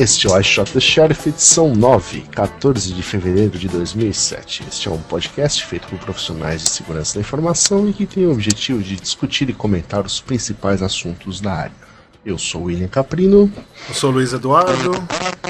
Este 0.00 0.26
é 0.26 0.30
o 0.30 0.40
I 0.40 0.42
Shot 0.42 0.72
the 0.72 0.80
Sheriff, 0.80 1.28
edição 1.28 1.74
9, 1.74 2.22
14 2.32 2.94
de 2.94 3.02
fevereiro 3.02 3.58
de 3.58 3.68
2007. 3.68 4.64
Este 4.66 4.88
é 4.88 4.90
um 4.90 4.96
podcast 4.96 5.62
feito 5.66 5.86
por 5.88 5.98
profissionais 5.98 6.62
de 6.62 6.70
segurança 6.70 7.16
da 7.16 7.20
informação 7.20 7.86
e 7.86 7.92
que 7.92 8.06
tem 8.06 8.24
o 8.24 8.32
objetivo 8.32 8.82
de 8.82 8.96
discutir 8.96 9.50
e 9.50 9.52
comentar 9.52 10.06
os 10.06 10.18
principais 10.18 10.80
assuntos 10.80 11.38
da 11.38 11.52
área. 11.52 11.74
Eu 12.24 12.38
sou 12.38 12.62
William 12.62 12.88
Caprino. 12.88 13.52
Eu 13.90 13.94
sou 13.94 14.10
Luiz 14.10 14.32
Eduardo. 14.32 14.92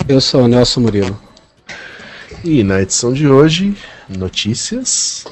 Eu 0.09 0.21
sou 0.21 0.43
o 0.43 0.49
Nelson 0.49 0.81
Murilo. 0.81 1.23
E 2.43 2.65
na 2.65 2.83
edição 2.83 3.13
de 3.13 3.29
hoje, 3.29 3.77
notícias. 4.09 5.27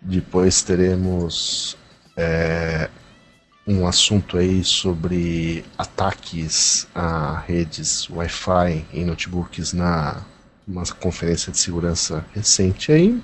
Depois 0.00 0.62
teremos 0.62 1.76
é, 2.16 2.88
um 3.70 3.86
assunto 3.86 4.36
aí 4.36 4.64
sobre 4.64 5.64
ataques 5.78 6.88
a 6.92 7.38
redes 7.46 8.10
Wi-Fi 8.10 8.84
em 8.92 9.04
notebooks 9.04 9.72
na 9.72 10.22
uma 10.66 10.84
conferência 10.86 11.50
de 11.52 11.58
segurança 11.58 12.24
recente 12.32 12.92
aí, 12.92 13.20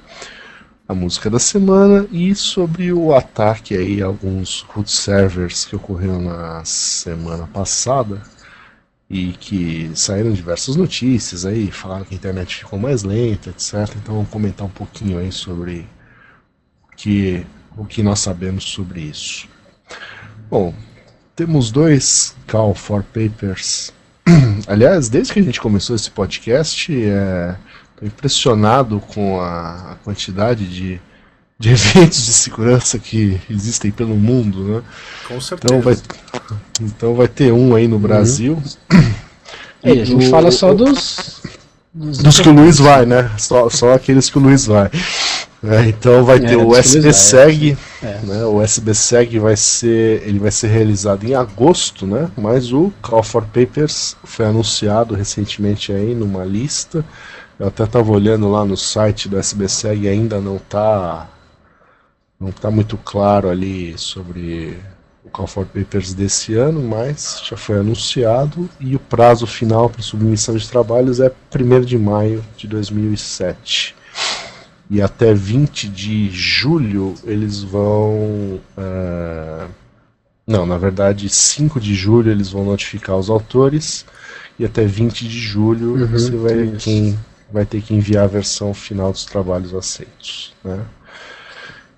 a 0.88 0.94
música 0.94 1.28
da 1.28 1.38
semana 1.38 2.06
e 2.12 2.34
sobre 2.34 2.92
o 2.92 3.14
ataque 3.14 3.76
aí 3.76 4.02
a 4.02 4.06
alguns 4.06 4.62
root 4.68 4.90
servers 4.90 5.64
que 5.64 5.76
ocorreram 5.76 6.22
na 6.22 6.64
semana 6.64 7.46
passada 7.46 8.22
e 9.10 9.32
que 9.32 9.90
saíram 9.94 10.32
diversas 10.32 10.76
notícias 10.76 11.44
aí, 11.44 11.70
falaram 11.70 12.04
que 12.04 12.14
a 12.14 12.16
internet 12.16 12.56
ficou 12.56 12.78
mais 12.78 13.02
lenta, 13.02 13.50
etc. 13.50 13.96
Então 13.96 14.14
vamos 14.14 14.30
comentar 14.30 14.66
um 14.66 14.70
pouquinho 14.70 15.18
aí 15.18 15.30
sobre 15.30 15.86
o 16.84 16.96
que, 16.96 17.46
o 17.76 17.84
que 17.84 18.02
nós 18.02 18.20
sabemos 18.20 18.64
sobre 18.64 19.00
isso. 19.00 19.55
Bom, 20.50 20.72
temos 21.34 21.70
dois 21.70 22.34
Call 22.46 22.74
for 22.74 23.02
Papers. 23.02 23.92
Aliás, 24.66 25.08
desde 25.08 25.32
que 25.32 25.40
a 25.40 25.42
gente 25.42 25.60
começou 25.60 25.96
esse 25.96 26.10
podcast, 26.10 26.92
estou 26.92 27.04
é, 28.02 28.06
impressionado 28.06 29.00
com 29.00 29.40
a, 29.40 29.92
a 29.92 29.94
quantidade 30.04 30.66
de, 30.66 31.00
de 31.58 31.70
eventos 31.72 32.24
de 32.24 32.32
segurança 32.32 32.98
que 32.98 33.40
existem 33.50 33.90
pelo 33.90 34.16
mundo, 34.16 34.62
né? 34.64 34.82
Com 35.28 35.40
certeza. 35.40 35.74
Então 35.74 35.80
vai, 35.82 35.96
então 36.80 37.14
vai 37.14 37.28
ter 37.28 37.52
um 37.52 37.74
aí 37.74 37.88
no 37.88 37.98
Brasil. 37.98 38.62
É, 39.82 39.90
a 39.92 40.04
gente 40.04 40.26
O- 40.26 40.30
fala 40.30 40.50
só 40.50 40.74
dos. 40.74 41.40
Dos 41.94 42.40
que 42.40 42.48
o 42.48 42.52
Luiz 42.52 42.78
vai, 42.78 43.06
né? 43.06 43.30
Só, 43.38 43.70
só 43.70 43.92
aqueles 43.92 44.28
que 44.28 44.36
o 44.36 44.40
Luiz 44.40 44.66
vai. 44.66 44.90
É, 45.68 45.88
então 45.88 46.24
vai 46.24 46.38
ter 46.38 46.52
É, 46.52 46.56
o 46.56 46.74
SBSEG, 46.76 47.76
É. 48.02 48.20
né? 48.22 48.44
O 48.44 48.62
SBSEG 48.62 49.38
vai 49.38 49.56
ser, 49.56 50.22
ele 50.26 50.38
vai 50.38 50.50
ser 50.50 50.68
realizado 50.68 51.24
em 51.24 51.34
agosto, 51.34 52.06
né? 52.06 52.30
Mas 52.36 52.72
o 52.72 52.92
Call 53.02 53.22
for 53.22 53.42
Papers 53.44 54.16
foi 54.24 54.46
anunciado 54.46 55.14
recentemente 55.14 55.92
aí 55.92 56.14
numa 56.14 56.44
lista. 56.44 57.04
Eu 57.58 57.68
até 57.68 57.84
estava 57.84 58.10
olhando 58.12 58.48
lá 58.50 58.64
no 58.64 58.76
site 58.76 59.28
do 59.28 59.38
SBSEG 59.38 60.04
e 60.04 60.08
ainda 60.08 60.40
não 60.40 60.58
tá 60.58 61.28
não 62.38 62.52
tá 62.52 62.70
muito 62.70 62.98
claro 62.98 63.48
ali 63.48 63.94
sobre 63.96 64.78
o 65.24 65.30
Call 65.30 65.46
for 65.46 65.64
Papers 65.66 66.12
desse 66.12 66.54
ano, 66.54 66.82
mas 66.82 67.40
já 67.48 67.56
foi 67.56 67.78
anunciado 67.78 68.68
e 68.78 68.94
o 68.94 68.98
prazo 68.98 69.46
final 69.46 69.88
para 69.88 70.02
submissão 70.02 70.54
de 70.54 70.68
trabalhos 70.68 71.18
é 71.18 71.32
1 71.54 71.80
de 71.80 71.98
maio 71.98 72.44
de 72.56 72.68
2007 72.68 73.95
e 74.88 75.02
até 75.02 75.34
20 75.34 75.88
de 75.88 76.30
julho 76.30 77.14
eles 77.24 77.62
vão. 77.62 78.60
eh, 78.76 79.66
não, 80.46 80.64
na 80.64 80.78
verdade, 80.78 81.28
5 81.28 81.80
de 81.80 81.94
julho 81.94 82.30
eles 82.30 82.50
vão 82.50 82.64
notificar 82.64 83.16
os 83.16 83.28
autores, 83.28 84.06
e 84.58 84.64
até 84.64 84.84
20 84.84 85.26
de 85.26 85.38
julho 85.40 85.94
Uhum, 85.94 86.06
você 86.06 86.30
vai, 86.36 86.72
quem, 86.78 87.18
vai 87.52 87.66
ter 87.66 87.82
que 87.82 87.92
enviar 87.92 88.24
a 88.24 88.28
versão 88.28 88.72
final 88.72 89.10
dos 89.10 89.24
trabalhos 89.24 89.74
aceitos. 89.74 90.54
Né? 90.62 90.80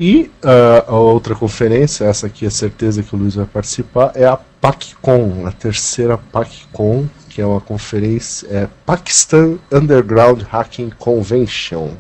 E 0.01 0.31
ah, 0.43 0.85
a 0.89 0.97
outra 0.97 1.35
conferência, 1.35 2.05
essa 2.07 2.27
aqui 2.27 2.47
é 2.47 2.51
certeza 2.51 3.03
que 3.03 3.15
o 3.15 3.19
Luiz 3.19 3.35
vai 3.35 3.45
participar, 3.45 4.13
é 4.15 4.25
a 4.25 4.37
PACCON, 4.37 5.47
a 5.47 5.53
terceira 5.53 6.17
PACCON, 6.17 7.07
que 7.29 7.43
é 7.43 7.47
uma 7.47 7.61
conferência, 7.61 8.47
é 8.49 8.69
Pakistan 8.87 9.59
Underground 9.71 10.43
Hacking 10.51 10.91
Convention 10.99 11.91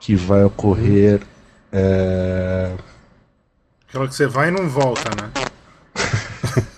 que 0.00 0.16
vai 0.16 0.42
ocorrer. 0.44 1.20
é, 1.72 2.72
Aquela 3.88 4.08
que 4.08 4.14
você 4.14 4.26
vai 4.26 4.48
e 4.48 4.50
não 4.50 4.68
volta, 4.68 5.10
né? 5.20 5.30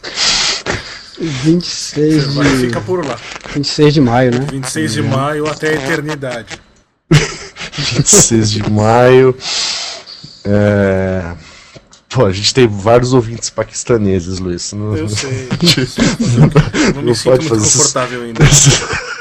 26 1.19 2.25
Você 2.25 2.31
vai 2.33 2.47
e 2.47 2.51
de, 2.57 2.67
fica 2.67 2.81
por 2.81 3.05
lá. 3.07 3.19
26 3.55 3.95
de 3.95 4.01
maio, 4.01 4.33
né? 4.33 4.47
26 4.51 4.93
de 4.95 5.03
maio 5.03 5.47
até 5.49 5.69
a 5.69 5.75
eternidade. 5.75 6.61
26 7.11 8.51
de 8.51 8.71
maio. 8.71 9.37
é, 10.45 11.35
Pô, 12.09 12.27
a 12.27 12.33
gente 12.33 12.53
tem 12.53 12.67
vários 12.67 13.13
ouvintes 13.15 13.49
paquistaneses, 13.51 14.39
Luiz. 14.39 14.73
Não, 14.73 14.97
Eu 14.97 15.09
sei. 15.09 15.49
Não 16.95 16.95
Não 16.97 17.03
me 17.03 17.15
sinto 17.15 17.25
pode 17.31 17.49
muito 17.49 17.49
fazer 17.49 17.67
isso. 17.67 17.79
confortável 17.79 18.23
ainda. 18.23 18.43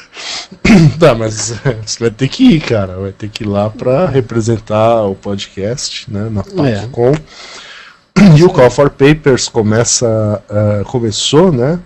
Tá, 1.00 1.16
mas 1.16 1.52
é, 1.66 1.74
você 1.86 2.00
vai 2.00 2.12
ter 2.12 2.28
que 2.28 2.44
ir, 2.44 2.62
cara. 2.62 2.96
Vai 2.98 3.12
ter 3.12 3.30
que 3.30 3.44
ir 3.44 3.48
lá 3.48 3.70
pra 3.70 4.06
representar 4.08 5.04
o 5.04 5.16
podcast, 5.16 6.12
né? 6.12 6.30
Na 6.30 6.42
É. 6.68 6.82
PACCON. 6.82 7.14
E 8.38 8.44
o 8.44 8.50
Call 8.50 8.70
for 8.70 8.90
Papers 8.90 9.48
começa, 9.50 10.44
ah, 10.50 10.84
começou, 10.86 11.52
né? 11.52 11.80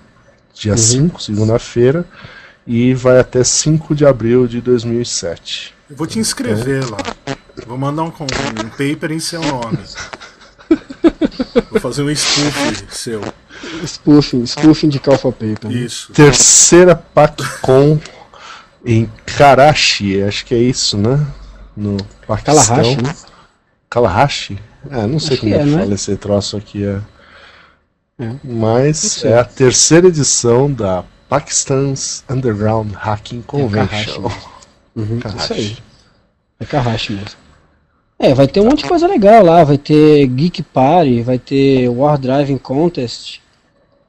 Dia 0.53 0.75
5, 0.75 1.21
segunda-feira, 1.21 2.03
e 2.65 2.93
vai 2.93 3.19
até 3.19 3.43
5 3.43 3.93
de 3.95 4.05
abril 4.05 4.47
de 4.47 4.59
2007. 4.59 5.73
Eu 5.89 5.95
vou 5.95 6.07
te 6.07 6.17
inscrever 6.17 6.83
lá. 6.89 6.97
Vou 7.67 7.77
mandar 7.77 8.03
um, 8.03 8.07
um 8.07 8.69
paper 8.69 9.11
em 9.11 9.19
seu 9.19 9.39
nome. 9.41 9.77
Vou 11.71 11.79
fazer 11.79 12.01
um 12.03 12.09
spoof 12.09 12.83
seu. 12.89 13.21
Spoofing, 13.85 14.45
spoofing 14.45 14.89
de 14.89 14.99
Call 14.99 15.17
for 15.17 15.31
Paper. 15.31 15.69
né? 15.69 15.73
Isso. 15.75 16.11
Terceira 16.11 16.95
PACCON 16.95 17.99
em 18.85 19.09
Karachi, 19.25 20.21
acho 20.21 20.45
que 20.45 20.53
é 20.53 20.59
isso, 20.59 20.97
né? 20.97 21.25
No 21.75 21.97
Paquistão. 22.27 22.55
Kalahashi, 22.55 23.01
né? 23.01 23.15
Kalahashi? 23.89 24.59
É, 24.89 25.07
não 25.07 25.19
sei 25.19 25.33
Acho 25.33 25.41
como 25.41 25.55
é 25.55 25.57
é, 25.57 25.63
que 25.63 25.69
né? 25.71 25.79
fala 25.79 25.93
esse 25.95 26.15
troço 26.15 26.57
aqui. 26.57 26.85
É. 26.85 27.01
É. 28.19 28.35
Mas 28.43 29.25
é 29.25 29.37
a 29.39 29.43
terceira 29.43 30.07
edição 30.07 30.71
da 30.71 31.03
Pakistan's 31.27 32.23
Underground 32.29 32.93
Hacking 32.93 33.41
Karachi 33.41 34.11
Convention. 34.11 34.21
mesmo. 34.21 34.31
Uhum, 34.95 35.19
isso 35.37 35.53
aí. 35.53 35.77
É 36.59 36.65
Karachi 36.65 37.13
mesmo. 37.13 37.45
É, 38.17 38.33
vai 38.33 38.47
ter 38.47 38.61
um 38.61 38.65
monte 38.65 38.83
de 38.83 38.87
coisa 38.87 39.07
legal 39.07 39.43
lá. 39.43 39.63
Vai 39.63 39.77
ter 39.77 40.25
Geek 40.27 40.63
Party, 40.63 41.21
vai 41.21 41.37
ter 41.37 41.89
War 41.89 42.17
Driving 42.17 42.57
Contest, 42.57 43.41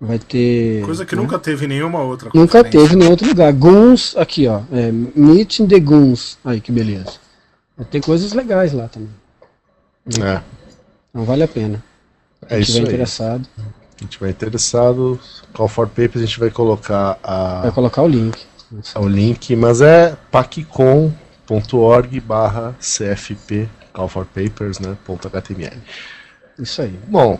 vai 0.00 0.18
ter. 0.18 0.82
Coisa 0.84 1.04
que 1.06 1.16
né? 1.16 1.22
nunca 1.22 1.38
teve 1.38 1.64
em 1.64 1.68
nenhuma 1.68 2.00
outra 2.02 2.30
Nunca 2.34 2.62
teve 2.64 2.94
em 2.94 2.96
nenhum 2.96 3.10
outro 3.10 3.26
lugar. 3.28 3.52
Goons, 3.52 4.14
aqui 4.16 4.46
ó. 4.46 4.60
É, 4.72 4.90
Meeting 4.92 5.66
the 5.66 5.80
Goons. 5.80 6.38
Aí 6.44 6.60
que 6.60 6.70
beleza. 6.72 7.12
Vai 7.76 7.86
ter 7.86 8.00
coisas 8.00 8.32
legais 8.32 8.72
lá 8.72 8.88
também. 8.88 9.10
É, 10.22 10.40
Então 11.10 11.24
vale 11.24 11.42
a 11.42 11.48
pena. 11.48 11.82
é 12.42 12.48
Quem 12.48 12.60
isso 12.60 12.72
tiver 12.72 12.86
aí. 12.86 12.92
interessado, 12.94 13.48
A 13.58 14.02
gente 14.02 14.20
vai 14.20 14.30
interessado. 14.30 15.18
Call 15.52 15.68
for 15.68 15.86
Papers, 15.88 16.16
a 16.22 16.26
gente 16.26 16.38
vai 16.38 16.50
colocar 16.50 17.18
a, 17.22 17.62
vai 17.62 17.72
colocar 17.72 18.02
o 18.02 18.08
link. 18.08 18.38
o 18.94 19.08
link, 19.08 19.56
mas 19.56 19.80
é 19.80 20.16
pacicon.org 20.30 22.20
barra 22.20 22.74
CFP 22.80 23.68
callforpapers, 23.92 24.78
né? 24.78 24.96
.html. 25.06 25.76
Isso 26.58 26.82
aí. 26.82 26.98
Bom, 27.08 27.38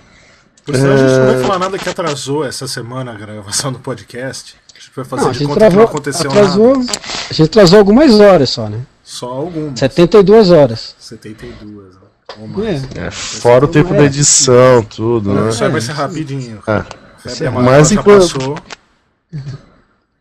Por 0.67 0.75
isso 0.75 0.85
a 0.85 0.97
gente 0.97 1.11
não 1.13 1.23
É. 1.29 1.35
vai 1.35 1.43
falar 1.43 1.59
nada 1.61 1.79
que 1.79 1.89
atrasou 1.89 2.45
essa 2.45 2.67
semana 2.67 3.13
a 3.13 3.15
gravação 3.15 3.73
do 3.73 3.79
podcast. 3.79 4.57
A 4.75 4.79
gente 4.79 4.91
vai 4.97 5.05
fazer 5.05 5.25
Não, 5.25 5.31
de 5.33 5.39
conta 5.39 5.55
que 5.55 5.61
não 5.61 5.69
travou, 5.71 5.85
aconteceu 5.85 6.31
atrasou, 6.31 6.77
nada. 6.79 6.93
a 7.31 7.33
gente 7.33 7.43
atrasou 7.47 7.79
algumas 7.79 8.19
horas 8.21 8.51
só, 8.51 8.69
né? 8.69 8.81
Só 9.05 9.27
algumas. 9.29 9.79
72 9.79 10.51
horas. 10.51 10.97
72. 10.99 11.95
né? 11.95 12.01
Ou 12.41 12.49
mais. 12.49 12.83
É. 12.97 13.07
é, 13.07 13.11
fora 13.13 13.65
o 13.65 13.69
tempo 13.69 13.95
é. 13.95 13.99
da 13.99 14.05
edição, 14.05 14.83
tudo, 14.83 15.33
né? 15.33 15.49
Isso 15.51 15.63
aí 15.65 15.71
vai 15.71 15.81
ser 15.81 15.93
rapidinho. 15.93 16.61
É. 16.67 16.85
Febre 17.19 17.51
Mas 17.51 17.57
amarela 17.57 17.85
já 17.85 17.95
enquanto-. 17.95 18.63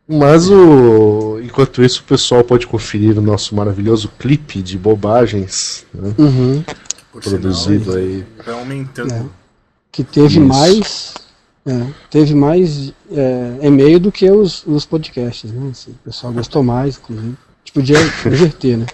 Mas 0.08 0.50
o. 0.50 1.40
Enquanto 1.44 1.84
isso, 1.84 2.02
o 2.02 2.04
pessoal 2.04 2.44
pode 2.44 2.68
conferir 2.68 3.18
o 3.18 3.22
nosso 3.22 3.56
maravilhoso 3.56 4.12
clipe 4.20 4.62
de 4.62 4.78
bobagens, 4.78 5.86
né? 5.94 6.14
Uhum. 6.18 6.64
Produzido 7.12 7.86
sinal, 7.86 7.98
aí. 7.98 8.26
Vai 8.46 8.54
aumentando. 8.60 9.32
Que 9.96 10.04
teve 10.04 10.28
Isso. 10.28 10.42
mais. 10.42 11.14
é, 11.66 11.82
teve 12.12 12.36
mais 12.36 12.92
é, 13.10 13.52
e-mail 13.62 13.98
do 13.98 14.12
que 14.12 14.30
os, 14.30 14.66
os 14.68 14.86
podcasts, 14.86 15.50
né? 15.54 15.70
Assim, 15.72 15.92
o 15.92 15.96
pessoal 16.04 16.34
gostou 16.34 16.62
mais, 16.62 16.98
inclusive. 16.98 17.30
A 17.30 17.60
gente 17.64 17.72
podia 17.74 17.98
inverter, 18.26 18.78
né? 18.80 18.86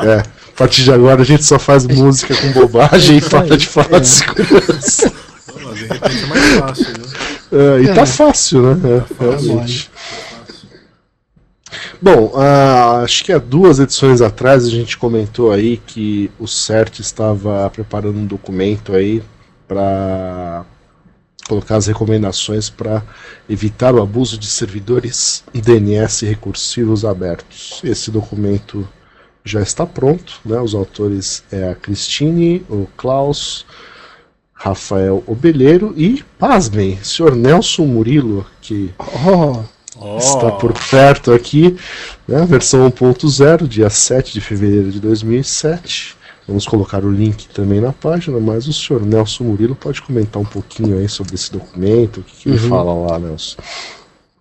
É, 0.00 0.14
a 0.16 0.56
partir 0.56 0.82
de 0.82 0.92
agora 0.92 1.22
a 1.22 1.24
gente 1.24 1.44
só 1.44 1.56
faz 1.56 1.86
música 1.86 2.34
com 2.36 2.50
bobagem 2.52 3.18
e 3.18 3.20
para 3.20 3.56
de 3.56 3.66
falar 3.68 3.98
É. 3.98 4.00
de 4.00 4.08
segurança. 4.08 5.12
Mas, 5.64 5.78
De 5.78 5.86
repente 5.86 6.24
é 6.24 6.26
mais 6.26 6.44
fácil, 6.58 6.92
né? 6.98 7.04
É, 7.52 7.82
e 7.82 7.88
É. 7.88 7.94
tá 7.94 8.06
fácil, 8.06 8.62
né? 8.74 8.80
É, 9.20 9.22
realmente. 9.24 9.90
Bom, 12.02 12.32
ah, 12.36 13.02
acho 13.04 13.24
que 13.24 13.32
há 13.32 13.38
duas 13.38 13.78
edições 13.78 14.20
atrás 14.20 14.64
a 14.64 14.70
gente 14.70 14.98
comentou 14.98 15.52
aí 15.52 15.76
que 15.86 16.28
o 16.40 16.46
CERT 16.48 16.98
estava 17.00 17.70
preparando 17.70 18.18
um 18.18 18.26
documento 18.26 18.92
aí 18.94 19.22
para 19.66 20.64
colocar 21.48 21.76
as 21.76 21.86
recomendações 21.86 22.70
para 22.70 23.02
evitar 23.48 23.94
o 23.94 24.02
abuso 24.02 24.38
de 24.38 24.46
servidores 24.46 25.44
DNS 25.52 26.24
recursivos 26.26 27.04
abertos. 27.04 27.80
Esse 27.84 28.10
documento 28.10 28.88
já 29.44 29.60
está 29.60 29.84
pronto, 29.84 30.40
né? 30.44 30.58
Os 30.58 30.74
autores 30.74 31.44
é 31.52 31.70
a 31.70 31.74
Cristine, 31.74 32.64
o 32.68 32.86
Klaus, 32.96 33.66
Rafael 34.52 35.22
Obeleiro 35.26 35.92
e, 35.96 36.24
pasmem, 36.38 36.98
senhor 37.02 37.36
Nelson 37.36 37.84
Murilo, 37.84 38.46
que 38.62 38.94
Oh, 38.98 39.62
Ó, 39.96 40.16
está 40.16 40.50
por 40.50 40.72
perto 40.90 41.32
aqui, 41.32 41.76
né, 42.26 42.44
versão 42.46 42.90
1.0, 42.90 43.68
dia 43.68 43.90
7 43.90 44.32
de 44.32 44.40
fevereiro 44.40 44.90
de 44.90 44.98
2007. 45.00 46.13
Vamos 46.46 46.66
colocar 46.66 47.02
o 47.04 47.10
link 47.10 47.48
também 47.48 47.80
na 47.80 47.92
página, 47.92 48.38
mas 48.38 48.66
o 48.68 48.72
senhor 48.72 49.02
Nelson 49.04 49.44
Murilo 49.44 49.74
pode 49.74 50.02
comentar 50.02 50.40
um 50.42 50.44
pouquinho 50.44 50.98
aí 50.98 51.08
sobre 51.08 51.34
esse 51.34 51.50
documento, 51.50 52.20
o 52.20 52.22
que, 52.22 52.36
que 52.36 52.48
ele 52.50 52.58
Uhum. 52.62 52.68
fala 52.68 52.92
lá, 52.94 53.18
Nelson. 53.18 53.56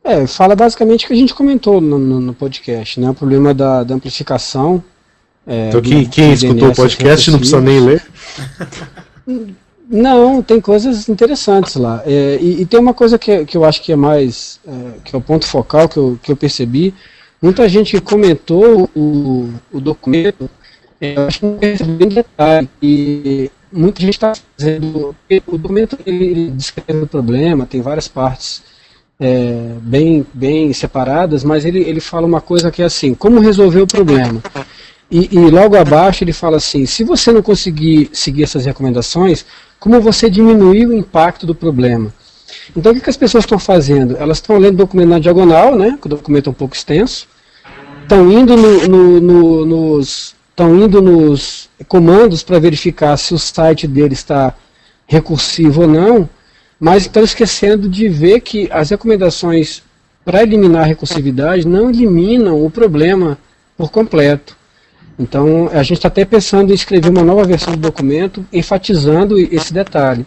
É, 0.04 0.28
fala 0.28 0.54
basicamente 0.54 1.06
o 1.06 1.08
que 1.08 1.14
a 1.14 1.18
gente 1.18 1.34
comentou 1.34 1.80
no, 1.80 1.98
no- 1.98 2.20
no 2.20 2.34
podcast, 2.34 3.00
né? 3.00 3.10
O 3.10 3.14
problema 3.14 3.54
da, 3.54 3.84
da 3.84 3.96
amplificação. 3.96 4.84
é, 5.48 5.70
Então 5.70 5.82
quem, 5.82 6.06
quem 6.06 6.34
escutou 6.34 6.56
o 6.56 6.60
DNS 6.72 6.76
podcast 6.76 7.32
não 7.32 7.40
precisa 7.40 7.62
nem 7.62 7.80
ler. 7.80 8.06
Não, 9.90 10.42
tem 10.42 10.60
coisas 10.62 11.08
interessantes 11.10 11.76
lá. 11.76 12.02
É, 12.06 12.38
e, 12.42 12.62
e 12.62 12.66
tem 12.66 12.80
uma 12.80 12.94
coisa 12.94 13.18
que, 13.20 13.46
que 13.46 13.56
eu 13.58 13.64
acho 13.66 13.82
que 13.82 13.92
é 13.92 13.96
mais. 13.96 14.60
é, 14.68 14.72
que 15.04 15.16
é 15.16 15.18
o 15.18 15.22
ponto 15.22 15.46
focal 15.46 15.88
que 15.90 15.98
eu, 15.98 16.18
que 16.22 16.32
eu 16.32 16.36
percebi. 16.36 16.94
Muita 17.42 17.68
gente 17.68 18.00
comentou 18.00 18.90
o, 18.96 19.50
o 19.72 19.80
documento, 19.82 20.50
eu 21.06 21.28
acho 21.28 21.40
que 21.40 21.46
não 21.46 21.58
percebeu 21.58 22.08
em 22.08 22.10
detalhe. 22.10 22.70
E 22.82 23.52
muita 23.72 24.02
gente 24.02 24.14
está 24.14 24.34
fazendo. 24.58 25.16
O 25.48 25.58
documento 25.58 25.98
ele 26.06 26.50
descreve 26.52 27.04
o 27.04 27.08
problema, 27.08 27.66
tem 27.66 27.82
várias 27.82 28.08
partes 28.08 28.62
é, 29.20 29.76
bem, 29.82 30.26
bem 30.34 30.72
separadas, 30.74 31.44
mas 31.44 31.66
ele, 31.66 31.80
ele 31.80 32.00
fala 32.00 32.26
uma 32.28 32.42
coisa 32.42 32.72
que 32.72 32.82
é 32.82 32.86
assim: 32.86 33.14
como 33.14 33.40
resolver 33.40 33.82
o 33.82 33.88
problema? 33.88 34.42
E, 35.12 35.30
e 35.32 35.50
logo 35.50 35.76
abaixo 35.76 36.24
ele 36.24 36.34
fala 36.34 36.58
assim: 36.58 36.86
se 36.86 37.04
você 37.04 37.32
não 37.32 37.42
conseguir 37.42 38.10
seguir 38.14 38.44
essas 38.44 38.66
recomendações, 38.66 39.46
como 39.80 40.00
você 40.02 40.30
diminuir 40.30 40.88
o 40.88 40.94
impacto 40.94 41.46
do 41.46 41.54
problema? 41.54 42.14
Então 42.76 42.92
o 42.92 42.96
que, 42.96 43.02
que 43.02 43.10
as 43.10 43.18
pessoas 43.18 43.44
estão 43.44 43.60
fazendo? 43.60 44.16
Elas 44.18 44.38
estão 44.38 44.58
lendo 44.58 44.76
o 44.76 44.78
documento 44.78 45.10
na 45.10 45.20
diagonal, 45.20 45.76
né? 45.76 45.98
Que 46.00 46.08
o 46.08 46.10
documento 46.10 46.48
é 46.48 46.52
um 46.52 46.54
pouco 46.54 46.76
extenso. 46.76 47.28
Estão 48.02 48.32
indo 48.32 48.56
no- 48.58 48.88
no- 48.88 49.22
no- 49.22 49.66
nos 49.66 50.33
estão 50.54 50.76
indo 50.80 51.02
nos 51.02 51.68
comandos 51.88 52.44
para 52.44 52.60
verificar 52.60 53.18
se 53.18 53.34
o 53.34 53.40
site 53.40 53.88
dele 53.88 54.14
está 54.14 54.54
recursivo 55.08 55.82
ou 55.82 55.88
não, 55.88 56.30
mas 56.80 57.04
estão 57.04 57.24
esquecendo 57.24 57.90
de 57.90 58.08
ver 58.08 58.40
que 58.42 58.70
as 58.72 58.92
recomendações 58.92 59.82
para 60.24 60.44
eliminar 60.44 60.84
a 60.84 60.86
recursividade 60.86 61.68
não 61.68 61.90
eliminam 61.90 62.64
o 62.64 62.70
problema 62.70 63.38
por 63.76 63.90
completo. 63.92 64.56
Então, 65.18 65.70
a 65.74 65.82
gente 65.84 65.98
está 65.98 66.08
até 66.08 66.24
pensando 66.24 66.72
em 66.72 66.76
escrever 66.76 67.10
uma 67.10 67.24
nova 67.24 67.44
versão 67.44 67.74
do 67.74 67.80
documento 67.80 68.46
enfatizando 68.54 69.38
esse 69.40 69.74
detalhe, 69.74 70.26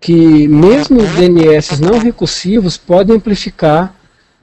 que 0.00 0.46
mesmo 0.48 1.00
os 1.00 1.08
DNS 1.10 1.80
não 1.80 1.98
recursivos 1.98 2.76
podem 2.76 3.16
amplificar 3.16 3.94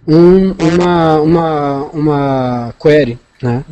um- 0.08 0.52
uma, 0.60 1.22
uma, 1.22 1.84
uma 1.94 2.74
query, 2.82 3.18
né? 3.42 3.64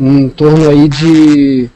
Em 0.00 0.28
torno 0.28 0.68
aí 0.68 0.88
de 0.88 1.68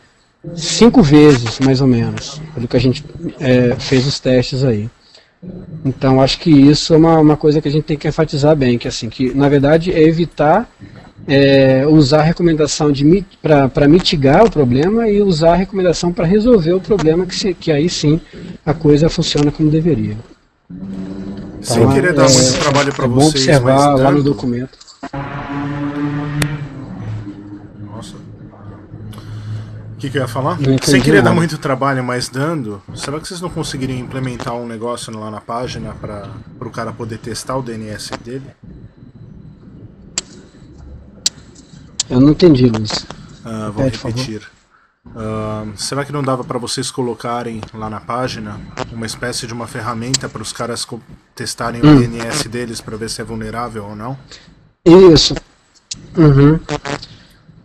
cinco 0.57 1.03
vezes, 1.03 1.61
mais 1.61 1.81
ou 1.81 1.87
menos, 1.87 2.41
pelo 2.55 2.67
que 2.67 2.77
a 2.77 2.81
gente 2.81 3.05
é, 3.39 3.75
fez 3.79 4.07
os 4.07 4.19
testes 4.19 4.65
aí. 4.65 4.89
Então, 5.85 6.23
acho 6.23 6.41
que 6.41 6.51
isso 6.51 6.95
é 6.95 6.97
uma, 6.97 7.19
uma 7.19 7.37
coisa 7.37 7.61
que 7.61 7.69
a 7.69 7.71
gente 7.71 7.85
tem 7.85 7.99
que 7.99 8.09
enfatizar 8.09 8.57
bem, 8.57 8.79
que 8.79 8.89
assim, 8.89 9.11
que 9.11 9.35
na 9.35 9.49
verdade 9.49 9.93
é 9.93 10.03
evitar 10.03 10.67
é, 11.27 11.87
usar 11.87 12.21
a 12.21 12.23
recomendação 12.23 12.93
para 13.73 13.89
mitigar 13.89 14.45
o 14.45 14.51
problema 14.51 15.09
e 15.09 15.23
usar 15.23 15.53
a 15.53 15.57
recomendação 15.57 16.13
para 16.13 16.27
resolver 16.27 16.73
o 16.73 16.81
problema, 16.81 17.27
que, 17.27 17.35
se, 17.35 17.55
que 17.55 17.73
aí 17.73 17.89
sim 17.89 18.21
a 18.65 18.75
coisa 18.75 19.09
funciona 19.09 19.51
como 19.51 19.71
deveria. 19.71 20.17
sem 21.61 21.83
Então, 21.83 21.93
querer 21.93 22.13
dar 22.13 22.27
é- 22.29 22.33
muito 22.33 22.59
trabalho 22.59 22.93
para 22.95 23.05
é 23.05 23.09
bom 23.09 23.21
vocês, 23.21 23.45
observar 23.45 23.93
mas 23.93 24.01
lá 24.01 24.11
no 24.11 24.23
documento. 24.23 24.79
Nossa. 27.87 28.17
O 29.94 29.94
que, 30.05 30.11
que 30.11 30.19
eu 30.19 30.23
ia 30.23 30.29
falar? 30.29 30.59
Sem 30.83 31.01
querer 31.01 31.23
dar 31.23 31.33
muito 31.33 31.57
trabalho, 31.57 32.05
mas 32.05 32.29
dando, 32.29 32.83
será 32.95 33.19
que 33.19 33.27
vocês 33.27 33.41
não 33.41 33.49
conseguiriam 33.49 33.99
implementar 33.99 34.55
um 34.55 34.67
negócio 34.67 35.17
lá 35.19 35.31
na 35.31 35.41
página 35.41 35.95
para 35.95 36.29
o 36.61 36.71
cara 36.71 36.93
poder 36.93 37.19
testar 37.19 37.57
o 37.57 37.63
DNS 37.63 38.11
dele? 38.23 38.45
Eu 42.11 42.21
não 42.21 42.31
entendi, 42.31 42.69
Luiz. 42.69 43.07
Ah, 43.45 43.71
vou 43.71 43.85
Pede, 43.85 43.97
repetir. 43.97 44.43
Ah, 45.17 45.65
será 45.77 46.05
que 46.05 46.13
não 46.13 46.23
dava 46.23 46.45
para 46.45 46.59
vocês 46.59 46.91
colocarem 46.91 47.63
lá 47.73 47.89
na 47.89 48.01
página 48.01 48.61
uma 48.93 49.07
espécie 49.07 49.47
de 49.47 49.55
uma 49.55 49.67
ferramenta 49.67 50.29
para 50.29 50.43
os 50.43 50.53
caras 50.53 50.87
testarem 51.35 51.81
Hum. 51.83 51.97
o 51.97 51.99
DNS 52.01 52.49
deles 52.49 52.81
para 52.81 52.97
ver 52.97 53.09
se 53.09 53.23
é 53.23 53.25
vulnerável 53.25 53.87
ou 53.87 53.97
não? 53.97 54.19
Isso. 54.85 55.35
Uhum. 56.17 56.61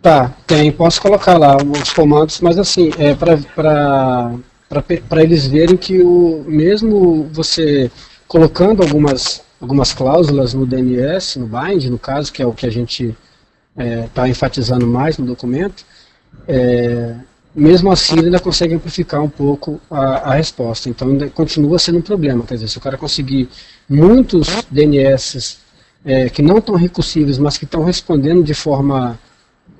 Tá, 0.02 0.34
tem, 0.46 0.72
posso 0.72 1.00
colocar 1.00 1.36
lá 1.36 1.56
os 1.56 1.92
comandos, 1.92 2.40
mas 2.40 2.58
assim, 2.58 2.90
é 2.98 3.14
para 3.14 5.22
eles 5.22 5.46
verem 5.46 5.76
que 5.76 6.00
o 6.00 6.42
mesmo 6.48 7.28
você 7.30 7.90
colocando 8.26 8.82
algumas, 8.82 9.42
algumas 9.60 9.92
cláusulas 9.92 10.54
no 10.54 10.64
DNS, 10.64 11.38
no 11.38 11.46
bind, 11.46 11.90
no 11.90 11.98
caso, 11.98 12.32
que 12.32 12.42
é 12.42 12.46
o 12.46 12.52
que 12.52 12.66
a 12.66 12.70
gente 12.70 13.14
está 14.06 14.26
enfatizando 14.26 14.86
mais 14.86 15.18
no 15.18 15.26
documento, 15.26 15.84
é, 16.48 17.14
mesmo 17.54 17.92
assim 17.92 18.16
ele 18.16 18.26
ainda 18.26 18.40
consegue 18.40 18.74
amplificar 18.74 19.22
um 19.22 19.28
pouco 19.28 19.78
a, 19.90 20.30
a 20.30 20.34
resposta. 20.34 20.88
Então 20.88 21.08
ainda 21.08 21.28
continua 21.28 21.78
sendo 21.78 21.98
um 21.98 22.02
problema. 22.02 22.44
Quer 22.46 22.54
dizer, 22.54 22.68
se 22.68 22.78
o 22.78 22.80
cara 22.80 22.96
conseguir 22.96 23.50
muitos 23.88 24.48
DNS 24.70 25.58
é, 26.04 26.30
que 26.30 26.40
não 26.40 26.56
estão 26.56 26.74
recursíveis, 26.74 27.38
mas 27.38 27.58
que 27.58 27.64
estão 27.64 27.84
respondendo 27.84 28.42
de 28.42 28.54
forma 28.54 29.18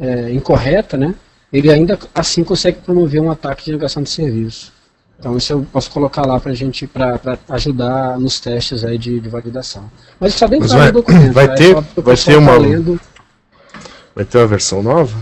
é, 0.01 0.33
incorreta, 0.33 0.97
né, 0.97 1.15
ele 1.53 1.71
ainda 1.71 1.99
assim 2.15 2.43
consegue 2.43 2.79
promover 2.79 3.21
um 3.21 3.31
ataque 3.31 3.65
de 3.67 3.73
negação 3.73 4.03
de 4.03 4.09
serviço. 4.11 4.73
Então 5.19 5.37
isso 5.37 5.53
eu 5.53 5.67
posso 5.71 5.91
colocar 5.91 6.27
lá 6.27 6.41
para 6.41 6.55
gente, 6.55 6.87
para 6.87 7.21
ajudar 7.51 8.19
nos 8.19 8.41
testes 8.41 8.83
aí 8.85 8.97
de, 8.97 9.21
de 9.21 9.29
validação. 9.29 9.91
Mas 10.19 10.33
está 10.33 10.49
Mas 10.49 10.59
claro 10.73 10.79
vai- 10.79 10.87
no 10.87 10.93
documento. 11.01 11.33
vai 11.35 11.47
tá? 11.47 11.53
É 11.53 11.57
ter- 11.57 11.75
pro 11.83 12.03
vai 12.03 12.17
ter 12.17 12.37
uma- 12.39 12.53
tá 12.53 12.59
lendo. 12.59 13.01
Vai 14.15 14.25
ter 14.25 14.39
uma 14.39 14.47
versão 14.47 14.83
nova? 14.83 15.15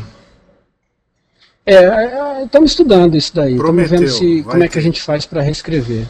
É, 1.66 1.74
é, 1.74 2.44
estamos 2.44 2.70
estudando 2.70 3.16
isso 3.16 3.34
daí. 3.34 3.52
Estamos 3.56 3.64
Prometeu, 3.88 3.98
vendo 3.98 4.10
se, 4.10 4.42
como 4.42 4.62
é 4.62 4.68
que 4.68 4.78
a 4.78 4.80
ter. 4.80 4.86
gente 4.86 5.02
faz 5.02 5.26
para 5.26 5.42
reescrever. 5.42 6.06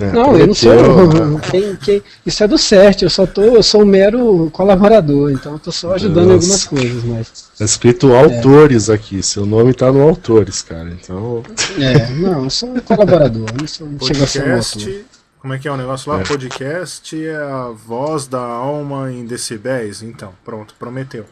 É, 0.00 0.12
não, 0.12 0.36
eu 0.36 0.46
não 0.46 0.54
sou. 0.54 0.70
Quem, 1.50 1.76
quem, 1.76 2.02
isso 2.24 2.42
é 2.42 2.48
do 2.48 2.56
CERT, 2.56 3.02
eu 3.02 3.10
só 3.10 3.26
tô, 3.26 3.42
eu 3.42 3.62
sou 3.62 3.82
um 3.82 3.86
mero 3.86 4.50
colaborador, 4.50 5.30
então 5.30 5.52
eu 5.52 5.58
tô 5.58 5.70
só 5.70 5.92
ajudando 5.94 6.30
em 6.30 6.34
algumas 6.34 6.64
coisas, 6.64 7.04
mas. 7.04 7.50
Tá 7.58 7.64
escrito 7.64 8.14
autores 8.14 8.88
é. 8.88 8.94
aqui, 8.94 9.22
seu 9.22 9.44
nome 9.44 9.74
tá 9.74 9.92
no 9.92 10.00
autores, 10.00 10.62
cara. 10.62 10.88
Então. 10.88 11.42
É, 11.78 12.08
não, 12.12 12.44
eu 12.44 12.50
sou 12.50 12.70
um 12.70 12.80
colaborador, 12.80 13.46
não 13.58 13.66
sou 13.66 13.86
Podcast, 13.88 15.04
como 15.38 15.52
é 15.52 15.58
que 15.58 15.68
é 15.68 15.72
o 15.72 15.76
negócio 15.76 16.10
lá? 16.10 16.20
É. 16.20 16.24
Podcast 16.24 17.26
é 17.26 17.36
a 17.36 17.68
voz 17.68 18.26
da 18.26 18.40
alma 18.40 19.12
em 19.12 19.26
decibéis. 19.26 20.02
Então, 20.02 20.32
pronto, 20.42 20.74
prometeu. 20.78 21.26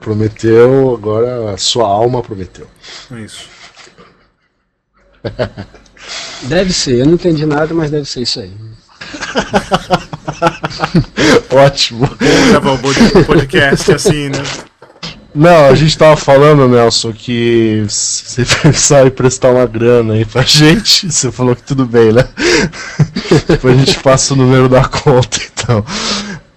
Prometeu, 0.00 0.94
agora 0.94 1.54
a 1.54 1.56
sua 1.56 1.88
alma 1.88 2.22
prometeu. 2.22 2.68
Isso. 3.10 3.48
Deve 6.42 6.72
ser, 6.72 7.00
eu 7.00 7.06
não 7.06 7.14
entendi 7.14 7.44
nada, 7.46 7.74
mas 7.74 7.90
deve 7.90 8.08
ser 8.08 8.22
isso 8.22 8.40
aí. 8.40 8.52
Ótimo. 11.50 12.08
Gravar 12.50 12.72
o 12.72 13.24
podcast 13.24 13.92
assim, 13.92 14.28
né? 14.28 14.42
Não, 15.34 15.66
a 15.66 15.74
gente 15.74 15.96
tava 15.96 16.16
falando, 16.16 16.66
Nelson, 16.68 17.12
que 17.12 17.84
você 17.86 18.44
pensar 18.62 19.06
em 19.06 19.10
prestar 19.10 19.52
uma 19.52 19.66
grana 19.66 20.14
aí 20.14 20.24
pra 20.24 20.42
gente, 20.42 21.12
você 21.12 21.30
falou 21.30 21.54
que 21.54 21.62
tudo 21.62 21.84
bem, 21.86 22.12
né? 22.12 22.26
Depois 23.46 23.76
a 23.76 23.84
gente 23.84 24.00
passa 24.00 24.34
o 24.34 24.36
número 24.36 24.68
da 24.68 24.84
conta, 24.84 25.38
então. 25.52 25.84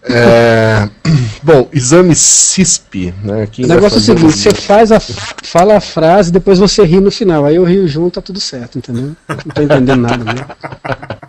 É... 0.04 0.90
Bom, 1.44 1.68
exame 1.74 2.16
CISP, 2.16 3.14
né? 3.24 3.48
o 3.58 3.68
negócio 3.68 3.98
é 3.98 4.00
o 4.00 4.02
seguinte, 4.02 4.38
você 4.38 4.54
faz 4.54 4.92
a, 4.92 5.00
fala 5.00 5.78
a 5.78 5.82
frase, 5.82 6.32
depois 6.32 6.60
você 6.60 6.84
ri 6.84 7.00
no 7.00 7.10
final. 7.10 7.46
Aí 7.46 7.56
eu 7.56 7.64
rio 7.64 7.88
junto, 7.88 8.16
tá 8.16 8.22
tudo 8.22 8.40
certo, 8.40 8.78
entendeu? 8.78 9.16
Não 9.28 9.38
tô 9.38 9.62
entendendo 9.62 10.02
nada, 10.02 10.24
né? 10.24 10.46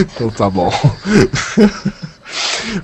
Então 0.00 0.30
tá 0.30 0.48
bom. 0.48 0.70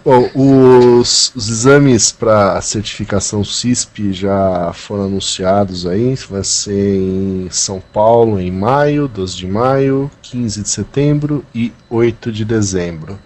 Bom, 0.02 0.30
os, 0.34 1.30
os 1.34 1.48
exames 1.50 2.10
para 2.10 2.60
certificação 2.60 3.44
CISP 3.44 4.12
já 4.12 4.72
foram 4.72 5.04
anunciados 5.04 5.86
aí. 5.86 6.14
Vai 6.28 6.42
ser 6.42 6.96
em 6.96 7.48
São 7.50 7.82
Paulo 7.92 8.40
em 8.40 8.50
maio, 8.50 9.06
12 9.06 9.36
de 9.36 9.46
maio, 9.46 10.10
15 10.22 10.62
de 10.62 10.68
setembro 10.68 11.44
e 11.54 11.72
8 11.90 12.32
de 12.32 12.44
dezembro. 12.44 13.18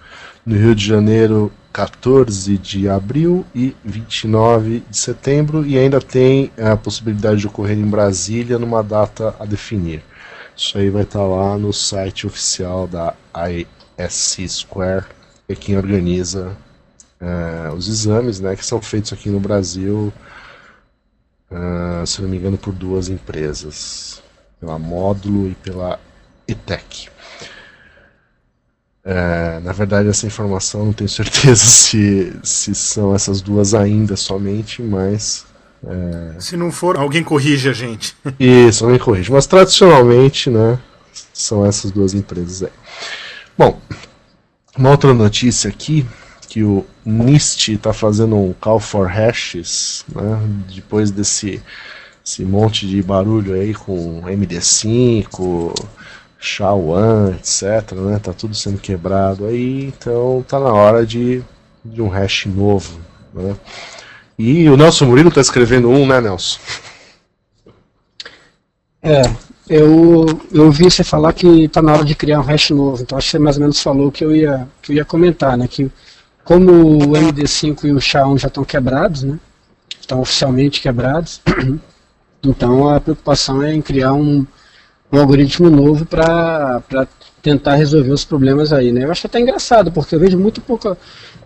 No 0.45 0.57
Rio 0.57 0.75
de 0.75 0.85
Janeiro, 0.85 1.52
14 1.73 2.57
de 2.59 2.88
abril 2.88 3.45
e 3.54 3.76
29 3.85 4.83
de 4.88 4.97
setembro. 4.97 5.66
E 5.66 5.78
ainda 5.78 6.00
tem 6.00 6.50
a 6.59 6.76
possibilidade 6.76 7.40
de 7.40 7.47
ocorrer 7.47 7.78
em 7.78 7.87
Brasília 7.87 8.59
numa 8.59 8.83
data 8.83 9.35
a 9.38 9.45
definir. 9.45 10.02
Isso 10.57 10.76
aí 10.76 10.90
vai 10.90 11.02
estar 11.02 11.23
lá 11.23 11.57
no 11.57 11.73
site 11.73 12.26
oficial 12.26 12.88
da 12.88 13.14
ISC 13.35 14.49
Square 14.49 15.04
é 15.49 15.54
quem 15.54 15.78
organiza 15.78 16.54
uh, 17.21 17.75
os 17.75 17.88
exames, 17.88 18.38
né, 18.38 18.54
que 18.54 18.64
são 18.64 18.83
feitos 18.83 19.12
aqui 19.12 19.30
no 19.30 19.40
Brasil, 19.40 20.12
uh, 21.50 22.07
se 22.07 22.21
não 22.21 22.28
me 22.28 22.37
engano, 22.37 22.59
por 22.59 22.73
duas 22.75 23.09
empresas, 23.09 24.23
pela 24.61 24.78
Módulo 24.78 25.49
e 25.49 25.54
pela 25.54 25.99
ETEC. 26.47 27.09
Uh, 29.09 29.65
na 29.65 29.73
verdade, 29.73 30.07
essa 30.07 30.27
informação 30.27 30.85
não 30.85 30.93
tenho 30.93 31.09
certeza 31.09 31.57
se, 31.65 32.31
se 32.43 32.75
são 32.75 33.15
essas 33.15 33.41
duas 33.41 33.73
ainda 33.73 34.17
somente, 34.17 34.83
mas. 34.83 35.47
Se 36.38 36.57
não 36.57 36.71
for, 36.71 36.99
alguém 36.99 37.23
corrige 37.25 37.71
a 37.71 37.73
gente. 37.73 38.15
Isso, 38.38 38.85
alguém 38.85 38.99
corrige. 38.99 39.33
Mas 39.33 39.47
tradicionalmente, 39.47 40.50
né, 40.50 40.79
são 41.33 41.65
essas 41.65 41.91
duas 41.91 42.12
empresas 42.12 42.65
aí. 42.65 42.73
Bom, 43.57 43.81
uma 44.77 44.91
outra 44.91 45.15
notícia 45.15 45.71
aqui, 45.71 46.05
que 46.49 46.62
o 46.62 46.85
NIST 47.07 47.69
está 47.75 47.95
fazendo 47.95 48.37
um 48.37 48.53
call 48.53 48.81
for 48.81 49.07
hashes, 49.07 50.05
né, 50.15 50.38
depois 50.75 51.11
desse 51.11 51.62
esse 52.23 52.45
monte 52.45 52.87
de 52.87 53.03
barulho 53.03 53.55
aí 53.55 53.73
com 53.73 54.21
MD5, 54.27 55.73
SHA-1, 56.40 57.35
etc, 57.37 57.92
né, 57.97 58.18
tá 58.18 58.33
tudo 58.33 58.54
sendo 58.54 58.78
quebrado 58.78 59.47
aí, 59.47 59.87
então 59.87 60.45
tá 60.47 60.61
na 60.61 60.73
hora 60.73 61.04
de, 61.04 61.42
de 61.85 62.00
um 62.00 62.09
hash 62.09 62.47
novo, 62.47 63.00
né. 63.35 63.57
E 64.38 64.68
o 64.71 64.76
Nelson 64.76 65.07
Murilo 65.07 65.30
está 65.30 65.40
escrevendo 65.40 65.90
um, 65.90 66.07
né, 66.07 66.21
Nelson? 66.21 66.61
É, 69.02 69.23
eu, 69.68 70.26
eu 70.52 70.71
vi 70.71 70.85
você 70.85 71.02
falar 71.02 71.33
que 71.33 71.64
está 71.64 71.83
na 71.83 71.92
hora 71.92 72.04
de 72.04 72.14
criar 72.14 72.40
um 72.40 72.45
hash 72.45 72.71
novo, 72.71 73.02
então 73.02 73.18
acho 73.18 73.26
que 73.26 73.30
você 73.33 73.38
mais 73.38 73.57
ou 73.57 73.62
menos 73.62 73.83
falou 73.83 74.12
que 74.12 74.25
eu 74.25 74.35
ia, 74.35 74.68
que 74.80 74.92
eu 74.92 74.97
ia 74.97 75.04
comentar, 75.04 75.59
né? 75.59 75.66
Que 75.66 75.90
como 76.45 76.73
o 76.73 77.12
MD5 77.12 77.85
e 77.85 77.92
o 77.92 77.97
SHA-1 77.97 78.38
já 78.38 78.49
estão 78.49 78.64
quebrados, 78.64 79.25
né? 79.25 79.38
Estão 80.00 80.21
oficialmente 80.21 80.80
quebrados, 80.80 81.42
então 82.42 82.88
a 82.88 83.00
preocupação 83.00 83.62
é 83.62 83.75
em 83.75 83.83
criar 83.83 84.14
um, 84.14 84.47
um 85.11 85.19
algoritmo 85.19 85.71
novo 85.71 86.05
para 86.05 86.83
tentar 87.43 87.77
resolver 87.77 88.11
os 88.11 88.25
problemas 88.25 88.73
aí, 88.73 88.93
né? 88.93 89.05
Eu 89.05 89.11
acho 89.11 89.27
até 89.27 89.41
engraçado, 89.41 89.91
porque 89.91 90.15
eu 90.15 90.21
vejo 90.21 90.38
muito 90.38 90.61
pouca... 90.61 90.97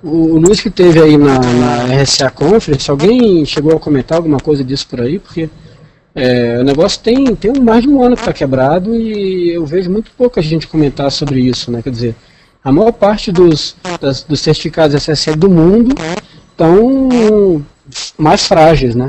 O, 0.03 0.35
o 0.35 0.39
Luiz 0.39 0.61
que 0.61 0.71
teve 0.71 1.01
aí 1.01 1.17
na, 1.17 1.39
na 1.39 2.03
RSA 2.03 2.31
Conference, 2.31 2.91
alguém 2.91 3.45
chegou 3.45 3.77
a 3.77 3.79
comentar 3.79 4.19
alguma 4.19 4.39
coisa 4.39 4.65
disso 4.65 4.87
por 4.89 5.01
aí? 5.01 5.19
Porque 5.19 5.49
é, 6.15 6.59
o 6.59 6.65
negócio 6.65 7.01
tem, 7.01 7.35
tem 7.37 7.53
mais 7.61 7.83
de 7.83 7.89
um 7.89 8.03
ano 8.03 8.17
que 8.17 8.23
está 8.23 8.33
quebrado 8.33 8.95
e 8.95 9.51
eu 9.51 9.65
vejo 9.65 9.91
muito 9.91 10.11
pouca 10.17 10.43
gente 10.43 10.67
comentar 10.67 11.11
sobre 11.11 11.41
isso, 11.41 11.71
né? 11.71 11.81
Quer 11.83 11.91
dizer, 11.91 12.17
a 12.63 12.71
maior 12.71 12.93
parte 12.93 13.33
dos, 13.33 13.77
das, 14.01 14.23
dos 14.23 14.41
certificados 14.41 14.95
SSL 14.95 15.37
do 15.37 15.49
mundo 15.49 15.95
estão 16.51 17.65
mais 18.19 18.47
frágeis, 18.47 18.95
né? 18.95 19.09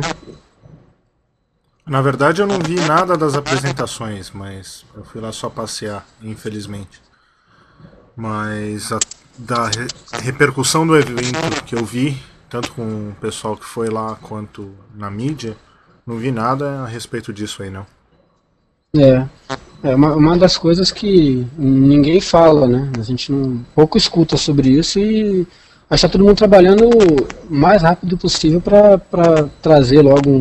Na 1.86 2.02
verdade 2.02 2.42
eu 2.42 2.48
não 2.48 2.60
vi 2.60 2.76
nada 2.76 3.18
das 3.18 3.36
apresentações, 3.36 4.32
mas 4.32 4.86
eu 4.96 5.04
fui 5.04 5.20
lá 5.20 5.32
só 5.32 5.50
passear, 5.50 6.06
infelizmente. 6.22 7.02
Mas 8.16 8.92
a, 8.92 9.00
da 9.38 9.68
re, 9.68 9.88
repercussão 10.22 10.88
do 10.88 10.96
evento 10.96 11.64
que 11.66 11.76
eu 11.76 11.84
vi, 11.84 12.18
tanto 12.50 12.72
com 12.72 13.10
o 13.10 13.16
pessoal 13.20 13.58
que 13.58 13.66
foi 13.66 13.90
lá 13.90 14.16
quanto 14.22 14.74
na 14.96 15.12
mídia, 15.12 15.58
não 16.08 16.18
vi 16.18 16.32
nada 16.32 16.84
a 16.84 16.88
respeito 16.88 17.34
disso 17.34 17.64
aí, 17.64 17.70
não. 17.70 17.86
É. 18.96 19.28
É 19.84 19.94
uma, 19.96 20.16
uma 20.16 20.38
das 20.38 20.56
coisas 20.56 20.92
que 20.92 21.46
ninguém 21.58 22.22
fala, 22.22 22.66
né? 22.68 22.90
A 22.98 23.02
gente 23.02 23.32
não 23.34 23.66
pouco 23.76 23.98
escuta 23.98 24.38
sobre 24.38 24.70
isso 24.70 24.98
e 24.98 25.46
acho 25.90 26.02
que 26.02 26.08
tá 26.08 26.10
todo 26.10 26.24
mundo 26.24 26.38
trabalhando 26.38 26.88
o 26.88 27.54
mais 27.54 27.82
rápido 27.82 28.18
possível 28.18 28.62
para 28.62 29.50
trazer 29.62 30.02
logo 30.02 30.30
um, 30.30 30.40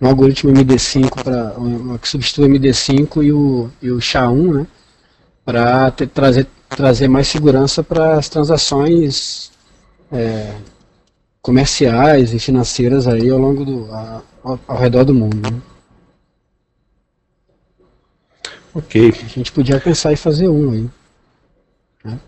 um 0.00 0.08
algoritmo 0.08 0.52
MD5 0.52 1.22
para 1.22 1.98
que 1.98 2.08
substitua 2.08 2.46
o 2.46 2.48
MD5 2.48 3.22
e 3.22 3.32
o, 3.32 3.70
e 3.82 3.90
o 3.90 3.98
SHA-1, 3.98 4.54
né? 4.54 4.66
Para 5.44 5.90
trazer, 5.90 6.46
trazer 6.68 7.08
mais 7.08 7.28
segurança 7.28 7.82
para 7.82 8.14
as 8.14 8.28
transações 8.28 9.50
é, 10.10 10.54
comerciais 11.42 12.32
e 12.32 12.38
financeiras 12.38 13.06
aí 13.06 13.28
ao 13.28 13.38
longo 13.38 13.64
do 13.64 13.92
a, 13.92 14.22
ao, 14.42 14.60
ao, 14.66 14.78
redor 14.78 15.04
do 15.04 15.14
mundo. 15.14 15.50
Né? 15.50 15.60
Ok. 18.74 19.12
A 19.22 19.28
gente 19.28 19.52
podia 19.52 19.80
pensar 19.80 20.12
em 20.12 20.16
fazer 20.16 20.48
um 20.48 20.72
aí. 20.72 20.90
Né? 22.04 22.20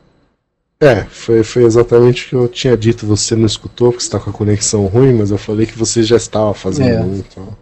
É, 0.83 1.05
foi, 1.05 1.45
foi 1.45 1.63
exatamente 1.63 2.27
o 2.27 2.29
que 2.29 2.35
eu 2.35 2.49
tinha 2.49 2.77
dito. 2.77 3.07
Você 3.07 3.37
não 3.37 3.47
escutou 3.47 3.93
porque 3.93 4.03
está 4.03 4.19
com 4.19 4.31
a 4.31 4.33
conexão 4.33 4.87
ruim, 4.87 5.13
mas 5.13 5.31
eu 5.31 5.39
falei 5.39 5.65
que 5.65 5.79
você 5.79 6.03
já 6.03 6.17
estava 6.17 6.53
fazendo 6.53 7.15
é. 7.15 7.19
Então... 7.19 7.57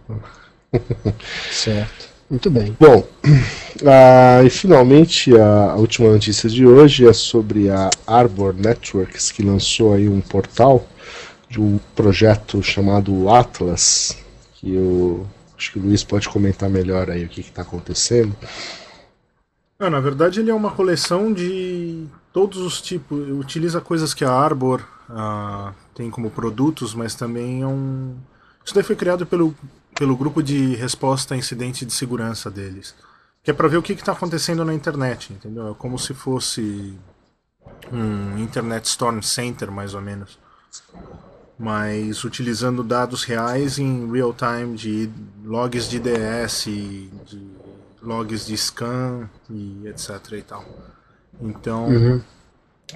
certo. 1.51 2.09
Muito 2.27 2.49
bem. 2.49 2.75
Bom, 2.79 3.07
ah, 3.85 4.41
e 4.43 4.49
finalmente 4.49 5.37
a, 5.37 5.73
a, 5.73 5.75
última 5.75 6.09
notícia 6.09 6.49
de 6.49 6.65
hoje 6.65 7.07
é 7.07 7.13
sobre 7.13 7.69
a 7.69 7.91
Arbor 8.07 8.55
Networks, 8.55 9.31
que 9.31 9.43
lançou 9.43 9.93
aí 9.93 10.09
um 10.09 10.19
portal 10.19 10.87
de 11.47 11.61
um 11.61 11.79
projeto 11.95 12.63
chamado 12.63 13.29
Atlas, 13.29 14.17
que 14.55 14.73
eu 14.73 15.27
acho 15.55 15.73
que 15.73 15.77
o 15.77 15.81
Luiz 15.83 16.03
pode 16.03 16.27
comentar 16.27 16.71
melhor 16.71 17.11
aí 17.11 17.23
o 17.23 17.29
que 17.29 17.41
está 17.41 17.61
acontecendo. 17.61 18.35
Ah, 19.77 19.91
na 19.91 19.99
verdade 19.99 20.39
ele 20.39 20.49
é 20.49 20.55
uma 20.55 20.71
coleção 20.71 21.31
de 21.31 22.07
todos 22.33 22.59
os 22.59 22.81
tipos, 22.81 23.19
utiliza 23.29 23.81
coisas 23.81 24.13
que 24.13 24.23
a 24.23 24.31
Arbor 24.31 24.81
ah, 25.09 25.73
tem 25.93 26.09
como 26.09 26.29
produtos, 26.29 26.93
mas 26.93 27.15
também 27.15 27.61
é 27.61 27.67
um... 27.67 28.15
Isso 28.63 28.75
daí 28.75 28.83
foi 28.83 28.95
criado 28.95 29.25
pelo, 29.25 29.55
pelo 29.95 30.15
grupo 30.15 30.41
de 30.41 30.75
resposta 30.75 31.33
a 31.33 31.37
incidente 31.37 31.85
de 31.85 31.93
segurança 31.93 32.49
deles. 32.49 32.95
Que 33.43 33.51
é 33.51 33.53
para 33.53 33.67
ver 33.67 33.77
o 33.77 33.81
que 33.81 33.93
está 33.93 34.11
acontecendo 34.11 34.63
na 34.63 34.73
internet, 34.73 35.33
entendeu? 35.33 35.71
É 35.71 35.73
como 35.73 35.97
se 35.97 36.13
fosse 36.13 36.97
um 37.91 38.37
Internet 38.37 38.85
Storm 38.85 39.21
Center, 39.21 39.71
mais 39.71 39.93
ou 39.93 40.01
menos 40.01 40.37
mas 41.61 42.23
utilizando 42.23 42.83
dados 42.83 43.23
reais 43.23 43.77
em 43.77 44.11
real 44.11 44.33
time 44.33 44.75
de 44.75 45.11
logs 45.45 45.87
de 45.87 45.99
DS, 45.99 46.63
de 46.65 47.11
logs 48.01 48.47
de 48.47 48.57
scan 48.57 49.29
e 49.47 49.87
etc 49.87 50.09
e 50.31 50.41
tal. 50.41 50.65
Então, 51.41 51.87
uhum. 51.87 52.21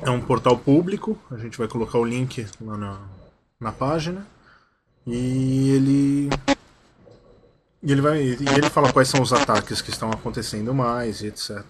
é 0.02 0.10
um 0.10 0.22
portal 0.22 0.58
público, 0.58 1.18
a 1.32 1.38
gente 1.38 1.58
vai 1.58 1.68
colocar 1.68 1.98
o 1.98 2.06
link 2.06 2.48
lá 2.62 2.78
na, 2.78 3.00
na 3.60 3.72
página. 3.72 4.26
E 5.08 5.70
ele. 5.72 6.30
E 7.82 7.92
ele 7.92 8.02
vai. 8.02 8.22
E 8.22 8.48
ele 8.58 8.70
fala 8.70 8.92
quais 8.92 9.08
são 9.08 9.22
os 9.22 9.32
ataques 9.32 9.82
que 9.82 9.92
estão 9.92 10.10
acontecendo 10.10 10.74
mais 10.74 11.22
e 11.22 11.28
etc. 11.28 11.64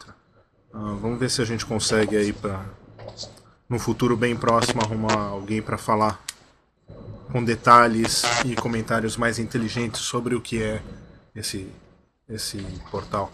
Uh, 0.74 0.96
vamos 0.98 1.20
ver 1.20 1.30
se 1.30 1.42
a 1.42 1.46
gente 1.46 1.66
consegue 1.66 2.16
aí 2.16 2.32
para 2.32 2.64
no 3.68 3.80
futuro 3.80 4.16
bem 4.16 4.36
próximo 4.36 4.82
arrumar 4.82 5.30
alguém 5.30 5.62
para 5.62 5.78
falar 5.78 6.24
com 7.32 7.44
detalhes 7.44 8.24
e 8.46 8.56
comentários 8.56 9.18
mais 9.18 9.40
inteligentes 9.40 10.02
sobre 10.02 10.36
o 10.36 10.42
que 10.42 10.62
é 10.62 10.82
esse 11.36 11.68
esse 12.28 12.58
portal. 12.90 13.32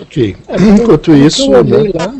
Ok. 0.00 0.36
É, 0.48 0.56
Enquanto 0.82 1.12
isso, 1.12 1.52
eu 1.52 1.60
olhei 1.60 1.92
né? 1.92 1.92
lá, 1.94 2.14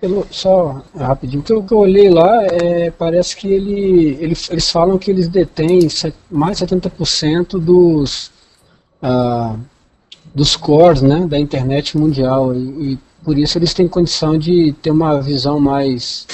pelo, 0.00 0.26
só 0.30 0.82
rapidinho, 0.96 1.40
o 1.40 1.62
que 1.62 1.72
eu 1.72 1.78
olhei 1.78 2.08
lá, 2.08 2.44
é, 2.46 2.90
parece 2.90 3.36
que 3.36 3.46
ele, 3.48 4.16
ele, 4.20 4.36
eles 4.50 4.70
falam 4.70 4.98
que 4.98 5.10
eles 5.10 5.28
detêm 5.28 5.86
mais 6.30 6.58
de 6.58 6.66
70% 6.66 7.58
dos, 7.58 8.32
ah, 9.02 9.56
dos 10.34 10.56
cores 10.56 11.02
né, 11.02 11.26
da 11.26 11.38
internet 11.38 11.98
mundial. 11.98 12.54
E, 12.54 12.92
e, 12.92 12.98
por 13.22 13.36
isso 13.36 13.58
eles 13.58 13.74
têm 13.74 13.86
condição 13.86 14.38
de 14.38 14.72
ter 14.80 14.90
uma 14.90 15.20
visão 15.20 15.60
mais 15.60 16.26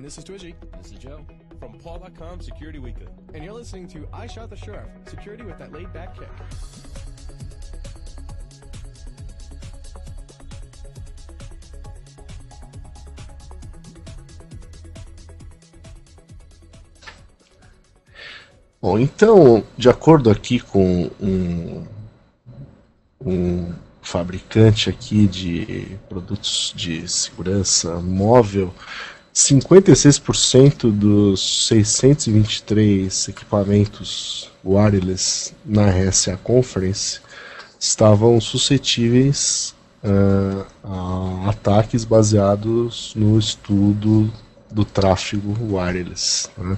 And 0.00 0.06
this 0.06 0.16
is 0.16 0.24
Twitchy. 0.24 0.54
This 0.78 0.92
is 0.92 0.98
Joe. 0.98 1.26
From 1.58 1.74
Paul.com 1.74 2.40
Security 2.40 2.78
Weekly. 2.78 3.06
And 3.34 3.44
you're 3.44 3.52
listening 3.52 3.86
to 3.88 4.08
I 4.14 4.26
Shot 4.26 4.48
the 4.48 4.56
Sheriff 4.56 4.88
Security 5.04 5.44
with 5.44 5.58
that 5.58 5.74
laid 5.74 5.92
back 5.92 6.14
kick. 6.14 6.26
Bom, 18.80 18.98
então, 18.98 19.62
de 19.76 19.90
acordo 19.90 20.30
aqui 20.30 20.60
com 20.60 21.10
um, 21.20 21.86
um 23.20 23.74
fabricante 24.00 24.88
aqui 24.88 25.26
de 25.26 25.98
produtos 26.08 26.72
de 26.74 27.06
segurança 27.06 28.00
móvel, 28.00 28.74
56% 29.40 30.92
dos 30.92 31.66
623 31.68 33.28
equipamentos 33.28 34.50
wireless 34.62 35.54
na 35.64 35.88
RSA 35.88 36.36
Conference 36.36 37.20
estavam 37.78 38.38
suscetíveis 38.38 39.74
uh, 40.04 40.66
a 40.84 41.50
ataques 41.50 42.04
baseados 42.04 43.14
no 43.16 43.38
estudo 43.38 44.30
do 44.70 44.84
tráfego 44.84 45.56
wireless. 45.74 46.50
Né? 46.58 46.76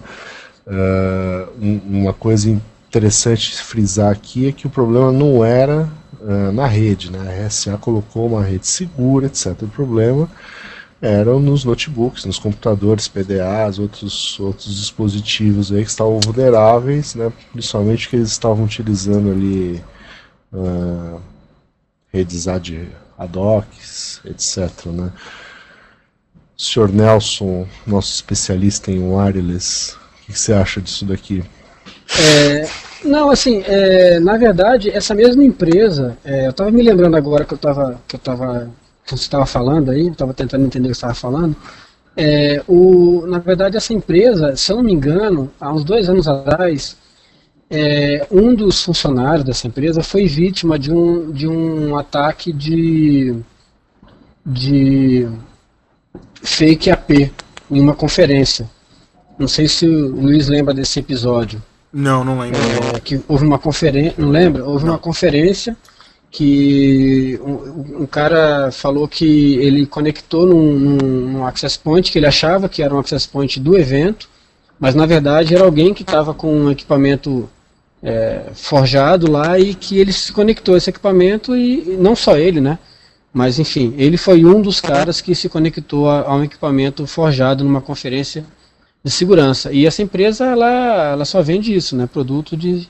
Uh, 0.65 1.81
uma 1.85 2.13
coisa 2.13 2.49
interessante 2.49 3.61
frisar 3.61 4.13
aqui 4.13 4.47
é 4.47 4.53
que 4.53 4.69
o 4.69 4.71
problema 4.71 5.11
não 5.11 5.45
era 5.45 5.91
uh, 6.21 6.53
na 6.53 6.67
rede, 6.69 7.11
né? 7.11 7.19
a 7.19 7.47
RSA 7.47 7.77
colocou 7.77 8.29
uma 8.29 8.45
rede 8.45 8.69
segura, 8.69 9.27
etc. 9.27 9.63
O 9.63 9.69
problema 9.69 10.31
eram 11.03 11.41
nos 11.41 11.65
notebooks, 11.65 12.25
nos 12.25 12.39
computadores, 12.39 13.09
PDAs, 13.09 13.81
outros, 13.81 14.39
outros 14.39 14.77
dispositivos 14.77 15.73
aí 15.73 15.83
que 15.83 15.91
estavam 15.91 16.21
vulneráveis, 16.21 17.17
né, 17.17 17.33
principalmente 17.51 18.09
que 18.09 18.15
eles 18.15 18.31
estavam 18.31 18.65
utilizando 18.65 19.33
ali 19.33 19.83
uh, 20.53 21.21
redes 22.13 22.47
ad, 22.47 22.89
ad 23.19 23.37
hoc, 23.37 23.67
etc. 24.25 24.87
Né. 24.87 25.11
Sr. 26.57 26.93
Nelson, 26.93 27.67
nosso 27.85 28.15
especialista 28.15 28.93
em 28.93 29.01
wireless, 29.01 29.97
o 29.97 30.27
que 30.27 30.39
você 30.39 30.53
acha 30.53 30.81
disso 30.81 31.05
daqui? 31.05 31.43
É, 32.17 32.69
não, 33.05 33.29
assim, 33.31 33.65
é, 33.67 34.21
na 34.21 34.37
verdade, 34.37 34.89
essa 34.91 35.17
mesma 35.17 35.43
empresa, 35.43 36.17
é, 36.25 36.47
eu 36.47 36.51
estava 36.51 36.71
me 36.71 36.83
lembrando 36.83 37.17
agora 37.17 37.45
que 37.45 37.55
eu 37.55 37.57
estava 37.57 38.01
que 38.07 38.15
eu 38.15 38.19
que 39.05 39.11
você 39.11 39.23
estava 39.23 39.47
falando 39.47 39.91
aí, 39.91 40.09
estava 40.09 40.33
tentando 40.33 40.65
entender 40.65 40.89
o 40.89 40.91
que 40.91 40.97
você 40.97 41.07
estava 41.07 41.15
falando. 41.15 41.57
É, 42.17 42.63
o, 42.69 43.25
na 43.27 43.39
verdade, 43.39 43.77
essa 43.77 43.93
empresa, 43.93 44.55
se 44.57 44.71
eu 44.71 44.77
não 44.77 44.85
me 44.85 44.93
engano, 44.93 45.51
há 45.61 45.73
uns 45.73 45.85
dois 45.85 46.09
anos 46.09 46.29
atrás, 46.29 46.97
é, 47.71 48.27
um 48.31 48.55
dos 48.55 48.83
funcionários 48.85 49.45
dessa 49.45 49.67
empresa 49.67 50.03
foi 50.03 50.27
vítima 50.27 50.79
de 50.79 50.93
um, 50.93 51.31
de 51.31 51.49
um 51.49 51.97
ataque 51.97 52.53
de, 52.53 53.35
de 54.45 55.27
fake 56.43 56.91
AP 56.91 57.11
em 57.71 57.81
uma 57.81 57.95
conferência. 57.95 58.69
Não 59.39 59.49
sei 59.49 59.67
se 59.67 59.87
o 59.87 60.09
Luiz 60.09 60.49
lembra 60.49 60.75
desse 60.75 61.01
episódio. 61.01 61.63
Não, 61.91 62.23
não 62.23 62.39
lembro. 62.39 62.61
É, 62.95 63.01
que 63.01 63.21
houve 63.27 63.45
uma 63.45 63.59
conferência, 63.59 64.15
não 64.19 64.29
lembra? 64.29 64.65
Houve 64.65 64.85
não. 64.85 64.93
uma 64.93 64.99
conferência 64.99 65.77
que 66.33 67.39
um, 67.45 68.05
um, 68.05 68.07
cara 68.07 68.73
falou 68.73 69.07
que 69.07 69.57
ele 69.57 69.85
conectou 69.85 70.47
num, 70.47 70.73
num, 70.73 71.47
access 71.47 71.79
point 71.79 72.11
que 72.11 72.19
ele 72.19 72.27
achava 72.27 72.71
que 72.71 72.83
era 72.83 72.95
um 72.95 72.99
access 72.99 73.29
point 73.29 73.61
do 73.61 73.77
evento, 73.77 74.31
mas 74.81 74.95
na 74.95 75.05
verdade 75.05 75.55
era 75.55 75.63
alguém 75.63 75.93
que 75.93 76.03
estava 76.03 76.33
com 76.33 76.51
um 76.51 76.71
equipamento 76.71 77.51
é, 78.03 78.47
forjado 78.55 79.31
lá 79.31 79.59
e 79.59 79.75
que 79.75 79.99
ele 79.99 80.11
se 80.11 80.33
conectou 80.33 80.75
a 80.75 80.79
esse 80.79 80.89
equipamento 80.89 81.55
e, 81.55 81.81
e 81.81 81.97
não 81.99 82.17
só 82.17 82.39
ele, 82.39 82.63
né? 82.63 82.79
Mas 83.33 83.59
enfim, 83.59 83.95
ele 83.99 84.17
foi 84.17 84.43
um 84.43 84.63
dos 84.63 84.81
caras 84.81 85.21
que 85.21 85.35
se 85.35 85.51
conectou 85.51 86.09
a, 86.09 86.23
a 86.23 86.35
um 86.35 86.45
equipamento 86.45 87.07
forjado 87.07 87.63
numa 87.63 87.83
conferência 87.83 88.43
de 89.05 89.11
segurança. 89.11 89.71
E 89.71 89.87
essa 89.87 90.03
empresa 90.03 90.47
ela, 90.47 91.13
ela 91.13 91.25
só 91.27 91.43
vende 91.43 91.75
isso, 91.75 91.95
né? 91.95 92.09
Produto 92.11 92.57
de, 92.57 92.89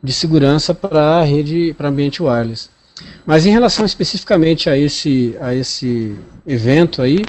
de 0.00 0.12
segurança 0.12 0.72
para 0.72 1.22
rede, 1.24 1.74
para 1.76 1.88
ambiente 1.88 2.22
wireless. 2.22 2.72
Mas 3.26 3.46
em 3.46 3.50
relação 3.50 3.84
especificamente 3.84 4.70
a 4.70 4.76
esse, 4.78 5.36
a 5.40 5.54
esse 5.54 6.16
evento 6.46 7.02
aí, 7.02 7.22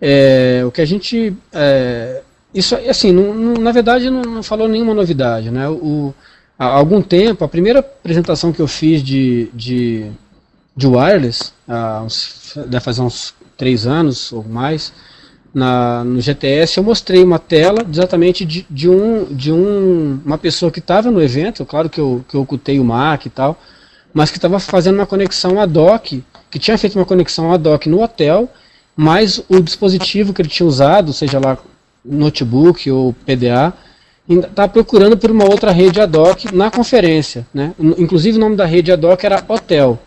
É, 0.00 0.62
o 0.64 0.70
que 0.70 0.80
a 0.80 0.84
gente. 0.86 1.34
É, 1.52 2.22
isso, 2.54 2.74
assim, 2.88 3.12
não, 3.12 3.34
não, 3.34 3.54
na 3.54 3.72
verdade 3.72 4.10
não, 4.10 4.22
não, 4.22 4.42
falou 4.42 4.68
nenhuma 4.68 4.94
novidade. 4.94 5.50
Né? 5.50 5.68
O, 5.68 6.14
há 6.58 6.66
algum 6.66 7.02
tempo, 7.02 7.44
a 7.44 7.48
primeira 7.48 7.80
apresentação 7.80 8.52
que 8.52 8.60
eu 8.60 8.68
fiz 8.68 9.02
de, 9.02 9.50
de, 9.54 10.10
de 10.76 10.86
wireless, 10.86 11.52
há 11.68 12.02
uns, 12.04 12.54
deve 12.68 12.80
fazer 12.80 13.02
uns 13.02 13.34
três 13.56 13.86
anos 13.86 14.32
ou 14.32 14.44
mais, 14.44 14.92
na, 15.52 16.04
no 16.04 16.20
GTS, 16.20 16.78
eu 16.78 16.84
mostrei 16.84 17.22
uma 17.24 17.38
tela 17.38 17.84
exatamente 17.90 18.44
de, 18.44 18.66
de, 18.70 18.88
um, 18.88 19.24
de 19.24 19.52
um, 19.52 20.20
uma 20.24 20.38
pessoa 20.38 20.70
que 20.70 20.78
estava 20.78 21.10
no 21.10 21.20
evento, 21.20 21.64
claro 21.66 21.88
que 21.90 22.00
eu, 22.00 22.24
que 22.28 22.36
eu 22.36 22.42
ocultei 22.42 22.78
o 22.78 22.84
MAC 22.84 23.26
e 23.26 23.30
tal, 23.30 23.60
mas 24.12 24.30
que 24.30 24.38
estava 24.38 24.58
fazendo 24.58 24.96
uma 24.96 25.06
conexão 25.06 25.60
ad 25.60 25.78
hoc, 25.78 26.22
que 26.50 26.58
tinha 26.58 26.78
feito 26.78 26.98
uma 26.98 27.04
conexão 27.04 27.52
ad 27.52 27.68
hoc 27.68 27.86
no 27.86 28.02
hotel, 28.02 28.48
mas 28.96 29.42
o 29.48 29.60
dispositivo 29.60 30.32
que 30.32 30.42
ele 30.42 30.48
tinha 30.48 30.66
usado, 30.66 31.12
seja 31.12 31.38
lá 31.38 31.58
notebook 32.04 32.90
ou 32.90 33.12
PDA, 33.12 33.72
está 34.28 34.66
procurando 34.68 35.16
por 35.16 35.30
uma 35.30 35.44
outra 35.44 35.70
rede 35.70 36.00
ad 36.00 36.16
hoc 36.16 36.46
na 36.52 36.70
conferência. 36.70 37.46
Né? 37.52 37.72
Inclusive 37.78 38.38
o 38.38 38.40
nome 38.40 38.56
da 38.56 38.64
rede 38.64 38.92
ad 38.92 39.04
hoc 39.06 39.22
era 39.24 39.44
Hotel. 39.46 39.98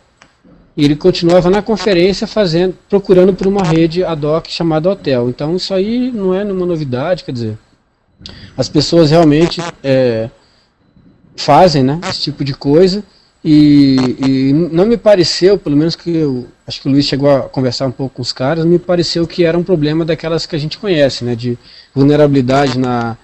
E 0.76 0.86
ele 0.86 0.96
continuava 0.96 1.50
na 1.50 1.62
conferência 1.62 2.26
fazendo, 2.26 2.76
procurando 2.90 3.34
por 3.34 3.48
uma 3.48 3.64
rede 3.64 4.04
ad 4.04 4.26
hoc 4.26 4.48
chamada 4.50 4.90
Hotel. 4.90 5.30
Então 5.30 5.56
isso 5.56 5.74
aí 5.74 6.12
não 6.12 6.34
é 6.34 6.44
nenhuma 6.44 6.66
novidade, 6.66 7.24
quer 7.24 7.32
dizer, 7.32 7.58
as 8.58 8.70
pessoas 8.70 9.12
realmente 9.12 9.62
é, 9.84 10.30
fazem 11.36 11.84
né, 11.84 12.00
esse 12.10 12.22
tipo 12.22 12.44
de 12.44 12.54
coisa 12.54 13.04
e, 13.44 13.96
e, 14.20 14.54
não 14.54 14.86
me 14.86 14.98
pareceu, 14.98 15.58
pelo 15.58 15.76
menos 15.76 15.96
que 15.96 16.16
eu 16.16 16.48
acho 16.68 16.80
que 16.80 16.88
o 16.88 16.92
Luiz 16.92 17.06
chegou 17.06 17.30
a 17.30 17.42
conversar 17.42 17.88
um 17.88 17.92
pouco 17.92 18.16
com 18.16 18.22
os 18.22 18.32
caras, 18.32 18.66
me 18.66 18.78
pareceu 18.78 19.26
que 19.26 19.44
era 19.44 19.58
um 19.58 19.64
problema 19.64 20.06
daquelas 20.06 20.46
que 20.46 20.56
a 20.56 20.60
gente 20.60 20.78
conhece, 20.78 21.24
né, 21.24 21.36
de 21.36 21.58
vulnerabilidade 21.94 22.78
na, 22.78 23.18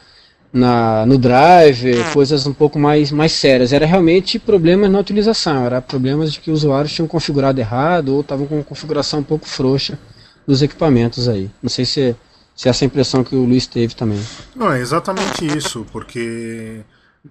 na, 0.51 1.05
no 1.05 1.19
drive, 1.19 1.99
é. 1.99 2.13
coisas 2.13 2.47
um 2.47 2.53
pouco 2.53 2.79
mais, 2.79 3.11
mais 3.11 3.31
sérias. 3.31 3.71
Era 3.71 3.85
realmente 3.85 4.39
problemas 4.39 4.89
na 4.89 4.99
utilização, 4.99 5.65
era 5.65 5.81
problemas 5.81 6.33
de 6.33 6.39
que 6.39 6.49
os 6.49 6.63
usuários 6.63 6.93
tinham 6.93 7.07
configurado 7.07 7.59
errado 7.59 8.15
ou 8.15 8.21
estavam 8.21 8.47
com 8.47 8.55
uma 8.55 8.63
configuração 8.63 9.19
um 9.19 9.23
pouco 9.23 9.47
frouxa 9.47 9.99
dos 10.47 10.63
equipamentos 10.63 11.29
aí. 11.29 11.49
Não 11.61 11.69
sei 11.69 11.85
se, 11.85 12.15
se 12.55 12.67
é 12.67 12.71
essa 12.71 12.85
impressão 12.85 13.23
que 13.23 13.35
o 13.35 13.45
Luiz 13.45 13.67
teve 13.67 13.93
também. 13.93 14.19
Não, 14.55 14.71
é 14.71 14.79
exatamente 14.79 15.45
isso, 15.45 15.85
porque 15.91 16.81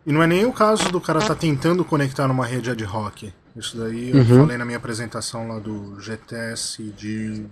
e 0.04 0.12
não 0.12 0.22
é 0.22 0.26
nem 0.26 0.44
o 0.44 0.52
caso 0.52 0.90
do 0.90 1.00
cara 1.00 1.18
estar 1.18 1.34
tá 1.34 1.40
tentando 1.40 1.84
conectar 1.84 2.26
numa 2.26 2.44
rede 2.44 2.70
ad 2.70 2.84
hoc. 2.84 3.32
Isso 3.56 3.76
daí 3.76 4.10
eu 4.10 4.16
uhum. 4.16 4.40
falei 4.42 4.58
na 4.58 4.64
minha 4.64 4.76
apresentação 4.76 5.48
lá 5.48 5.58
do 5.58 5.98
GTS 6.00 6.82
de 6.96 7.46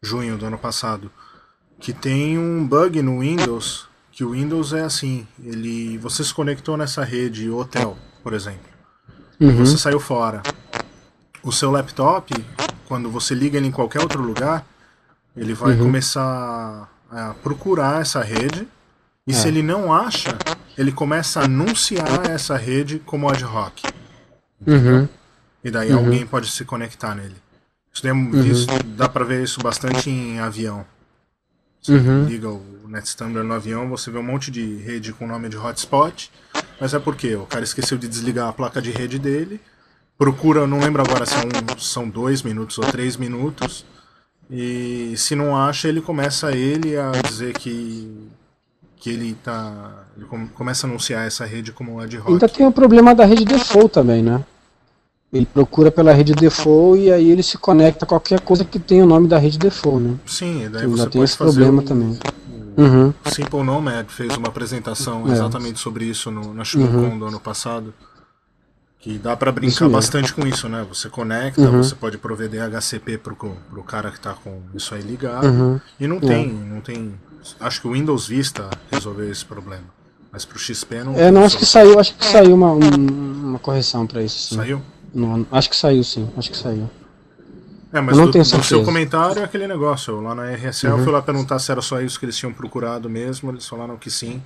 junho 0.00 0.36
do 0.36 0.46
ano 0.46 0.58
passado. 0.58 1.10
Que 1.80 1.92
tem 1.92 2.38
um 2.38 2.66
bug 2.66 3.02
no 3.02 3.20
Windows, 3.20 3.88
que 4.12 4.22
o 4.22 4.30
Windows 4.30 4.72
é 4.72 4.82
assim, 4.82 5.26
ele. 5.42 5.98
Você 5.98 6.22
se 6.22 6.32
conectou 6.32 6.76
nessa 6.76 7.02
rede 7.02 7.50
hotel, 7.50 7.98
por 8.22 8.32
exemplo. 8.32 8.72
Uhum. 9.40 9.56
Você 9.56 9.76
saiu 9.76 9.98
fora. 9.98 10.42
O 11.42 11.50
seu 11.50 11.70
laptop, 11.70 12.32
quando 12.86 13.10
você 13.10 13.34
liga 13.34 13.58
ele 13.58 13.66
em 13.66 13.72
qualquer 13.72 14.00
outro 14.00 14.22
lugar, 14.22 14.64
ele 15.36 15.52
vai 15.52 15.72
uhum. 15.72 15.86
começar 15.86 16.88
a 17.10 17.34
procurar 17.42 18.00
essa 18.00 18.22
rede. 18.22 18.68
E 19.26 19.32
é. 19.32 19.34
se 19.34 19.48
ele 19.48 19.62
não 19.62 19.92
acha, 19.92 20.38
ele 20.76 20.92
começa 20.92 21.40
a 21.40 21.44
anunciar 21.44 22.30
essa 22.30 22.56
rede 22.56 22.98
como 22.98 23.28
ad 23.28 23.44
hoc. 23.44 23.82
Uhum. 24.66 25.08
E 25.62 25.70
daí 25.70 25.92
uhum. 25.92 25.98
alguém 25.98 26.26
pode 26.26 26.50
se 26.50 26.64
conectar 26.64 27.14
nele. 27.14 27.36
Isso, 27.92 28.06
uhum. 28.06 28.44
isso 28.44 28.66
dá 28.96 29.08
para 29.08 29.24
ver 29.24 29.42
isso 29.42 29.60
bastante 29.60 30.10
em 30.10 30.40
avião. 30.40 30.84
Você 31.80 31.92
uhum. 31.92 32.24
liga 32.24 32.48
o 32.48 32.88
NetStandard 32.88 33.46
no 33.46 33.54
avião, 33.54 33.88
você 33.88 34.10
vê 34.10 34.18
um 34.18 34.22
monte 34.22 34.50
de 34.50 34.76
rede 34.76 35.12
com 35.12 35.26
nome 35.26 35.48
de 35.50 35.56
hotspot, 35.56 36.30
mas 36.80 36.94
é 36.94 36.98
porque 36.98 37.36
o 37.36 37.44
cara 37.44 37.62
esqueceu 37.62 37.98
de 37.98 38.08
desligar 38.08 38.48
a 38.48 38.52
placa 38.52 38.80
de 38.80 38.90
rede 38.90 39.18
dele, 39.18 39.60
procura, 40.16 40.66
não 40.66 40.80
lembro 40.80 41.02
agora 41.02 41.26
se 41.26 41.34
é 41.34 41.78
são 41.78 42.08
dois 42.08 42.42
minutos 42.42 42.78
ou 42.78 42.84
três 42.84 43.18
minutos, 43.18 43.84
e 44.50 45.14
se 45.16 45.34
não 45.34 45.56
acha, 45.56 45.86
ele 45.86 46.00
começa 46.00 46.52
ele 46.52 46.96
a 46.96 47.10
dizer 47.12 47.52
que 47.52 48.30
que 49.04 49.10
ele 49.10 49.34
tá. 49.34 50.06
Ele 50.16 50.26
começa 50.54 50.86
a 50.86 50.90
anunciar 50.90 51.26
essa 51.26 51.44
rede 51.44 51.72
como 51.72 52.00
ad 52.00 52.16
hoc. 52.16 52.26
Ainda 52.26 52.48
tem 52.48 52.66
o 52.66 52.72
problema 52.72 53.14
da 53.14 53.26
rede 53.26 53.44
default 53.44 53.90
também, 53.90 54.22
né? 54.22 54.42
Ele 55.30 55.44
procura 55.44 55.90
pela 55.90 56.10
rede 56.10 56.32
default 56.32 57.02
e 57.02 57.12
aí 57.12 57.30
ele 57.30 57.42
se 57.42 57.58
conecta 57.58 58.06
a 58.06 58.08
qualquer 58.08 58.40
coisa 58.40 58.64
que 58.64 58.78
tenha 58.78 59.04
o 59.04 59.06
nome 59.06 59.28
da 59.28 59.36
rede 59.36 59.58
default, 59.58 60.02
né? 60.02 60.14
Sim, 60.24 60.70
daí 60.72 60.86
você 60.86 61.06
tem 61.10 61.22
esse 61.22 61.36
problema 61.36 61.82
o, 61.82 61.84
também. 61.84 62.18
O 62.78 62.80
uhum. 62.80 63.14
Simple 63.26 63.62
Nomad 63.62 64.08
fez 64.08 64.38
uma 64.38 64.48
apresentação 64.48 65.28
é. 65.28 65.32
exatamente 65.32 65.78
sobre 65.78 66.06
isso 66.06 66.30
no, 66.30 66.54
na 66.54 66.64
SugarCon 66.64 66.96
uhum. 66.96 67.18
do 67.18 67.26
ano 67.26 67.40
passado. 67.40 67.92
Que 69.00 69.18
dá 69.18 69.36
para 69.36 69.52
brincar 69.52 69.86
bastante 69.86 70.32
com 70.32 70.46
isso, 70.46 70.66
né? 70.66 70.86
Você 70.88 71.10
conecta, 71.10 71.60
uhum. 71.60 71.82
você 71.82 71.94
pode 71.94 72.16
prover 72.16 72.48
DHCP 72.48 73.18
pro, 73.18 73.36
pro 73.36 73.82
cara 73.82 74.10
que 74.10 74.18
tá 74.18 74.32
com 74.32 74.62
isso 74.74 74.94
aí 74.94 75.02
ligado. 75.02 75.46
Uhum. 75.46 75.80
E 76.00 76.06
não 76.06 76.18
tem, 76.18 76.48
é. 76.48 76.72
não 76.72 76.80
tem 76.80 77.12
Acho 77.60 77.80
que 77.80 77.88
o 77.88 77.92
Windows 77.92 78.26
Vista 78.26 78.70
resolveu 78.90 79.30
esse 79.30 79.44
problema. 79.44 79.84
Mas 80.32 80.44
pro 80.44 80.58
XP 80.58 81.04
não. 81.04 81.14
É, 81.16 81.30
não, 81.30 81.44
acho 81.44 81.56
que 81.56 81.66
saiu, 81.66 81.98
acho 81.98 82.14
que 82.14 82.24
saiu 82.24 82.54
uma, 82.54 82.72
uma 82.72 83.58
correção 83.58 84.06
para 84.06 84.22
isso. 84.22 84.48
Sim. 84.48 84.56
Saiu? 84.56 84.82
Não, 85.14 85.46
acho 85.52 85.70
que 85.70 85.76
saiu 85.76 86.02
sim, 86.02 86.28
acho 86.36 86.50
que 86.50 86.56
saiu. 86.56 86.90
É, 87.92 88.00
mas 88.00 88.16
não 88.16 88.26
do, 88.26 88.32
tenho 88.32 88.44
do 88.44 88.62
seu 88.64 88.82
comentário 88.82 89.40
é 89.40 89.44
aquele 89.44 89.68
negócio. 89.68 90.14
Eu, 90.14 90.20
lá 90.20 90.34
na 90.34 90.50
RSL 90.50 90.92
uhum. 90.92 90.98
eu 90.98 91.04
fui 91.04 91.12
lá 91.12 91.22
perguntar 91.22 91.60
se 91.60 91.70
era 91.70 91.80
só 91.80 92.00
isso 92.00 92.18
que 92.18 92.24
eles 92.26 92.36
tinham 92.36 92.52
procurado 92.52 93.08
mesmo. 93.08 93.52
Eles 93.52 93.68
falaram 93.68 93.96
que 93.96 94.10
sim. 94.10 94.42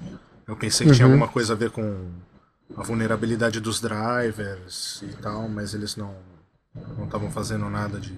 Eu 0.46 0.54
pensei 0.54 0.84
que 0.84 0.90
uhum. 0.90 0.96
tinha 0.96 1.06
alguma 1.06 1.28
coisa 1.28 1.54
a 1.54 1.56
ver 1.56 1.70
com 1.70 2.08
a 2.76 2.82
vulnerabilidade 2.82 3.58
dos 3.58 3.80
drivers 3.80 5.02
e 5.02 5.16
tal, 5.22 5.48
mas 5.48 5.72
eles 5.72 5.96
não 5.96 6.14
não 6.96 7.06
estavam 7.06 7.30
fazendo 7.30 7.68
nada 7.70 7.98
de. 7.98 8.12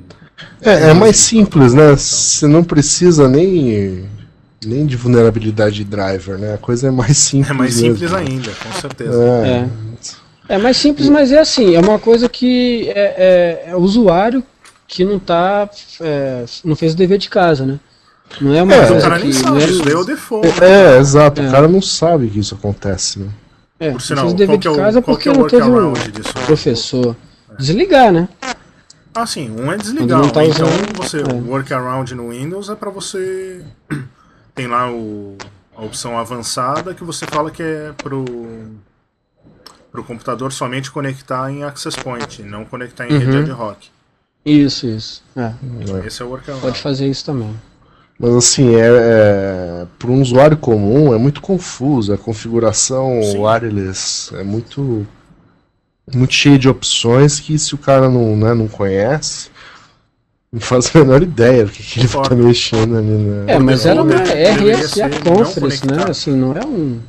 É, 0.60 0.90
é 0.90 0.94
mais 0.94 1.16
simples, 1.16 1.72
né? 1.72 1.92
Você 1.92 2.46
não 2.46 2.64
precisa 2.64 3.28
nem 3.28 4.08
nem 4.64 4.86
de 4.86 4.96
vulnerabilidade 4.96 5.76
de 5.76 5.84
driver, 5.84 6.38
né? 6.38 6.54
A 6.54 6.58
coisa 6.58 6.88
é 6.88 6.90
mais 6.90 7.16
simples. 7.16 7.50
É 7.50 7.54
mais 7.54 7.74
simples 7.74 8.12
ainda, 8.12 8.50
com 8.52 8.80
certeza. 8.80 9.22
É. 9.24 9.68
é. 10.48 10.54
é 10.54 10.58
mais 10.58 10.76
simples, 10.76 11.08
mas 11.08 11.32
é 11.32 11.38
assim, 11.38 11.74
é 11.74 11.80
uma 11.80 11.98
coisa 11.98 12.28
que 12.28 12.88
é, 12.90 13.64
é, 13.66 13.70
é 13.70 13.76
o 13.76 13.80
usuário 13.80 14.42
que 14.86 15.04
não 15.04 15.18
tá. 15.18 15.68
É, 16.00 16.44
não 16.64 16.76
fez 16.76 16.92
o 16.92 16.96
dever 16.96 17.18
de 17.18 17.30
casa, 17.30 17.64
né? 17.64 17.80
Não 18.40 18.54
é 18.54 18.62
uma 18.62 18.74
é, 18.74 18.86
coisa 18.86 18.98
o 18.98 19.02
cara 19.02 19.18
nem 19.18 19.32
sabe, 19.32 19.64
isso 19.64 19.82
daí 19.82 19.94
é 19.94 19.96
o 19.96 20.04
default. 20.04 20.62
É, 20.62 20.96
é 20.96 20.98
exato, 20.98 21.42
o 21.42 21.50
cara 21.50 21.66
não 21.66 21.82
sabe 21.82 22.28
que 22.28 22.38
isso 22.38 22.54
acontece, 22.54 23.18
né? 23.18 23.28
É, 23.78 23.90
Por 23.92 24.00
sinal, 24.00 24.24
fez 24.24 24.34
o 24.34 24.36
dever 24.36 24.58
de 24.58 24.76
casa 24.76 25.02
porque 25.02 25.32
não 25.32 25.48
teve 25.48 25.64
um 25.64 25.92
disso, 25.92 26.34
professor. 26.46 27.16
Desligar, 27.58 28.12
né? 28.12 28.28
Ah, 29.14 29.26
sim, 29.26 29.50
um 29.50 29.72
é 29.72 29.76
desligar. 29.76 30.30
Tá 30.30 30.44
então, 30.44 30.68
você, 30.94 31.18
o 31.18 31.48
workaround 31.48 32.14
no 32.14 32.30
Windows 32.30 32.68
é 32.68 32.74
para 32.76 32.90
você 32.90 33.64
tem 34.60 34.66
lá 34.66 34.92
o, 34.92 35.38
a 35.74 35.82
opção 35.82 36.18
avançada 36.18 36.92
que 36.92 37.02
você 37.02 37.24
fala 37.26 37.50
que 37.50 37.62
é 37.62 37.92
pro 37.96 38.24
para 39.90 40.00
o 40.00 40.04
computador 40.04 40.52
somente 40.52 40.88
conectar 40.88 41.50
em 41.50 41.64
Access 41.64 41.98
Point, 42.00 42.44
não 42.44 42.64
conectar 42.64 43.08
em 43.08 43.12
uhum. 43.12 43.18
rede 43.18 43.36
ad 43.38 43.50
hoc. 43.50 43.78
Isso, 44.44 44.86
isso. 44.86 45.24
É. 45.34 45.52
Esse 46.06 46.22
é 46.22 46.24
o 46.24 46.28
workaround. 46.28 46.62
Pode 46.62 46.80
fazer 46.80 47.08
isso 47.08 47.24
também. 47.24 47.52
Mas 48.16 48.36
assim, 48.36 48.76
é, 48.76 48.86
é 48.86 49.86
para 49.98 50.10
um 50.10 50.22
usuário 50.22 50.56
comum 50.56 51.12
é 51.12 51.18
muito 51.18 51.40
confuso. 51.40 52.12
A 52.12 52.18
configuração 52.18 53.20
Sim. 53.22 53.38
wireless 53.38 54.32
é 54.36 54.44
muito 54.44 55.04
muito 56.14 56.34
cheia 56.34 56.58
de 56.58 56.68
opções 56.68 57.40
que 57.40 57.58
se 57.58 57.74
o 57.74 57.78
cara 57.78 58.08
não, 58.08 58.36
né, 58.36 58.54
não 58.54 58.68
conhece, 58.68 59.49
não 60.52 60.60
faço 60.60 60.96
a 60.98 61.00
menor 61.00 61.22
ideia 61.22 61.64
do 61.64 61.70
que, 61.70 61.82
que 61.82 62.00
ele 62.00 62.08
tá 62.08 62.34
mexendo 62.34 62.96
ali, 62.96 63.06
né? 63.06 63.54
É, 63.54 63.58
mas 63.58 63.86
era 63.86 64.02
uma 64.02 64.16
RSA 64.16 65.08
Conference, 65.22 65.86
né? 65.86 66.04
Assim, 66.08 66.32
não 66.32 66.56
é 66.56 66.66
um. 66.66 67.00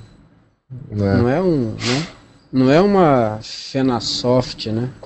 É. 0.91 0.95
Não 0.95 1.29
é 1.29 1.41
um. 1.41 1.71
Né? 1.71 2.07
Não 2.53 2.69
é 2.71 2.79
uma 2.79 3.39
Fenasoft, 3.41 4.69
né? 4.71 4.89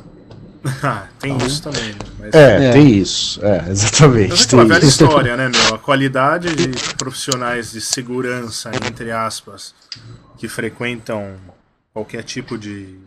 Ah, 0.83 1.07
tem 1.19 1.35
então, 1.35 1.45
isso 1.45 1.61
também. 1.61 1.89
Né? 1.89 1.99
Mas... 2.19 2.33
É, 2.33 2.69
é, 2.69 2.71
tem 2.71 2.97
isso. 2.97 3.39
É, 3.45 3.69
exatamente. 3.69 4.29
Mas 4.31 4.51
é 4.51 4.55
uma 4.55 4.65
velha 4.65 4.85
história, 4.85 5.37
né, 5.37 5.47
meu? 5.49 5.75
A 5.75 5.77
qualidade 5.77 6.55
de 6.55 6.95
profissionais 6.95 7.71
de 7.71 7.79
segurança, 7.79 8.71
entre 8.73 9.11
aspas, 9.11 9.75
que 10.39 10.47
frequentam 10.47 11.35
qualquer 11.93 12.23
tipo 12.23 12.57
de 12.57 12.97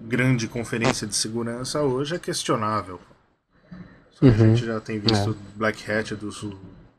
grande 0.00 0.48
conferência 0.48 1.06
de 1.06 1.14
segurança 1.14 1.82
hoje 1.82 2.14
é 2.14 2.18
questionável. 2.18 2.98
Uhum. 4.24 4.32
A 4.32 4.56
gente 4.56 4.64
já 4.64 4.80
tem 4.80 4.98
visto 4.98 5.30
é. 5.30 5.34
Black 5.56 5.90
Hat 5.90 6.14
dos, 6.14 6.46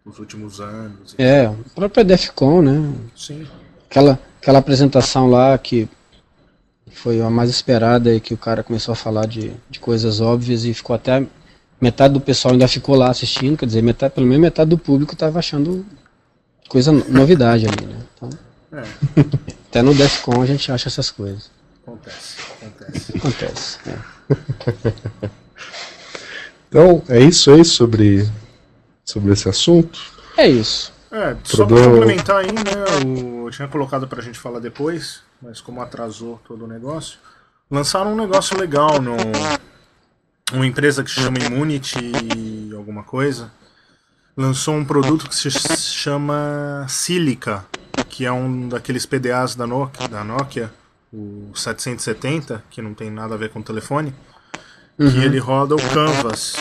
dos 0.05 0.19
últimos 0.19 0.59
anos. 0.59 1.15
É, 1.17 1.45
a 1.45 1.55
própria 1.73 2.03
Defcon, 2.03 2.61
né? 2.61 2.93
Sim. 3.15 3.47
Aquela, 3.89 4.19
aquela 4.39 4.59
apresentação 4.59 5.27
lá 5.29 5.57
que 5.57 5.89
foi 6.91 7.19
a 7.21 7.29
mais 7.29 7.49
esperada 7.49 8.13
e 8.13 8.19
que 8.19 8.33
o 8.33 8.38
cara 8.38 8.63
começou 8.63 8.93
a 8.93 8.95
falar 8.95 9.25
de, 9.25 9.51
de 9.69 9.79
coisas 9.79 10.21
óbvias 10.21 10.65
e 10.65 10.73
ficou 10.73 10.95
até 10.95 11.25
metade 11.81 12.13
do 12.13 12.21
pessoal 12.21 12.53
ainda 12.53 12.67
ficou 12.67 12.95
lá 12.95 13.09
assistindo, 13.09 13.57
quer 13.57 13.65
dizer, 13.65 13.81
metade, 13.81 14.13
pelo 14.13 14.27
menos 14.27 14.41
metade 14.41 14.69
do 14.69 14.77
público 14.77 15.13
estava 15.13 15.39
achando 15.39 15.85
coisa 16.69 16.91
novidade 16.91 17.65
ali, 17.67 17.85
né? 17.85 17.99
Então, 18.15 18.29
É, 18.71 18.83
até 19.69 19.81
no 19.81 19.93
Defcon 19.95 20.41
a 20.41 20.45
gente 20.45 20.71
acha 20.71 20.88
essas 20.88 21.09
coisas. 21.09 21.49
acontece, 21.85 22.35
acontece. 22.61 23.17
Acontece. 23.17 23.79
é. 23.89 25.31
Então, 26.77 27.01
é 27.07 27.21
isso 27.21 27.49
aí 27.51 27.63
sobre, 27.63 28.29
sobre 29.05 29.31
esse 29.31 29.47
assunto. 29.47 29.97
É 30.35 30.45
isso. 30.45 30.91
É, 31.09 31.33
só 31.45 31.65
pra 31.65 31.67
Problema- 31.67 31.91
complementar 31.93 32.41
aí, 32.43 32.51
né? 32.51 32.61
o- 33.05 33.47
Eu 33.47 33.51
tinha 33.51 33.67
colocado 33.69 34.05
pra 34.09 34.21
gente 34.21 34.38
falar 34.38 34.59
depois, 34.59 35.21
mas 35.41 35.61
como 35.61 35.81
atrasou 35.81 36.41
todo 36.45 36.65
o 36.65 36.67
negócio, 36.67 37.17
lançaram 37.71 38.11
um 38.11 38.17
negócio 38.17 38.57
legal 38.59 39.01
no. 39.01 39.15
Uma 40.51 40.67
empresa 40.67 41.01
que 41.01 41.09
se 41.09 41.21
chama 41.21 41.39
Immunity 41.39 42.11
alguma 42.75 43.03
coisa. 43.03 43.49
Lançou 44.35 44.75
um 44.75 44.83
produto 44.83 45.29
que 45.29 45.35
se 45.35 45.49
chama 45.49 46.85
Silica, 46.89 47.63
que 48.09 48.25
é 48.25 48.31
um 48.33 48.67
daqueles 48.67 49.05
PDAs 49.05 49.55
da 49.55 49.65
Nokia, 49.65 50.09
da 50.09 50.25
Nokia 50.25 50.69
o 51.13 51.51
770, 51.55 52.61
que 52.69 52.81
não 52.81 52.93
tem 52.93 53.09
nada 53.09 53.35
a 53.35 53.38
ver 53.38 53.49
com 53.49 53.61
telefone, 53.61 54.13
que 54.97 55.19
ele 55.23 55.38
roda 55.39 55.75
o 55.75 55.89
Canvas 55.93 56.55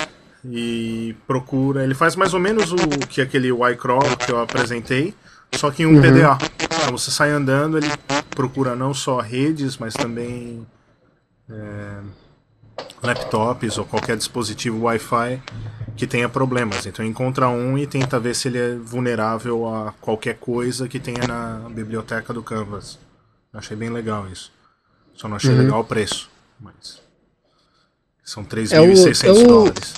e 0.44 1.14
procura. 1.26 1.82
Ele 1.84 1.94
faz 1.94 2.16
mais 2.16 2.34
ou 2.34 2.40
menos 2.40 2.72
o 2.72 2.76
que 3.08 3.20
aquele 3.20 3.48
Y-Crawl 3.48 4.02
que 4.18 4.30
eu 4.32 4.40
apresentei, 4.40 5.14
só 5.54 5.70
que 5.70 5.82
em 5.82 5.86
um 5.86 6.00
PDA. 6.00 6.38
Então 6.62 6.96
você 6.98 7.10
sai 7.10 7.30
andando, 7.30 7.78
ele 7.78 7.88
procura 8.30 8.74
não 8.74 8.92
só 8.92 9.20
redes, 9.20 9.76
mas 9.78 9.94
também 9.94 10.66
é, 11.48 11.98
laptops 13.02 13.78
ou 13.78 13.84
qualquer 13.84 14.16
dispositivo 14.16 14.82
Wi-Fi 14.84 15.40
que 15.96 16.06
tenha 16.06 16.28
problemas. 16.28 16.84
Então 16.86 17.04
encontra 17.04 17.48
um 17.48 17.78
e 17.78 17.86
tenta 17.86 18.18
ver 18.18 18.34
se 18.34 18.48
ele 18.48 18.58
é 18.58 18.74
vulnerável 18.76 19.66
a 19.72 19.92
qualquer 20.00 20.36
coisa 20.38 20.88
que 20.88 20.98
tenha 20.98 21.26
na 21.26 21.68
biblioteca 21.70 22.32
do 22.32 22.42
Canvas. 22.42 22.98
Achei 23.52 23.76
bem 23.76 23.90
legal 23.90 24.26
isso. 24.28 24.50
Só 25.14 25.28
não 25.28 25.36
achei 25.36 25.52
Uhum. 25.52 25.58
legal 25.58 25.80
o 25.80 25.84
preço. 25.84 26.28
Mas 26.58 27.00
são 28.24 28.42
É 28.42 28.46
o- 28.46 28.48
3.600 28.48 29.22
é 29.24 29.30
o- 29.44 29.46
dólares. 29.46 29.94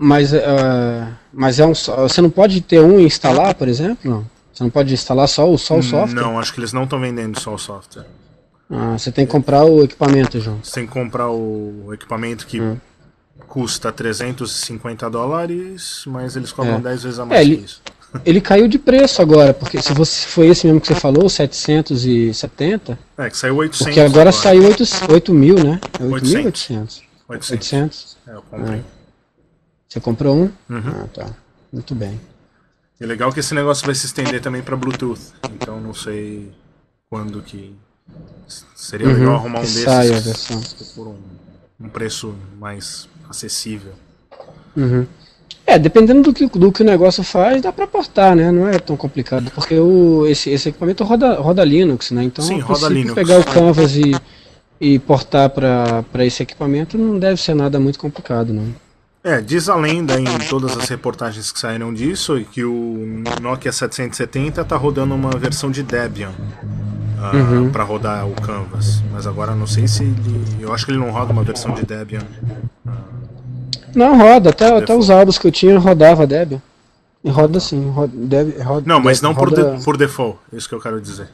Mas, 0.00 0.32
é, 0.32 1.08
mas 1.32 1.58
é 1.58 1.66
um 1.66 1.74
você 1.74 2.20
não 2.22 2.30
pode 2.30 2.60
ter 2.60 2.80
um 2.80 3.00
e 3.00 3.04
instalar, 3.04 3.54
por 3.54 3.66
exemplo? 3.66 4.08
Não. 4.08 4.24
Você 4.52 4.62
não 4.62 4.70
pode 4.70 4.94
instalar 4.94 5.28
só 5.28 5.50
o, 5.50 5.58
só 5.58 5.76
o 5.78 5.82
software? 5.82 6.14
Não, 6.20 6.38
acho 6.38 6.52
que 6.54 6.60
eles 6.60 6.72
não 6.72 6.84
estão 6.84 7.00
vendendo 7.00 7.38
só 7.40 7.54
o 7.54 7.58
software. 7.58 8.06
Ah, 8.70 8.96
você 8.98 9.10
tem 9.10 9.26
que 9.26 9.32
comprar 9.32 9.64
o 9.64 9.82
equipamento 9.82 10.38
junto. 10.40 10.66
Você 10.66 10.74
tem 10.74 10.86
que 10.86 10.92
comprar 10.92 11.28
o 11.30 11.90
equipamento 11.92 12.46
que 12.46 12.60
Hum. 12.60 12.76
custa 13.48 13.90
350 13.90 15.08
dólares, 15.10 16.02
mas 16.06 16.36
eles 16.36 16.52
cobram 16.52 16.76
É. 16.76 16.80
10 16.80 17.02
vezes 17.02 17.18
a 17.18 17.24
mais 17.24 17.40
É, 17.40 17.44
que 17.44 17.50
ele- 17.52 17.64
isso. 17.64 17.82
Ele 18.24 18.40
caiu 18.40 18.66
de 18.68 18.78
preço 18.78 19.20
agora, 19.20 19.52
porque 19.52 19.82
se 19.82 19.92
você 19.92 20.26
foi 20.26 20.46
esse 20.46 20.66
mesmo 20.66 20.80
que 20.80 20.86
você 20.86 20.94
falou, 20.94 21.26
o 21.26 21.30
770, 21.30 22.98
É, 23.18 23.28
que 23.28 23.36
saiu 23.36 23.56
800. 23.56 23.86
porque 23.86 24.00
agora 24.00 24.32
saiu 24.32 24.64
8, 24.64 24.82
8 25.10 25.34
mil, 25.34 25.56
né? 25.62 25.78
É 26.00 26.04
800. 26.04 26.62
8.800. 26.68 27.02
800. 27.28 27.50
800. 27.50 28.16
É, 28.26 28.32
eu 28.34 28.42
comprei. 28.50 28.82
Você 29.88 30.00
comprou 30.00 30.36
um? 30.36 30.50
Uhum. 30.68 30.82
Ah, 30.86 31.06
tá. 31.12 31.26
Muito 31.72 31.94
bem. 31.94 32.20
E 33.00 33.04
é 33.04 33.06
legal 33.06 33.32
que 33.32 33.40
esse 33.40 33.54
negócio 33.54 33.86
vai 33.86 33.94
se 33.94 34.06
estender 34.06 34.40
também 34.40 34.62
para 34.62 34.76
Bluetooth. 34.76 35.20
Então 35.54 35.80
não 35.80 35.94
sei 35.94 36.50
quando 37.08 37.40
que. 37.42 37.74
Seria 38.74 39.06
Uhum, 39.06 39.14
legal 39.14 39.34
arrumar 39.34 39.58
um 39.58 39.62
que 39.62 39.68
desses 39.68 39.84
saia 39.84 40.16
a 40.16 40.20
versão. 40.20 40.60
por 40.94 41.08
um, 41.08 41.16
um 41.80 41.88
preço 41.88 42.34
mais 42.58 43.08
acessível. 43.28 43.92
Uhum. 44.76 45.06
É, 45.66 45.78
dependendo 45.78 46.22
do 46.22 46.32
que, 46.32 46.46
do 46.46 46.72
que 46.72 46.82
o 46.82 46.86
negócio 46.86 47.22
faz, 47.22 47.60
dá 47.60 47.70
pra 47.70 47.86
portar, 47.86 48.34
né? 48.34 48.50
Não 48.50 48.66
é 48.66 48.78
tão 48.78 48.96
complicado, 48.96 49.50
porque 49.54 49.78
o, 49.78 50.26
esse, 50.26 50.48
esse 50.48 50.70
equipamento 50.70 51.04
roda, 51.04 51.34
roda 51.34 51.62
Linux, 51.62 52.10
né? 52.10 52.24
Então, 52.24 52.42
Sim, 52.44 52.58
roda 52.60 52.88
Linux. 52.88 53.14
pegar 53.14 53.38
o 53.38 53.44
Canvas 53.44 53.94
e, 53.94 54.12
e 54.80 54.98
portar 54.98 55.50
para 55.50 56.24
esse 56.24 56.42
equipamento 56.42 56.96
não 56.96 57.18
deve 57.18 57.40
ser 57.40 57.52
nada 57.54 57.78
muito 57.78 57.98
complicado, 57.98 58.52
não. 58.52 58.74
É, 59.28 59.42
diz 59.42 59.68
a 59.68 59.74
lenda 59.76 60.18
em 60.18 60.24
todas 60.48 60.74
as 60.76 60.88
reportagens 60.88 61.52
que 61.52 61.58
saíram 61.60 61.92
disso 61.92 62.40
que 62.50 62.64
o 62.64 63.22
Nokia 63.42 63.70
770 63.70 64.64
tá 64.64 64.74
rodando 64.74 65.14
uma 65.14 65.30
versão 65.32 65.70
de 65.70 65.82
Debian 65.82 66.30
ah, 67.20 67.32
Uhum. 67.36 67.70
para 67.70 67.84
rodar 67.84 68.26
o 68.26 68.32
Canvas. 68.32 69.02
Mas 69.12 69.26
agora 69.26 69.54
não 69.54 69.66
sei 69.66 69.86
se 69.86 70.04
ele. 70.04 70.16
Eu 70.60 70.72
acho 70.72 70.86
que 70.86 70.92
ele 70.92 70.98
não 70.98 71.10
roda 71.10 71.30
uma 71.32 71.42
versão 71.42 71.74
de 71.74 71.82
Debian. 71.84 72.22
Não, 73.94 74.16
roda, 74.16 74.48
até, 74.50 74.78
até 74.78 74.94
os 74.96 75.10
álbuns 75.10 75.36
que 75.36 75.46
eu 75.48 75.52
tinha 75.52 75.78
rodava 75.78 76.26
Debian. 76.26 76.62
E 77.22 77.28
roda 77.30 77.58
sim, 77.60 77.90
roda, 77.90 78.12
deve, 78.14 78.62
roda, 78.62 78.84
Não, 78.86 79.00
mas 79.00 79.20
não 79.20 79.34
por, 79.34 79.50
roda... 79.50 79.76
de- 79.76 79.84
por 79.84 79.96
default, 79.96 80.38
é 80.52 80.56
isso 80.56 80.68
que 80.68 80.74
eu 80.74 80.80
quero 80.80 81.00
dizer. 81.00 81.28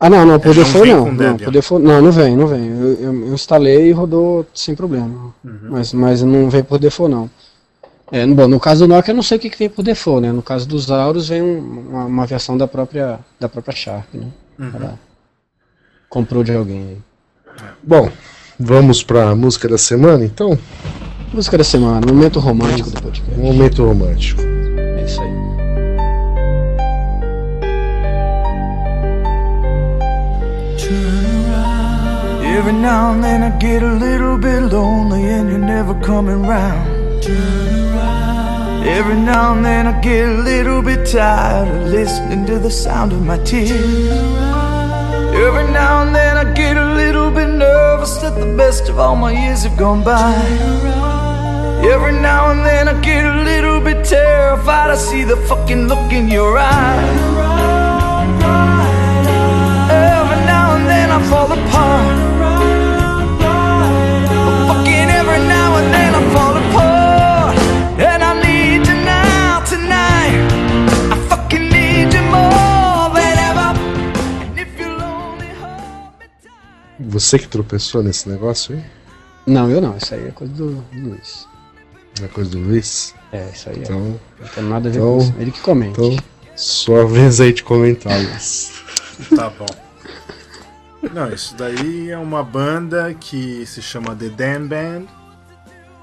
Ah, 0.00 0.08
não, 0.08 0.24
não, 0.24 0.38
por 0.38 0.50
Ele 0.50 0.60
não 0.60 0.64
não. 0.64 1.04
Não, 1.06 1.78
não, 1.80 2.02
não 2.02 2.12
vem, 2.12 2.36
não 2.36 2.46
vem. 2.46 2.66
Eu, 2.68 2.92
eu- 3.00 3.26
eu 3.26 3.34
instalei 3.34 3.88
e 3.88 3.92
rodou 3.92 4.46
sem 4.54 4.74
problema. 4.74 5.34
Uhum. 5.44 5.58
Mas, 5.70 5.92
mas 5.92 6.22
não 6.22 6.48
vem 6.48 6.62
por 6.62 6.78
default, 6.78 7.12
não. 7.12 7.28
É, 8.12 8.24
bom, 8.26 8.46
no 8.48 8.60
caso 8.60 8.86
do 8.86 8.94
Nokia 8.94 9.10
eu 9.12 9.16
não 9.16 9.22
sei 9.24 9.36
o 9.36 9.40
que, 9.40 9.50
que 9.50 9.58
vem 9.58 9.68
por 9.68 9.82
default, 9.82 10.22
né? 10.22 10.30
No 10.32 10.40
caso 10.40 10.68
dos 10.68 10.88
Aurus 10.90 11.28
vem 11.28 11.42
um- 11.42 11.86
uma, 11.90 12.04
uma 12.04 12.26
versão 12.26 12.56
da 12.56 12.66
própria, 12.68 13.18
da 13.40 13.48
própria 13.48 13.74
Sharp, 13.76 14.14
né? 14.14 14.26
Uhum. 14.58 14.70
Ela 14.74 14.98
comprou 16.08 16.44
de 16.44 16.54
alguém 16.54 16.78
aí. 16.90 16.96
Bom, 17.82 18.08
vamos 18.58 19.02
pra 19.02 19.34
música 19.34 19.68
da 19.68 19.76
semana 19.78 20.24
então? 20.24 20.56
Música 21.34 21.58
da 21.58 21.64
semana, 21.64 22.06
momento 22.06 22.38
romântico 22.38 22.88
do 22.88 23.02
podcast. 23.02 23.36
Momento 23.38 23.84
romântico. 23.84 24.40
Every 32.58 32.72
now 32.72 33.12
and 33.12 33.22
then 33.22 33.42
I 33.42 33.50
get 33.58 33.82
a 33.82 33.92
little 33.92 34.38
bit 34.38 34.60
lonely 34.60 35.22
and 35.24 35.50
you're 35.50 35.58
never 35.58 35.94
coming 36.00 36.46
round. 36.46 37.24
Every 38.86 39.16
now 39.16 39.54
and 39.54 39.64
then 39.64 39.86
I 39.86 40.00
get 40.00 40.28
a 40.28 40.32
little 40.32 40.80
bit 40.82 41.06
tired 41.06 41.68
of 41.68 41.88
listening 41.88 42.46
to 42.46 42.58
the 42.58 42.70
sound 42.70 43.12
of 43.12 43.22
my 43.22 43.38
tears. 43.44 43.70
Every 45.34 45.70
now 45.72 46.02
and 46.02 46.14
then 46.14 46.36
I 46.38 46.52
get 46.54 46.76
a 46.76 46.94
little 46.94 47.30
bit 47.30 47.48
nervous 47.48 48.16
that 48.18 48.34
the 48.38 48.56
best 48.56 48.88
of 48.88 48.98
all 48.98 49.14
my 49.14 49.32
years 49.32 49.64
have 49.64 49.76
gone 49.76 50.02
by. 50.02 50.34
Every 51.84 52.12
now 52.12 52.50
and 52.50 52.64
then 52.64 52.88
I 52.88 52.98
get 53.02 53.24
a 53.26 53.42
little 53.42 53.80
bit 53.80 54.04
terrified. 54.04 54.90
I 54.90 54.96
see 54.96 55.22
the 55.22 55.36
fucking 55.48 55.86
look 55.86 56.12
in 56.12 56.28
your 56.28 56.56
eyes. 56.58 57.47
I 61.18 61.22
fall 61.30 61.50
apart. 61.52 62.18
Fucking 64.68 65.08
every 65.20 65.40
now 65.48 65.76
and 65.76 65.92
then 65.92 66.14
I 66.14 66.22
fall 66.32 66.56
apart. 66.56 67.56
And 67.98 68.22
I 68.22 68.32
need 68.42 68.86
you 68.86 68.94
now, 69.04 69.60
tonight. 69.64 70.38
I 71.12 71.16
fucking 71.28 71.68
need 71.70 72.12
you 72.14 72.22
more 72.22 73.10
than 73.16 73.36
ever. 73.50 73.70
And 74.42 74.58
if 74.58 74.78
you'll 74.78 75.02
only 75.02 75.48
hold 75.60 76.12
me 76.20 76.26
tight. 76.42 77.10
Você 77.10 77.38
que 77.38 77.48
tropeçou 77.48 78.02
nesse 78.02 78.28
negócio 78.28 78.76
aí? 78.76 78.84
Não, 79.46 79.68
eu 79.70 79.80
não, 79.80 79.96
isso 79.96 80.14
aí 80.14 80.28
é 80.28 80.30
coisa 80.30 80.52
do 80.52 80.84
Luiz. 80.94 81.46
Na 82.20 82.28
coisa 82.28 82.50
do 82.50 82.58
Luiz? 82.58 83.14
É, 83.32 83.50
isso 83.52 83.68
aí 83.70 83.76
é. 83.76 83.78
Então, 83.80 84.20
Não 84.40 84.48
tem 84.54 84.64
nada 84.64 84.88
a 84.88 84.92
ver 84.92 84.98
então- 84.98 85.16
com 85.18 85.22
isso. 85.24 85.34
Ele 85.38 85.50
que 85.50 85.60
comente. 85.60 86.00
então 86.00 86.16
sua 86.54 87.06
vez 87.06 87.40
aí 87.40 87.52
de 87.52 87.62
comentar, 87.64 88.16
Luiz. 88.20 88.72
Tá 89.34 89.50
bom. 89.50 89.66
Não, 91.14 91.28
isso 91.32 91.54
daí 91.56 92.10
é 92.10 92.18
uma 92.18 92.42
banda 92.42 93.14
que 93.18 93.64
se 93.66 93.80
chama 93.82 94.14
The 94.14 94.28
Damn 94.28 94.66
Band. 94.68 95.02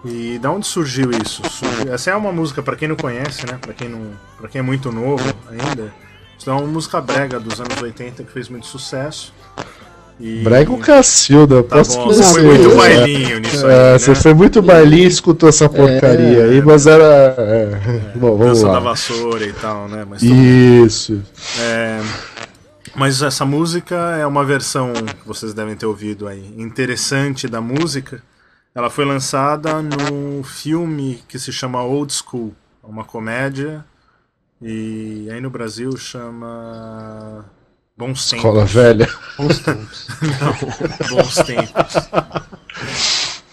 E 0.03 0.37
da 0.39 0.51
onde 0.51 0.67
surgiu 0.67 1.09
isso? 1.11 1.41
Surgiu- 1.49 1.91
Essa 1.93 2.11
é 2.11 2.15
uma 2.15 2.31
música, 2.31 2.61
pra 2.61 2.75
quem 2.75 2.87
não 2.87 2.95
conhece, 2.95 3.45
né? 3.47 3.57
Pra 3.59 3.73
quem, 3.73 3.89
não, 3.89 4.01
pra 4.39 4.47
quem 4.47 4.59
é 4.59 4.61
muito 4.61 4.91
novo 4.91 5.23
ainda. 5.49 5.91
Isso 6.37 6.49
é 6.49 6.53
uma 6.53 6.61
música 6.67 7.01
brega 7.01 7.39
dos 7.39 7.59
anos 7.59 7.81
80 7.81 8.23
que 8.23 8.31
fez 8.31 8.47
muito 8.47 8.67
sucesso. 8.67 9.33
E... 10.19 10.43
Brega 10.43 10.71
o 10.71 10.77
Cacilda, 10.77 11.61
Tá 11.63 11.77
posso 11.77 11.97
bom, 11.97 12.07
dizer. 12.07 12.23
você 12.23 12.33
foi 12.33 12.43
muito 12.43 12.71
é. 12.71 12.75
bailinho 12.75 13.39
nisso 13.39 13.67
É, 13.67 13.93
aí, 13.93 13.99
Você 13.99 14.09
né? 14.11 14.15
foi 14.15 14.33
muito 14.33 14.61
bailinho 14.61 15.03
e 15.03 15.07
escutou 15.07 15.49
essa 15.49 15.67
porcaria 15.67 16.45
aí, 16.45 16.61
mas 16.61 16.85
era. 16.87 17.35
é, 17.37 18.11
Bom, 18.15 18.37
vamos 18.37 18.59
Dança 18.61 18.67
da 18.67 18.71
lá. 18.73 18.79
vassoura 18.79 19.43
e 19.45 19.53
tal, 19.53 19.87
né? 19.89 20.05
Mas. 20.09 20.21
Isso. 20.21 21.21
É, 21.59 21.99
mas 22.95 23.21
essa 23.21 23.45
música 23.45 23.95
é 24.17 24.25
uma 24.25 24.43
versão 24.43 24.93
que 24.93 25.27
vocês 25.27 25.53
devem 25.53 25.75
ter 25.75 25.85
ouvido 25.85 26.27
aí, 26.27 26.53
interessante 26.57 27.47
da 27.47 27.59
música. 27.61 28.21
Ela 28.73 28.89
foi 28.89 29.05
lançada 29.05 29.81
no 29.81 30.43
filme 30.43 31.23
que 31.27 31.39
se 31.39 31.51
chama 31.51 31.83
Old 31.83 32.13
School, 32.13 32.53
é 32.83 32.87
uma 32.87 33.03
comédia. 33.03 33.85
E 34.61 35.29
aí 35.31 35.41
no 35.41 35.49
Brasil 35.49 35.95
chama 35.97 37.45
Bons 37.97 38.29
Tempos. 38.29 38.45
Escola 38.45 38.65
velha. 38.65 39.09
Bons 39.37 39.59
tempos. 39.59 40.07
Bons 41.09 41.35
Tempos. 41.35 41.93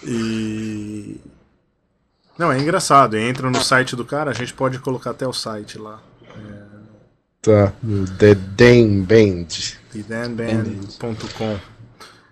E 0.05 1.21
Não, 2.37 2.51
é 2.51 2.59
engraçado. 2.59 3.17
Entra 3.17 3.51
no 3.51 3.63
site 3.63 3.95
do 3.95 4.05
cara, 4.05 4.31
a 4.31 4.35
gente 4.35 4.55
pode 4.55 4.79
colocar 4.79 5.11
até 5.11 5.27
o 5.27 5.33
site 5.33 5.79
lá. 5.79 6.01
Tá. 7.43 7.73
The 8.19 8.35
Dan 8.37 9.01
Band. 9.03 9.47
TheDanBand.com. 9.93 11.59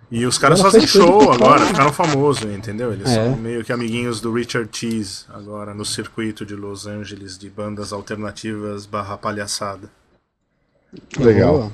E 0.09 0.25
os 0.25 0.37
caras 0.37 0.61
fazem 0.61 0.85
show 0.87 1.31
agora, 1.31 1.65
ficaram 1.65 1.91
famosos, 1.93 2.43
entendeu? 2.51 2.91
Eles 2.93 3.09
É. 3.09 3.15
são 3.15 3.35
meio 3.37 3.63
que 3.63 3.71
amiguinhos 3.71 4.19
do 4.19 4.33
Richard 4.33 4.69
Cheese 4.71 5.25
agora 5.29 5.73
no 5.73 5.85
circuito 5.85 6.45
de 6.45 6.55
Los 6.55 6.85
Angeles 6.87 7.37
de 7.37 7.49
bandas 7.49 7.93
alternativas 7.93 8.85
barra 8.85 9.17
palhaçada. 9.17 9.89
Legal. 11.17 11.53
Vou, 11.59 11.71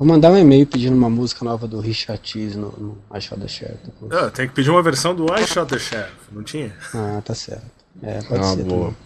vou 0.00 0.08
mandar 0.08 0.30
um 0.32 0.38
e-mail 0.38 0.66
pedindo 0.66 0.96
uma 0.96 1.08
música 1.10 1.44
nova 1.44 1.68
do 1.68 1.78
Richard 1.80 2.20
Cheese 2.24 2.56
no, 2.56 2.70
no 2.72 2.98
I 3.16 3.20
Shot 3.20 3.40
the 3.40 3.46
Sheriff. 3.48 3.80
Ah, 4.10 4.30
tem 4.30 4.48
que 4.48 4.54
pedir 4.54 4.70
uma 4.70 4.82
versão 4.82 5.14
do 5.14 5.26
I 5.32 5.44
Shot 5.46 5.66
the 5.70 5.78
Sheriff, 5.78 6.14
não 6.32 6.42
tinha? 6.42 6.72
Ah, 6.94 7.20
tá 7.24 7.34
certo. 7.36 7.66
É, 8.02 8.20
pode 8.22 8.40
Ah, 8.44 8.54
ser. 8.54 8.62
boa. 8.64 8.86
também. 8.86 8.96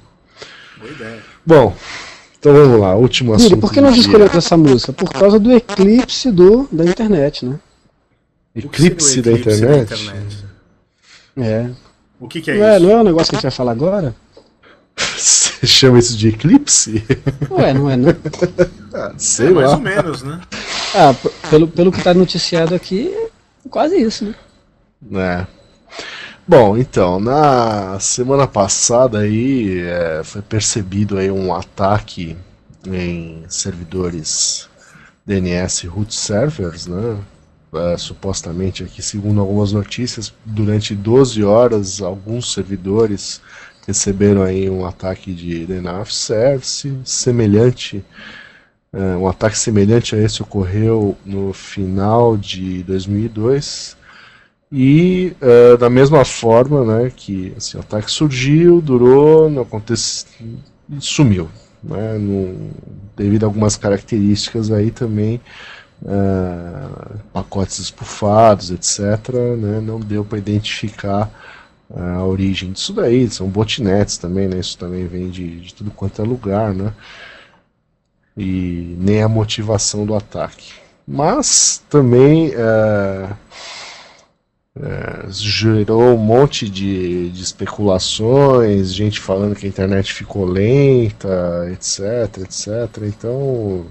Boa 0.79 0.91
ideia. 0.91 1.23
Bom, 1.45 1.77
então 2.43 2.53
vamos 2.53 2.81
lá. 2.81 2.97
Último 2.97 3.35
assunto. 3.35 3.51
Yuri, 3.51 3.61
por 3.61 3.73
que 3.73 3.81
nós 3.81 3.97
escolhemos 3.97 4.35
essa 4.35 4.57
música? 4.57 4.93
Por 4.93 5.09
causa 5.13 5.39
do 5.39 5.53
eclipse 5.53 6.29
do, 6.33 6.69
da 6.73 6.85
internet, 6.85 7.47
né? 7.47 7.55
O 8.57 8.59
o 8.59 8.59
Eclipse 8.59 9.23
da 9.23 9.31
eclipse 9.31 9.65
internet? 9.65 10.45
É. 11.37 11.71
O 12.19 12.27
que, 12.27 12.41
que 12.41 12.51
é 12.51 12.59
Não 12.59 12.65
é, 12.67 12.77
isso? 12.77 12.85
não 12.85 12.91
é 12.91 12.97
um 12.97 13.05
negócio 13.05 13.31
que 13.31 13.37
a 13.37 13.39
gente 13.39 13.43
vai 13.45 13.53
falar 13.53 13.71
agora? 13.71 14.13
Você 15.17 15.67
chama 15.69 16.01
isso 16.01 16.17
de 16.17 16.29
eclipse? 16.31 17.05
Ué, 17.49 17.73
não 17.73 17.89
é 17.89 17.97
não. 17.97 18.15
Ah, 18.93 19.13
sei 19.17 19.47
É 19.47 19.51
mais 19.51 19.69
lá. 19.71 19.77
ou 19.77 19.81
menos, 19.81 20.23
né? 20.25 20.41
Ah, 20.97 21.15
pelo, 21.49 21.69
pelo 21.69 21.93
que 21.93 22.03
tá 22.03 22.13
noticiado 22.13 22.75
aqui, 22.75 23.09
é 23.65 23.69
quase 23.71 23.97
isso, 24.03 24.25
né? 24.25 25.47
É. 25.47 25.47
Bom, 26.47 26.77
então, 26.77 27.21
na 27.21 27.99
semana 28.01 28.47
passada 28.49 29.21
aí 29.21 29.79
é, 29.81 30.23
foi 30.25 30.43
percebido 30.43 31.17
aí 31.17 31.31
um 31.31 31.55
ataque 31.55 32.37
em 32.87 33.45
servidores 33.49 34.69
DNS 35.25 35.87
root 35.87 36.13
servers, 36.13 36.87
né? 36.87 37.19
É, 37.75 37.97
supostamente 37.97 38.83
aqui, 38.85 39.01
segundo 39.01 39.41
algumas 39.41 39.73
notícias, 39.73 40.35
durante 40.45 40.95
12 40.95 41.43
horas 41.45 42.03
alguns 42.03 42.53
servidores 42.53 43.41
receberam 43.87 44.43
aí 44.43 44.69
um 44.69 44.85
ataque 44.85 45.33
de 45.33 45.65
DNF 45.65 46.13
service 46.13 46.99
semelhante 47.05 48.05
é, 48.93 49.17
um 49.17 49.27
ataque 49.27 49.59
semelhante 49.59 50.15
a 50.15 50.19
esse 50.19 50.43
ocorreu 50.43 51.17
no 51.25 51.53
final 51.53 52.37
de 52.37 52.83
2002 52.83 53.97
e 54.73 55.37
eh, 55.43 55.77
da 55.77 55.91
mesma 55.91 56.25
forma, 56.25 56.85
né, 56.85 57.13
que 57.15 57.53
assim, 57.57 57.77
o 57.77 57.81
ataque 57.81 58.11
surgiu, 58.11 58.81
durou, 58.81 59.51
não 59.51 59.63
aconteceu, 59.63 60.29
sumiu, 61.01 61.49
né, 61.83 62.19
não- 62.19 62.71
devido 63.17 63.45
a 63.45 63.47
algumas 63.47 63.77
características 63.77 64.71
aí 64.73 64.91
também, 64.91 65.41
eh, 66.07 66.89
pacotes 67.33 67.79
espufados, 67.79 68.71
etc, 68.71 69.29
né, 69.59 69.81
não 69.81 70.01
deu 70.01 70.25
para 70.25 70.39
identificar 70.39 71.31
eh, 71.95 72.01
a 72.17 72.25
origem 72.25 72.73
disso 72.73 72.93
daí, 72.95 73.29
são 73.31 73.49
botnets 73.49 74.17
também, 74.19 74.49
né, 74.49 74.59
isso 74.61 74.79
também 74.79 75.07
vem 75.07 75.31
de, 75.31 75.61
de 75.61 75.75
tudo 75.75 75.91
quanto 75.93 76.23
é 76.23 76.25
lugar, 76.25 76.75
né, 76.75 76.93
e 78.37 78.97
nem 78.99 79.23
a 79.23 79.29
motivação 79.29 80.07
do 80.07 80.15
ataque. 80.15 80.73
Mas 81.07 81.83
também 81.91 82.53
eh, 82.55 83.29
eh, 84.77 85.27
gerou 85.31 86.15
um 86.15 86.19
monte 86.19 86.69
de, 86.69 87.31
de 87.31 87.43
especulações, 87.43 88.95
gente 88.95 89.21
falando 89.21 89.55
que 89.57 89.67
a 89.67 89.69
internet 89.69 90.13
ficou 90.13 90.45
lenta, 90.45 91.69
etc, 91.73 92.39
etc. 92.45 93.07
Então, 93.07 93.87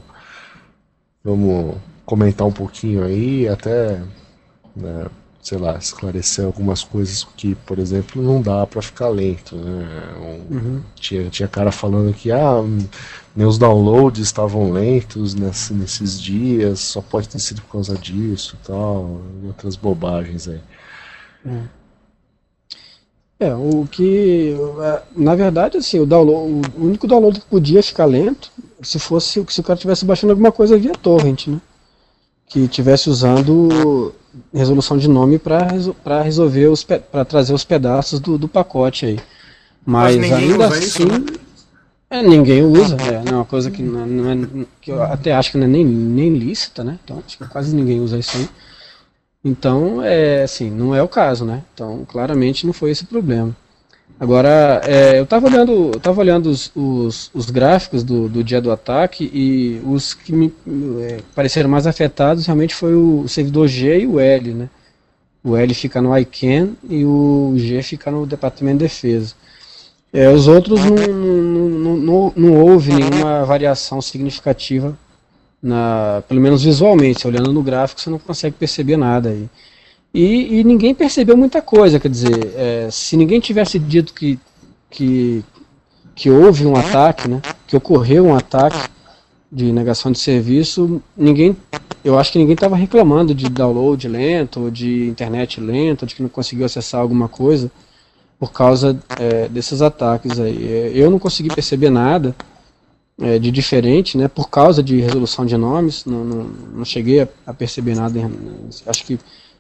vamos 1.24 1.76
comentar 2.06 2.48
um 2.48 2.52
pouquinho 2.52 3.04
aí, 3.04 3.48
até, 3.48 4.02
né, 4.76 5.08
sei 5.42 5.58
lá, 5.58 5.78
esclarecer 5.78 6.46
algumas 6.46 6.84
coisas 6.84 7.24
que, 7.38 7.56
por 7.56 7.80
exemplo, 7.80 8.22
não 8.24 8.42
dá 8.42 8.68
para 8.68 8.82
ficar 8.82 9.10
lento, 9.10 9.56
né? 9.58 10.16
Um- 10.20 10.82
tinha, 10.96 11.30
tinha 11.30 11.48
cara 11.50 11.72
falando 11.72 12.14
que 12.14 12.32
ah, 12.32 12.62
meus 13.36 13.58
downloads 13.58 14.22
estavam 14.22 14.72
lentos 14.72 15.36
nesse- 15.36 15.74
nesses 15.74 16.22
dias, 16.22 16.80
só 16.82 17.02
pode 17.02 17.30
ter 17.30 17.40
sido 17.40 17.62
por 17.64 17.74
causa 17.74 17.98
disso 17.98 18.58
e 18.62 18.68
tal, 18.68 19.22
e 19.44 19.48
outras 19.48 19.76
bobagens 19.76 20.48
aí. 20.48 20.62
É, 23.40 23.54
o 23.56 23.88
que. 23.90 24.56
é, 24.82 25.02
Na 25.16 25.36
verdade, 25.36 25.78
assim, 25.78 26.00
o 26.00 26.06
download, 26.06 26.62
o 26.78 26.86
único 26.86 27.08
download 27.08 27.40
que 27.40 27.46
podia 27.48 27.82
ficar 27.82 28.06
lento 28.06 28.52
se 28.84 29.00
fosse 29.00 29.44
se 29.48 29.60
o 29.60 29.64
cara 29.64 29.76
estivesse 29.76 30.06
baixando 30.06 30.32
alguma 30.32 30.52
coisa 30.52 30.78
via 30.78 30.94
torrent, 30.94 31.48
né? 31.48 31.60
Que 32.48 32.62
estivesse 32.62 33.10
usando 33.10 34.14
resolução 34.54 34.98
de 34.98 35.08
nome 35.08 35.40
para 35.40 36.22
resolver 36.22 36.68
os 36.68 36.84
para 36.84 37.26
trazer 37.26 37.54
os 37.54 37.64
pedaços 37.64 38.20
do, 38.20 38.38
do 38.38 38.48
pacote 38.48 39.06
aí. 39.06 39.20
Mas, 39.86 40.18
Mas 40.18 40.32
ainda 40.32 40.68
assim. 40.68 40.86
isso, 40.86 41.06
né? 41.08 41.26
é, 42.10 42.22
ninguém 42.22 42.64
usa, 42.64 42.96
é, 42.98 43.24
não 43.24 43.34
é 43.34 43.36
uma 43.38 43.46
coisa 43.46 43.72
que 43.72 43.82
não, 43.82 44.02
é- 44.02 44.06
não 44.06 44.30
é, 44.64 44.66
que 44.82 44.92
eu 44.92 45.02
até 45.02 45.34
acho 45.34 45.52
que 45.52 45.58
não 45.58 45.66
é 45.66 45.70
nem, 45.70 45.86
nem 45.86 46.30
lícita, 46.38 46.84
né? 46.84 47.00
Então 47.04 47.22
acho 47.26 47.38
que 47.38 47.48
quase 47.48 47.76
ninguém 47.76 48.00
usa 48.02 48.20
isso 48.20 48.38
aí. 48.38 48.50
Então, 49.44 50.04
é 50.04 50.44
assim, 50.44 50.70
não 50.70 50.94
é 50.94 51.02
o 51.02 51.08
caso, 51.08 51.46
né? 51.46 51.64
Então, 51.74 52.06
claramente 52.06 52.66
não 52.66 52.74
foi 52.74 52.92
esse 52.92 53.04
o 53.04 53.08
problema. 53.08 53.56
Agora, 54.20 54.82
é, 54.86 55.18
eu 55.18 55.24
estava 55.24 55.48
olhando, 55.48 55.92
eu 55.96 56.00
tava 56.00 56.22
olhando 56.22 56.48
os, 56.48 56.72
os, 56.76 57.32
os 57.34 57.50
gráficos 57.50 58.04
do, 58.04 58.30
do 58.30 58.44
dia 58.44 58.62
do 58.62 58.72
ataque 58.72 59.24
e 59.34 59.82
os 59.84 60.14
que 60.14 60.32
me 60.32 60.54
é, 61.02 61.22
pareceram 61.34 61.68
mais 61.68 61.88
afetados 61.88 62.46
realmente 62.46 62.76
foi 62.76 62.94
o 62.94 63.28
servidor 63.28 63.68
G 63.68 64.02
e 64.02 64.08
o 64.08 64.20
L, 64.20 64.54
né? 64.54 64.70
O 65.44 65.58
L 65.58 65.74
fica 65.74 66.00
no 66.04 66.16
ICANN 66.16 66.76
e 66.88 67.04
o 67.04 67.54
G 67.58 67.82
fica 67.82 68.12
no 68.12 68.28
Departamento 68.28 68.78
de 68.78 68.84
Defesa. 68.84 69.34
É, 70.14 70.30
os 70.30 70.48
outros 70.48 70.86
não, 70.86 70.96
não, 70.96 71.70
não, 71.70 71.98
não, 71.98 72.34
não 72.36 72.54
houve 72.62 72.94
nenhuma 72.94 73.44
variação 73.44 74.00
significativa 74.04 74.96
na, 75.62 76.24
pelo 76.28 76.42
menos 76.42 76.64
visualmente, 76.64 77.28
olhando 77.28 77.54
no 77.54 77.62
gráfico 77.62 78.02
você 78.02 78.10
não 78.10 78.18
consegue 78.18 78.56
perceber 78.56 78.98
nada 78.98 79.30
aí. 79.30 79.48
E, 80.14 80.60
e 80.60 80.64
ninguém 80.64 80.94
percebeu 80.94 81.38
muita 81.38 81.62
coisa, 81.62 82.00
quer 82.00 82.10
dizer, 82.10 82.54
é, 82.56 82.90
se 82.92 83.16
ninguém 83.16 83.40
tivesse 83.40 83.80
dito 83.80 84.14
que, 84.14 84.38
que, 84.90 85.44
que 86.14 86.30
houve 86.30 86.66
um 86.66 86.76
ataque, 86.76 87.30
né, 87.30 87.42
que 87.66 87.78
ocorreu 87.78 88.26
um 88.26 88.36
ataque 88.36 88.90
de 89.50 89.72
negação 89.72 90.12
de 90.12 90.20
serviço, 90.20 91.02
ninguém, 91.16 91.56
eu 92.04 92.18
acho 92.18 92.32
que 92.32 92.40
ninguém 92.40 92.56
estava 92.56 92.76
reclamando 92.76 93.34
de 93.34 93.50
download 93.50 94.08
lento, 94.08 94.70
de 94.72 95.08
internet 95.08 95.62
lenta, 95.62 96.06
de 96.06 96.16
que 96.16 96.22
não 96.22 96.30
conseguiu 96.30 96.66
acessar 96.66 97.00
alguma 97.00 97.30
coisa 97.30 97.72
por 98.38 98.52
causa 98.52 99.00
é, 99.20 99.48
desses 99.48 99.82
ataques 99.82 100.40
aí. 100.40 100.92
Eu 100.94 101.10
não 101.12 101.20
consegui 101.20 101.54
perceber 101.54 101.90
nada 101.90 102.36
é, 103.22 103.40
de 103.40 103.52
diferente, 103.52 104.18
né, 104.18 104.28
por 104.28 104.50
causa 104.50 104.82
de 104.82 105.00
resolução 105.00 105.46
de 105.46 105.56
nomes, 105.56 106.06
não, 106.06 106.24
não, 106.24 106.44
não 106.76 106.86
cheguei 106.86 107.22
a, 107.22 107.28
a 107.46 107.54
perceber 107.54 107.96
nada, 107.96 108.20
acho 108.88 109.06
que 109.06 109.20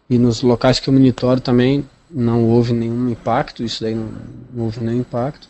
e 0.09 0.17
nos 0.17 0.41
locais 0.41 0.77
que 0.77 0.89
eu 0.89 0.93
monitoro 0.93 1.39
também 1.39 1.85
não 2.09 2.43
houve 2.43 2.73
nenhum 2.73 3.09
impacto, 3.09 3.63
isso 3.63 3.81
daí 3.81 3.95
não, 3.95 4.09
não 4.53 4.65
houve 4.65 4.81
nenhum 4.81 4.99
impacto. 4.99 5.47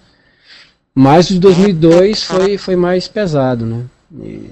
Mas 0.93 1.29
o 1.29 1.33
de 1.33 1.39
2002 1.39 2.23
foi, 2.23 2.57
foi 2.59 2.75
mais 2.75 3.07
pesado, 3.07 3.65
né? 3.65 3.85
E- 4.21 4.51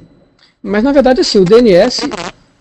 mas 0.64 0.84
na 0.84 0.92
verdade 0.92 1.22
assim, 1.22 1.38
o 1.38 1.46
DNS 1.46 2.10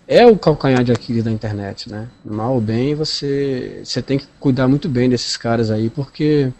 é 0.07 0.27
o 0.27 0.37
calcanhar 0.37 0.83
de 0.83 0.91
Aquiles 0.91 1.23
da 1.23 1.31
internet, 1.31 1.89
né? 1.89 2.07
Mal 2.23 2.53
ou 2.53 2.61
bem, 2.61 2.93
você, 2.93 3.81
você 3.83 4.01
tem 4.01 4.19
que 4.19 4.27
cuidar 4.39 4.67
muito 4.67 4.87
bem 4.87 5.09
desses 5.09 5.35
caras 5.35 5.71
aí, 5.71 5.89
porque 5.89 6.51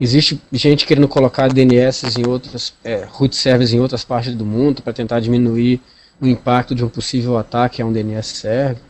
existe 0.00 0.40
gente 0.52 0.86
querendo 0.86 1.08
colocar 1.08 1.48
DNS 1.48 2.04
em 2.20 2.26
outras, 2.26 2.74
é, 2.84 3.04
root 3.08 3.34
servers 3.34 3.72
em 3.72 3.80
outras 3.80 4.04
partes 4.04 4.34
do 4.34 4.44
mundo 4.44 4.82
para 4.82 4.92
tentar 4.92 5.20
diminuir 5.20 5.80
o 6.20 6.26
impacto 6.26 6.74
de 6.74 6.84
um 6.84 6.88
possível 6.88 7.36
ataque 7.38 7.80
a 7.82 7.86
um 7.86 7.92
DNS 7.92 8.28
server. 8.28 8.82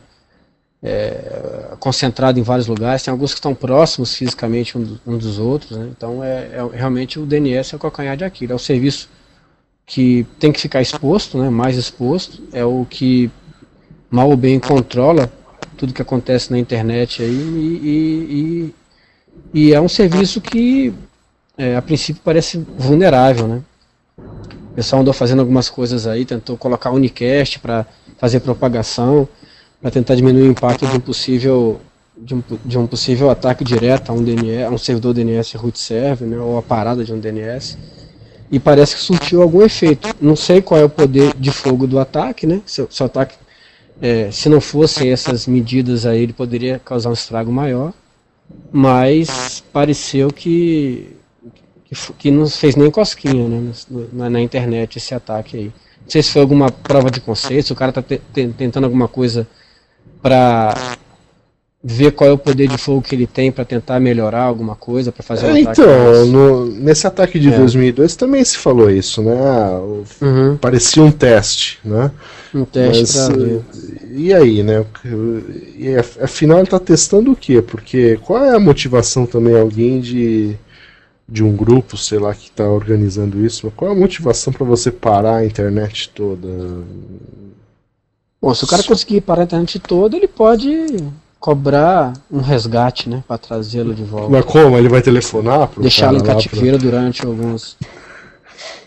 É, 0.83 1.73
concentrado 1.79 2.39
em 2.39 2.43
vários 2.43 2.67
lugares, 2.67 3.01
tem 3.01 3.11
alguns 3.11 3.31
que 3.33 3.39
estão 3.39 3.55
próximos 3.55 4.13
fisicamente 4.13 4.77
um, 4.77 4.83
do- 4.83 5.01
um 5.07 5.17
dos 5.17 5.39
outros, 5.39 5.75
né? 5.75 5.89
então 5.97 6.23
é, 6.23 6.49
é- 6.53 6.69
realmente 6.71 7.19
o 7.19 7.25
DNS 7.25 7.73
é 7.73 7.75
o 7.75 7.79
calcanhar 7.79 8.15
de 8.15 8.23
Aquiles, 8.23 8.51
é 8.51 8.55
o 8.55 8.59
serviço 8.59 9.09
que 9.87 10.25
tem 10.39 10.51
que 10.51 10.61
ficar 10.61 10.79
exposto, 10.81 11.39
né, 11.39 11.49
mais 11.49 11.77
exposto, 11.77 12.43
é 12.53 12.63
o 12.63 12.85
que 12.87 13.31
mal 14.11 14.29
ou 14.29 14.37
bem 14.37 14.59
controla 14.59 15.31
tudo 15.77 15.93
que 15.93 16.01
acontece 16.01 16.51
na 16.51 16.59
internet 16.59 17.23
aí 17.23 17.29
e, 17.29 17.79
e- 17.83 18.35
e- 18.69 18.75
e 19.53 19.73
é 19.73 19.81
um 19.81 19.89
serviço 19.89 20.41
que 20.41 20.93
é, 21.57 21.75
a 21.75 21.81
princípio 21.81 22.21
parece 22.23 22.57
vulnerável, 22.77 23.47
né? 23.47 23.61
O 24.17 24.75
pessoal 24.75 25.01
andou 25.01 25.13
fazendo 25.13 25.39
algumas 25.39 25.69
coisas 25.69 26.05
aí, 26.05 26.25
tentou 26.25 26.55
colocar 26.57 26.91
unicast 26.91 27.59
para 27.59 27.85
fazer 28.17 28.39
propagação, 28.41 29.27
para 29.81 29.89
tentar 29.89 30.15
diminuir 30.15 30.43
o 30.43 30.51
impacto 30.51 30.85
de 30.85 30.95
um 30.95 30.99
possível 30.99 31.79
de 32.17 32.33
um, 32.33 32.43
de 32.65 32.77
um 32.77 32.87
possível 32.87 33.29
ataque 33.29 33.63
direto 33.63 34.09
a 34.09 34.13
um 34.13 34.23
DNS, 34.23 34.63
a 34.63 34.69
um 34.69 34.77
servidor 34.77 35.13
DNS 35.13 35.55
root 35.55 35.79
server, 35.79 36.27
né, 36.27 36.37
ou 36.37 36.57
a 36.57 36.61
parada 36.61 37.03
de 37.03 37.13
um 37.13 37.19
DNS. 37.19 37.77
E 38.51 38.59
parece 38.59 38.95
que 38.95 39.01
surtiu 39.01 39.41
algum 39.41 39.61
efeito. 39.61 40.09
Não 40.21 40.35
sei 40.35 40.61
qual 40.61 40.79
é 40.79 40.83
o 40.83 40.89
poder 40.89 41.33
de 41.37 41.51
fogo 41.51 41.85
do 41.85 41.99
ataque, 41.99 42.47
né? 42.47 42.61
Se, 42.65 42.85
se 42.89 43.03
o 43.03 43.05
ataque, 43.05 43.35
é, 44.01 44.31
se 44.31 44.47
não 44.47 44.61
fossem 44.61 45.11
essas 45.11 45.47
medidas 45.47 46.05
aí, 46.05 46.23
ele 46.23 46.33
poderia 46.33 46.79
causar 46.79 47.09
um 47.09 47.13
estrago 47.13 47.51
maior. 47.51 47.93
Mas 48.71 49.63
pareceu 49.71 50.29
que 50.29 51.17
que, 51.87 52.13
que 52.17 52.31
não 52.31 52.47
fez 52.49 52.75
nem 52.75 52.91
cosquinha, 52.91 53.47
né, 53.47 53.71
na, 54.11 54.29
na, 54.29 54.41
internet 54.41 54.97
esse 54.97 55.15
ataque 55.15 55.57
aí. 55.57 55.65
Não 56.01 56.09
sei 56.09 56.21
se 56.21 56.31
foi 56.31 56.41
alguma 56.41 56.69
prova 56.69 57.09
de 57.09 57.21
conceito, 57.21 57.67
se 57.67 57.73
o 57.73 57.75
cara 57.75 57.93
te, 57.93 58.21
te, 58.33 58.47
tentando 58.49 58.83
alguma 58.83 59.07
coisa 59.07 59.47
para 60.21 60.97
ver 61.83 62.11
qual 62.11 62.29
é 62.29 62.33
o 62.33 62.37
poder 62.37 62.67
de 62.67 62.77
fogo 62.77 63.01
que 63.01 63.13
ele 63.13 63.27
tem 63.27 63.51
para 63.51 63.63
tentar 63.63 63.99
melhorar 63.99 64.43
alguma 64.43 64.75
coisa, 64.75 65.11
para 65.11 65.23
fazer 65.23 65.45
um 65.45 65.55
é, 65.55 65.61
ataque. 65.61 65.81
Então, 65.81 66.25
no, 66.25 66.65
nesse 66.65 67.05
ataque 67.05 67.39
de 67.39 67.49
é. 67.49 67.57
2002 67.57 68.15
também 68.15 68.43
se 68.43 68.57
falou 68.57 68.89
isso, 68.89 69.21
né? 69.21 69.37
Ah, 69.39 69.79
uhum. 70.21 70.57
Parecia 70.57 71.03
um 71.03 71.11
teste, 71.11 71.79
né? 71.85 72.11
Um 72.53 72.65
teste 72.65 73.17
Mas, 73.17 73.27
ver. 73.29 73.61
E 74.11 74.33
aí, 74.33 74.63
né? 74.63 74.85
E 75.77 75.95
afinal 76.21 76.57
ele 76.57 76.67
está 76.67 76.79
testando 76.79 77.31
o 77.31 77.35
quê? 77.35 77.61
Porque 77.61 78.17
qual 78.23 78.43
é 78.43 78.55
a 78.55 78.59
motivação 78.59 79.25
também 79.25 79.57
alguém 79.57 79.99
de 79.99 80.57
de 81.29 81.43
um 81.43 81.53
grupo, 81.53 81.97
sei 81.97 82.19
lá, 82.19 82.33
que 82.33 82.47
está 82.47 82.63
organizando 82.69 83.45
isso, 83.45 83.65
mas 83.65 83.75
qual 83.75 83.91
é 83.91 83.93
a 83.93 83.97
motivação 83.97 84.53
para 84.53 84.65
você 84.65 84.89
parar 84.89 85.37
a 85.37 85.45
internet 85.45 86.09
toda? 86.15 86.47
Bom, 88.41 88.53
se 88.53 88.63
o 88.63 88.67
cara 88.67 88.81
conseguir 88.81 89.19
parar 89.21 89.41
a 89.41 89.43
internet 89.43 89.77
toda, 89.79 90.15
ele 90.15 90.27
pode 90.27 90.71
cobrar 91.39 92.13
um 92.31 92.41
resgate, 92.41 93.09
né, 93.09 93.23
para 93.27 93.37
trazê-lo 93.37 93.93
de 93.93 94.03
volta. 94.03 94.29
Mas 94.29 94.45
como? 94.45 94.77
Ele 94.77 94.89
vai 94.89 95.01
telefonar? 95.01 95.69
Deixá-lo 95.77 96.17
em 96.17 96.23
cativeiro 96.23 96.77
pra... 96.77 96.89
durante 96.89 97.25
alguns. 97.25 97.77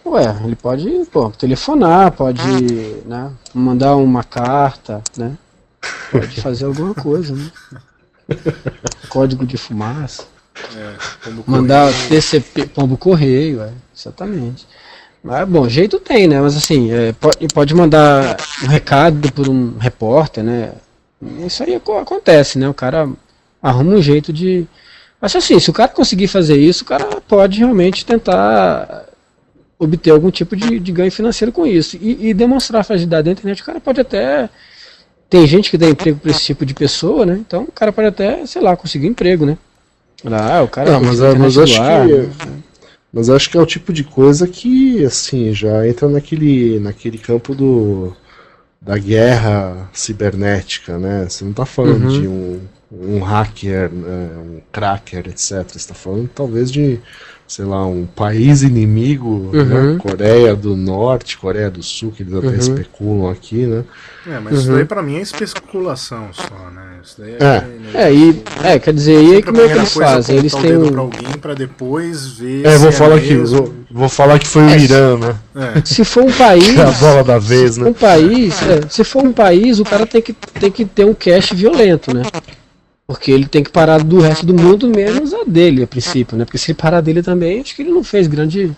Ué, 0.04 0.36
ele 0.44 0.56
pode, 0.56 0.88
pô, 1.12 1.30
telefonar, 1.30 2.10
pode, 2.12 2.42
né, 3.06 3.30
mandar 3.54 3.96
uma 3.96 4.24
carta, 4.24 5.02
né, 5.16 5.36
pode 6.10 6.40
fazer 6.40 6.64
alguma 6.64 6.94
coisa, 6.94 7.34
né. 7.34 7.50
Código 9.08 9.44
de 9.44 9.56
fumaça. 9.56 10.24
É, 10.76 10.94
mandar 11.46 11.90
TCP, 12.08 12.66
pombo 12.66 12.96
correio, 12.96 13.62
é, 13.62 13.72
exatamente. 13.96 14.66
Mas, 15.22 15.48
bom, 15.48 15.68
jeito 15.68 15.98
tem, 16.00 16.26
né? 16.26 16.40
Mas 16.40 16.56
assim, 16.56 16.90
é, 16.92 17.12
pode, 17.12 17.48
pode 17.48 17.74
mandar 17.74 18.36
um 18.62 18.66
recado 18.66 19.32
por 19.32 19.48
um 19.48 19.76
repórter, 19.78 20.42
né? 20.42 20.72
Isso 21.46 21.62
aí 21.62 21.74
acontece, 21.74 22.58
né? 22.58 22.68
O 22.68 22.74
cara 22.74 23.08
arruma 23.62 23.92
um 23.92 24.02
jeito 24.02 24.32
de. 24.32 24.66
Mas 25.20 25.36
assim, 25.36 25.60
se 25.60 25.68
o 25.68 25.72
cara 25.72 25.88
conseguir 25.90 26.28
fazer 26.28 26.56
isso, 26.56 26.82
o 26.82 26.86
cara 26.86 27.04
pode 27.28 27.58
realmente 27.58 28.06
tentar 28.06 29.06
obter 29.78 30.10
algum 30.10 30.30
tipo 30.30 30.56
de, 30.56 30.78
de 30.78 30.92
ganho 30.92 31.12
financeiro 31.12 31.52
com 31.52 31.66
isso. 31.66 31.98
E, 32.00 32.28
e, 32.28 32.34
demonstrar 32.34 32.80
a 32.80 32.84
fragilidade 32.84 33.26
da 33.26 33.32
internet, 33.32 33.62
o 33.62 33.64
cara 33.64 33.80
pode 33.80 34.00
até. 34.00 34.48
Tem 35.28 35.46
gente 35.46 35.70
que 35.70 35.78
dá 35.78 35.88
emprego 35.88 36.18
para 36.18 36.30
esse 36.30 36.44
tipo 36.44 36.66
de 36.66 36.74
pessoa, 36.74 37.24
né? 37.24 37.34
Então 37.34 37.64
o 37.64 37.72
cara 37.72 37.92
pode 37.92 38.08
até, 38.08 38.44
sei 38.46 38.62
lá, 38.62 38.76
conseguir 38.76 39.06
emprego, 39.06 39.44
né? 39.44 39.58
Ah, 40.24 40.62
o 40.62 40.68
cara. 40.68 40.90
Não, 40.90 41.00
mas, 41.02 41.20
mas 41.20 41.58
acho 41.58 41.74
que. 41.74 41.80
Né? 41.80 42.30
Mas 43.12 43.28
acho 43.28 43.50
que 43.50 43.58
é 43.58 43.60
o 43.60 43.66
tipo 43.66 43.92
de 43.92 44.04
coisa 44.04 44.46
que, 44.46 45.04
assim, 45.04 45.52
já 45.52 45.86
entra 45.86 46.08
naquele, 46.08 46.78
naquele 46.78 47.18
campo 47.18 47.54
do 47.54 48.14
da 48.80 48.96
guerra 48.96 49.90
cibernética, 49.92 50.98
né? 50.98 51.26
Você 51.28 51.44
não 51.44 51.50
está 51.50 51.66
falando 51.66 52.04
uhum. 52.04 52.20
de 52.20 52.28
um, 52.28 52.60
um 52.90 53.22
hacker, 53.22 53.90
né? 53.92 54.30
um 54.38 54.60
cracker, 54.72 55.28
etc. 55.28 55.64
Você 55.68 55.76
está 55.76 55.94
falando 55.94 56.28
talvez 56.34 56.70
de 56.70 56.98
sei 57.50 57.64
lá, 57.64 57.84
um 57.84 58.06
país 58.06 58.62
inimigo, 58.62 59.50
né? 59.52 59.58
uhum. 59.60 59.92
né? 59.94 59.98
Coreia 59.98 60.54
do 60.54 60.76
Norte, 60.76 61.36
Coreia 61.36 61.68
do 61.68 61.82
Sul, 61.82 62.12
que 62.12 62.22
eles 62.22 62.32
até 62.32 62.46
uhum. 62.46 62.54
especulam 62.54 63.28
aqui, 63.28 63.66
né? 63.66 63.82
É, 64.24 64.38
mas 64.38 64.52
uhum. 64.52 64.60
isso 64.60 64.72
daí 64.72 64.84
pra 64.84 65.02
mim 65.02 65.16
é 65.16 65.20
especulação 65.22 66.28
só, 66.32 66.70
né? 66.70 67.00
Isso 67.02 67.16
daí 67.18 67.32
é, 67.40 67.98
é, 67.98 68.02
é, 68.04 68.14
e, 68.14 68.42
é 68.62 68.78
quer 68.78 68.94
dizer, 68.94 69.20
e 69.20 69.34
aí 69.34 69.42
como 69.42 69.60
é 69.60 69.66
que 69.66 69.78
eles 69.78 69.92
fazem? 69.92 70.36
Eles 70.36 70.54
têm 70.54 70.76
um... 70.76 70.92
pra 70.92 71.00
alguém 71.00 71.32
pra 71.40 71.54
depois 71.54 72.38
ver 72.38 72.64
É, 72.64 72.78
vou 72.78 72.92
falar, 72.92 73.16
é 73.16 73.20
que, 73.20 73.34
vou, 73.34 73.74
vou, 73.90 74.08
falar 74.08 74.38
que 74.38 74.46
foi 74.46 74.62
o 74.62 74.70
é, 74.70 74.78
Irã, 74.78 75.16
né? 75.16 75.36
É. 75.56 75.84
Se 75.84 76.04
for 76.04 76.22
um 76.22 76.32
país... 76.32 76.78
a 76.78 76.92
bola 76.92 77.24
da 77.24 77.38
vez, 77.40 77.76
né? 77.76 77.88
Um 77.88 77.92
país, 77.92 78.54
se 78.88 79.02
for 79.02 79.24
um 79.24 79.32
país, 79.32 79.80
o 79.80 79.84
cara 79.84 80.06
tem 80.06 80.22
que, 80.22 80.32
tem 80.32 80.70
que 80.70 80.84
ter 80.84 81.04
um 81.04 81.14
cache 81.14 81.52
violento, 81.56 82.14
né? 82.14 82.22
Porque 83.10 83.32
ele 83.32 83.48
tem 83.48 83.64
que 83.64 83.72
parar 83.72 84.04
do 84.04 84.20
resto 84.20 84.46
do 84.46 84.54
mundo, 84.54 84.86
menos 84.86 85.34
a 85.34 85.42
dele, 85.42 85.82
a 85.82 85.86
princípio, 85.88 86.38
né? 86.38 86.44
Porque 86.44 86.56
se 86.56 86.70
ele 86.70 86.78
parar 86.78 87.00
dele 87.00 87.24
também, 87.24 87.60
acho 87.60 87.74
que 87.74 87.82
ele 87.82 87.90
não 87.90 88.04
fez 88.04 88.28
grande, 88.28 88.70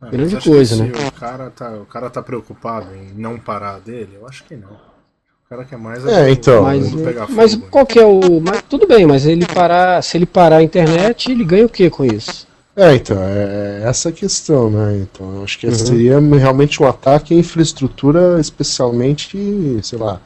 ah, 0.00 0.08
grande 0.08 0.40
coisa, 0.40 0.82
né? 0.82 0.90
O 1.06 1.12
cara, 1.12 1.50
tá, 1.50 1.70
o 1.70 1.84
cara 1.84 2.08
tá 2.08 2.22
preocupado 2.22 2.86
em 2.94 3.12
não 3.14 3.38
parar 3.38 3.78
dele? 3.78 4.12
Eu 4.14 4.26
acho 4.26 4.42
que 4.44 4.56
não. 4.56 4.70
O 4.70 5.50
cara 5.50 5.66
quer 5.66 5.76
mais 5.76 6.02
é, 6.06 6.30
então, 6.30 6.62
mas, 6.62 6.94
pegar 6.94 7.26
fogo, 7.26 7.36
mas 7.36 7.54
qual 7.70 7.84
que 7.84 7.98
é 7.98 8.06
o. 8.06 8.40
Mas, 8.40 8.62
tudo 8.62 8.86
bem, 8.86 9.04
mas 9.04 9.26
ele 9.26 9.44
parar. 9.44 10.02
Se 10.02 10.16
ele 10.16 10.24
parar 10.24 10.56
a 10.56 10.62
internet, 10.62 11.30
ele 11.30 11.44
ganha 11.44 11.66
o 11.66 11.68
que 11.68 11.90
com 11.90 12.06
isso? 12.06 12.48
É, 12.74 12.94
então, 12.94 13.18
é 13.20 13.82
essa 13.84 14.08
a 14.08 14.12
questão, 14.12 14.70
né? 14.70 14.96
Então, 14.96 15.34
eu 15.34 15.44
acho 15.44 15.58
que 15.58 15.66
uhum. 15.66 15.74
seria 15.74 16.18
realmente 16.18 16.82
um 16.82 16.86
ataque 16.88 17.34
à 17.34 17.36
infraestrutura, 17.36 18.40
especialmente, 18.40 19.78
sei 19.82 19.98
lá, 19.98 20.18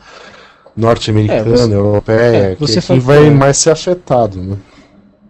norte-americana, 0.77 1.75
é, 1.75 1.77
europeia, 1.77 2.37
é, 2.37 2.55
você 2.57 2.81
que, 2.81 2.99
vai 2.99 3.31
mais 3.31 3.59
ser 3.59 3.71
afetado, 3.71 4.43
né? 4.43 4.57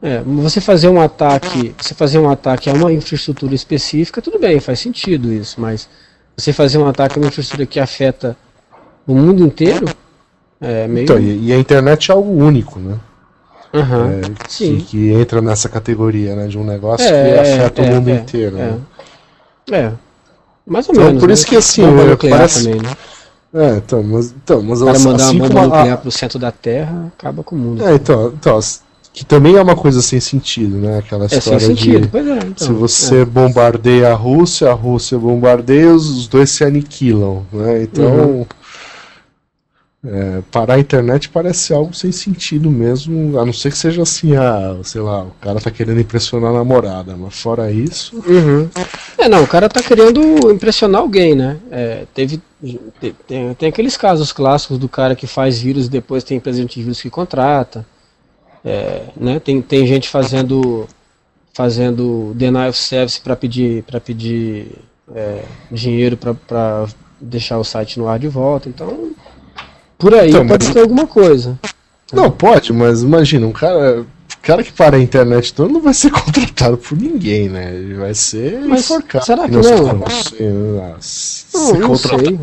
É, 0.03 0.21
você 0.21 0.61
fazer 0.61 0.89
um 0.89 1.01
ataque, 1.01 1.75
você 1.81 1.95
fazer 1.95 2.19
um 2.19 2.29
ataque 2.29 2.69
a 2.69 2.75
uma 2.75 2.93
infraestrutura 2.93 3.55
específica, 3.55 4.21
tudo 4.21 4.39
bem, 4.39 4.61
faz 4.61 4.81
sentido 4.81 5.33
isso, 5.33 5.61
mas 5.61 5.89
você 6.37 6.53
fazer 6.53 6.79
um 6.79 6.87
ataque 6.87 7.19
a 7.19 7.23
uma 7.23 7.29
infraestrutura 7.29 7.67
que 7.67 7.81
afeta 7.81 8.37
o 9.07 9.15
mundo 9.15 9.43
inteiro, 9.43 9.87
é 10.61 10.87
meio. 10.87 11.05
Então, 11.05 11.19
e, 11.19 11.47
e 11.47 11.53
a 11.53 11.59
internet 11.59 12.11
é 12.11 12.15
algo 12.15 12.31
único, 12.31 12.79
né? 12.79 12.99
Uhum, 13.73 14.21
é, 14.21 14.21
que, 14.49 14.83
que, 14.83 15.11
entra 15.11 15.43
nessa 15.43 15.69
categoria, 15.69 16.37
né? 16.37 16.47
De 16.47 16.57
um 16.57 16.65
negócio 16.65 17.07
é, 17.07 17.33
que 17.33 17.39
afeta 17.41 17.83
o 17.83 17.85
é, 17.85 17.91
mundo 17.91 18.09
é, 18.09 18.15
inteiro. 18.15 18.57
Né? 18.57 18.79
É. 19.73 19.93
Mais 20.67 20.89
ou 20.89 20.95
então, 20.95 21.07
menos. 21.07 21.21
Por 21.21 21.29
né? 21.29 21.35
isso 21.35 21.47
que 21.47 21.57
assim, 21.57 21.83
parece, 22.31 22.65
também, 22.65 22.81
né? 22.81 22.97
É, 23.55 23.77
então, 23.77 24.03
mas, 24.03 24.33
então, 24.33 24.61
mas 24.63 24.83
o 24.83 24.85
cara 24.85 24.99
mandar 24.99 25.27
assim 25.27 25.37
uma 25.37 25.49
bomba 25.49 25.63
nuclear 25.63 25.93
a... 25.93 25.97
pro 25.97 26.11
centro 26.11 26.41
da 26.41 26.51
Terra, 26.51 27.13
acaba 27.17 27.45
com 27.45 27.55
o 27.55 27.59
mundo. 27.59 27.85
É, 27.85 27.95
então, 27.95 28.33
então, 28.35 28.59
que 29.13 29.25
também 29.25 29.55
é 29.55 29.63
uma 29.63 29.77
coisa 29.77 30.03
sem 30.03 30.19
sentido, 30.19 30.77
né? 30.77 30.99
Aquela 30.99 31.25
é, 31.25 31.27
história 31.27 31.61
sem 31.61 31.69
sentido, 31.69 32.01
de 32.01 32.09
pois 32.09 32.27
é, 32.27 32.39
então, 32.39 32.67
se 32.67 32.73
você 32.73 33.23
é. 33.23 33.25
bombardeia 33.25 34.11
a 34.11 34.15
Rússia, 34.15 34.69
a 34.69 34.75
Rússia 34.75 35.17
bombardeia, 35.17 35.95
os 35.95 36.27
dois 36.27 36.51
se 36.51 36.65
aniquilam, 36.65 37.47
né? 37.53 37.85
Então, 37.85 38.13
uhum. 38.13 38.47
É, 40.07 40.43
parar 40.53 40.75
a 40.75 40.79
internet 40.79 41.31
parece 41.31 41.73
algo 41.73 41.95
sem 41.95 42.13
sentido 42.13 42.71
mesmo, 42.71 43.39
a 43.39 43.47
não 43.47 43.55
ser 43.55 43.71
que 43.71 43.79
seja 43.79 44.03
assim, 44.03 44.37
ah, 44.37 44.77
sei 44.83 45.01
lá, 45.01 45.23
o 45.23 45.31
cara 45.41 45.59
tá 45.59 45.71
querendo 45.71 45.99
impressionar 45.99 46.51
a 46.51 46.59
namorada, 46.59 47.17
mas 47.17 47.35
fora 47.35 47.73
isso. 47.73 48.15
Uhum. 48.17 48.69
É, 49.17 49.31
não, 49.31 49.43
o 49.43 49.47
cara 49.47 49.67
tá 49.67 49.83
querendo 49.83 50.21
impressionar 50.53 51.01
alguém, 51.01 51.35
né? 51.35 51.57
É, 51.71 52.05
teve. 52.13 52.43
Tem, 53.27 53.55
tem 53.55 53.69
aqueles 53.69 53.97
casos 53.97 54.31
clássicos 54.31 54.79
do 54.79 54.89
cara 54.89 55.17
que 55.17 55.27
faz 55.27 55.59
vírus 55.59 55.87
e 55.87 55.91
depois 55.91 56.23
tem 56.23 56.37
empresa 56.37 56.63
de 56.63 56.83
vírus 56.83 57.01
que 57.01 57.09
contrata. 57.09 57.87
É, 58.63 59.05
né? 59.17 59.39
tem, 59.41 59.61
tem 59.61 59.87
gente 59.87 60.09
fazendo 60.09 60.87
fazendo 61.55 62.33
denial 62.35 62.71
of 62.71 62.79
service 62.79 63.21
para 63.21 63.37
pedir, 63.37 63.85
pra 63.85 64.01
pedir 64.01 64.73
é, 65.15 65.45
dinheiro 65.71 66.17
para 66.17 66.87
deixar 67.21 67.59
o 67.59 67.65
site 67.65 67.99
no 67.99 68.09
ar 68.09 68.19
de 68.19 68.29
volta. 68.29 68.69
Então 68.69 69.13
por 69.99 70.15
aí 70.15 70.31
então, 70.31 70.47
pode 70.47 70.67
mas... 70.67 70.75
ter 70.75 70.81
alguma 70.81 71.07
coisa. 71.07 71.59
Não, 72.13 72.31
pode, 72.31 72.73
mas 72.73 73.03
imagina, 73.03 73.47
um 73.47 73.53
cara. 73.53 74.05
cara 74.43 74.63
que 74.63 74.73
para 74.73 74.97
a 74.97 75.01
internet 75.01 75.53
todo 75.53 75.73
não 75.73 75.81
vai 75.81 75.95
ser 75.95 76.11
contratado 76.13 76.77
por 76.77 76.97
ninguém, 76.97 77.49
né? 77.49 77.75
Ele 77.75 77.95
vai 77.95 78.15
ser 78.15 78.61
mas 78.61 78.81
enforcado. 78.81 79.25
Será 79.25 79.49
que 79.49 79.53
não? 79.53 79.63
Não, 79.63 79.87
não, 79.87 79.95
não 81.89 81.97
sei. 81.97 82.39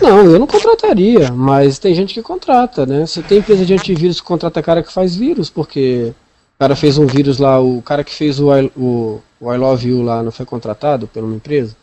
Não, 0.00 0.24
eu 0.24 0.38
não 0.38 0.46
contrataria, 0.46 1.30
mas 1.32 1.78
tem 1.78 1.94
gente 1.94 2.14
que 2.14 2.22
contrata, 2.22 2.84
né? 2.84 3.06
Você 3.06 3.22
tem 3.22 3.38
empresa 3.38 3.64
de 3.64 3.74
antivírus 3.74 4.20
que 4.20 4.26
contrata 4.26 4.62
cara 4.62 4.82
que 4.82 4.92
faz 4.92 5.14
vírus, 5.14 5.48
porque 5.48 6.12
o 6.56 6.58
cara 6.58 6.76
fez 6.76 6.98
um 6.98 7.06
vírus 7.06 7.38
lá, 7.38 7.60
o 7.60 7.80
cara 7.82 8.04
que 8.04 8.14
fez 8.14 8.40
o 8.40 8.54
I, 8.54 8.70
o, 8.76 9.20
o 9.40 9.52
I 9.52 9.56
Love 9.56 9.88
You 9.88 10.02
lá 10.02 10.22
não 10.22 10.30
foi 10.30 10.44
contratado 10.44 11.06
por 11.06 11.22
uma 11.22 11.36
empresa? 11.36 11.74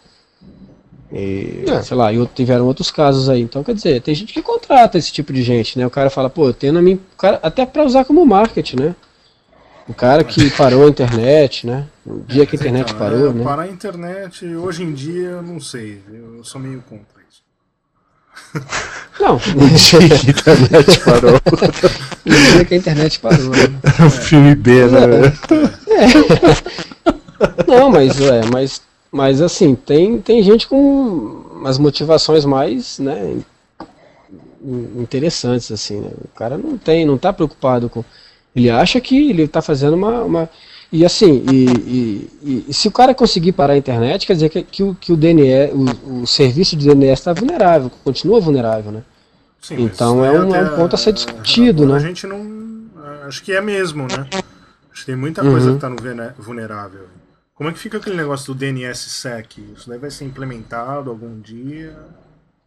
E, 1.12 1.66
é. 1.68 1.82
sei 1.82 1.96
lá, 1.96 2.12
e 2.12 2.28
tiveram 2.28 2.66
outros 2.66 2.92
casos 2.92 3.30
aí. 3.30 3.42
Então, 3.42 3.64
quer 3.64 3.76
dizer, 3.76 4.02
tem 4.02 4.16
gente 4.16 4.34
que 4.34 4.42
contrata 4.42 4.98
esse 4.98 5.12
tipo 5.12 5.32
de 5.32 5.44
gente, 5.44 5.78
né? 5.78 5.86
O 5.86 5.92
cara 5.92 6.10
fala, 6.10 6.30
pô, 6.30 6.48
eu 6.48 6.54
tenho 6.54 6.74
na 6.74 6.82
minha. 6.82 7.00
Cara, 7.18 7.40
até 7.44 7.66
para 7.66 7.84
usar 7.84 8.06
como 8.06 8.26
marketing, 8.26 8.78
né? 8.78 8.96
O 9.88 9.94
cara 9.94 10.24
que 10.24 10.50
parou 10.52 10.86
a 10.86 10.90
internet, 10.90 11.68
né? 11.68 11.86
O 12.06 12.20
dia 12.22 12.46
que 12.46 12.56
a 12.56 12.60
internet 12.60 12.88
então, 12.88 12.98
parou, 12.98 13.30
é, 13.30 13.34
né? 13.34 13.44
Parar 13.44 13.64
a 13.64 13.68
internet, 13.68 14.46
hoje 14.56 14.84
em 14.84 14.94
dia, 14.94 15.30
eu 15.30 15.44
não 15.44 15.60
sei. 15.60 16.02
Eu 16.12 16.44
sou 16.44 16.60
meio 16.60 16.84
contra 16.90 17.22
isso. 17.30 17.44
Não, 19.20 19.36
O 19.56 19.70
dia 19.70 20.10
que 20.10 20.50
a 20.50 20.54
internet 20.54 21.00
parou. 21.02 21.32
no 22.26 22.36
dia 22.36 22.66
que 22.66 22.74
a 22.74 22.78
internet 22.78 23.20
parou. 23.20 23.50
né? 23.52 23.68
o 24.06 24.10
filme 24.10 24.56
B, 24.56 24.88
né? 24.88 25.32
Não, 27.68 27.92
mas 27.92 28.20
é, 28.20 28.42
mas, 28.52 28.82
mas 29.16 29.42
assim, 29.42 29.76
tem, 29.76 30.20
tem 30.20 30.44
gente 30.44 30.68
com 30.68 30.76
umas 31.56 31.78
motivações 31.78 32.44
mais, 32.44 33.00
né, 33.00 33.38
in- 34.62 35.02
interessantes, 35.02 35.72
assim, 35.72 36.02
né? 36.02 36.10
O 36.24 36.28
cara 36.38 36.58
não 36.58 36.78
tem, 36.78 37.06
não 37.06 37.18
tá 37.18 37.32
preocupado 37.32 37.90
com. 37.90 38.04
Ele 38.56 38.70
acha 38.70 39.00
que 39.00 39.30
ele 39.30 39.48
tá 39.48 39.62
fazendo 39.62 39.94
uma. 39.96 40.22
uma 40.24 40.50
e 40.92 41.06
assim, 41.06 41.44
e, 41.50 41.66
e- 42.46 42.66
e- 42.70 42.74
se 42.74 42.88
o 42.88 42.92
cara 42.92 43.14
conseguir 43.16 43.52
parar 43.54 43.74
a 43.74 43.78
internet, 43.78 44.28
quer 44.28 44.34
dizer 44.34 44.50
que, 44.50 44.64
que, 44.64 44.84
o, 44.84 44.96
que 44.96 45.12
o 45.14 45.18
DNS, 45.18 45.74
o, 45.74 46.22
o 46.24 46.28
serviço 46.28 46.76
de 46.76 46.86
DNS 46.88 47.20
está 47.22 47.34
vulnerável, 47.34 47.90
continua 48.04 48.40
vulnerável, 48.40 48.92
né? 48.92 49.02
Sim, 49.62 49.82
Então 49.82 50.24
é 50.24 50.32
um- 50.32 50.54
é 50.56 50.62
um 50.62 50.76
ponto 50.76 50.94
a 50.94 50.98
ser 50.98 51.12
discutido, 51.14 51.84
agora 51.84 52.00
né? 52.00 52.06
A 52.06 52.08
gente 52.10 52.28
não. 52.28 52.66
Acho 53.28 53.42
que 53.44 53.52
é 53.54 53.62
mesmo, 53.62 54.04
né? 54.08 54.28
Acho 54.92 55.02
que 55.02 55.06
tem 55.08 55.16
muita 55.16 55.42
coisa 55.42 55.70
Uhum. 55.70 55.76
que 55.76 55.82
tá 55.82 55.90
no 55.90 55.96
vulnerável. 56.38 57.02
Como 57.56 57.70
é 57.70 57.74
que 57.74 57.80
fica 57.80 57.98
aquele 57.98 58.18
negócio 58.18 58.54
do 58.54 58.60
DNSSEC? 58.60 59.64
Isso 59.78 59.88
daí 59.90 59.98
vai 59.98 60.12
ser 60.12 60.26
implementado 60.26 61.10
algum 61.10 61.40
dia? 61.40 61.96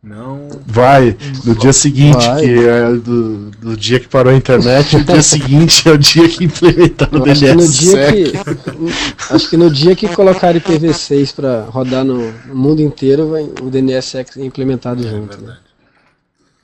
Não. 0.02 0.48
Vai, 0.64 1.14
no 1.44 1.54
dia 1.56 1.72
seguinte, 1.72 2.24
Vai. 2.24 2.40
que 2.40 2.66
é 2.66 2.92
do, 2.94 3.50
do 3.50 3.76
dia 3.76 3.98
que 4.00 4.08
parou 4.08 4.32
a 4.32 4.36
internet, 4.36 4.96
o 4.96 5.04
dia 5.04 5.22
seguinte 5.22 5.88
é 5.88 5.92
o 5.92 5.98
dia 5.98 6.28
que 6.28 6.44
implementaram 6.44 7.20
o 7.20 7.26
Eu 7.26 7.32
acho 7.32 7.40
que 7.44 7.54
no 7.54 7.68
dia 7.68 8.12
DNSSEC. 8.12 8.32
que 8.32 9.34
acho 9.34 9.50
que 9.50 9.56
no 9.56 9.70
dia 9.70 9.96
que 9.96 10.08
colocar 10.14 10.54
IPv6 10.54 11.34
para 11.34 11.62
rodar 11.64 12.04
no, 12.04 12.30
no 12.46 12.54
mundo 12.54 12.80
inteiro, 12.80 13.28
vai, 13.28 13.42
o 13.60 13.68
DNSSEC 13.70 14.32
ser 14.34 14.44
implementado 14.44 15.04
É 15.04 15.10
junto. 15.10 15.36
Né? 15.36 15.46
verdade. 15.46 15.60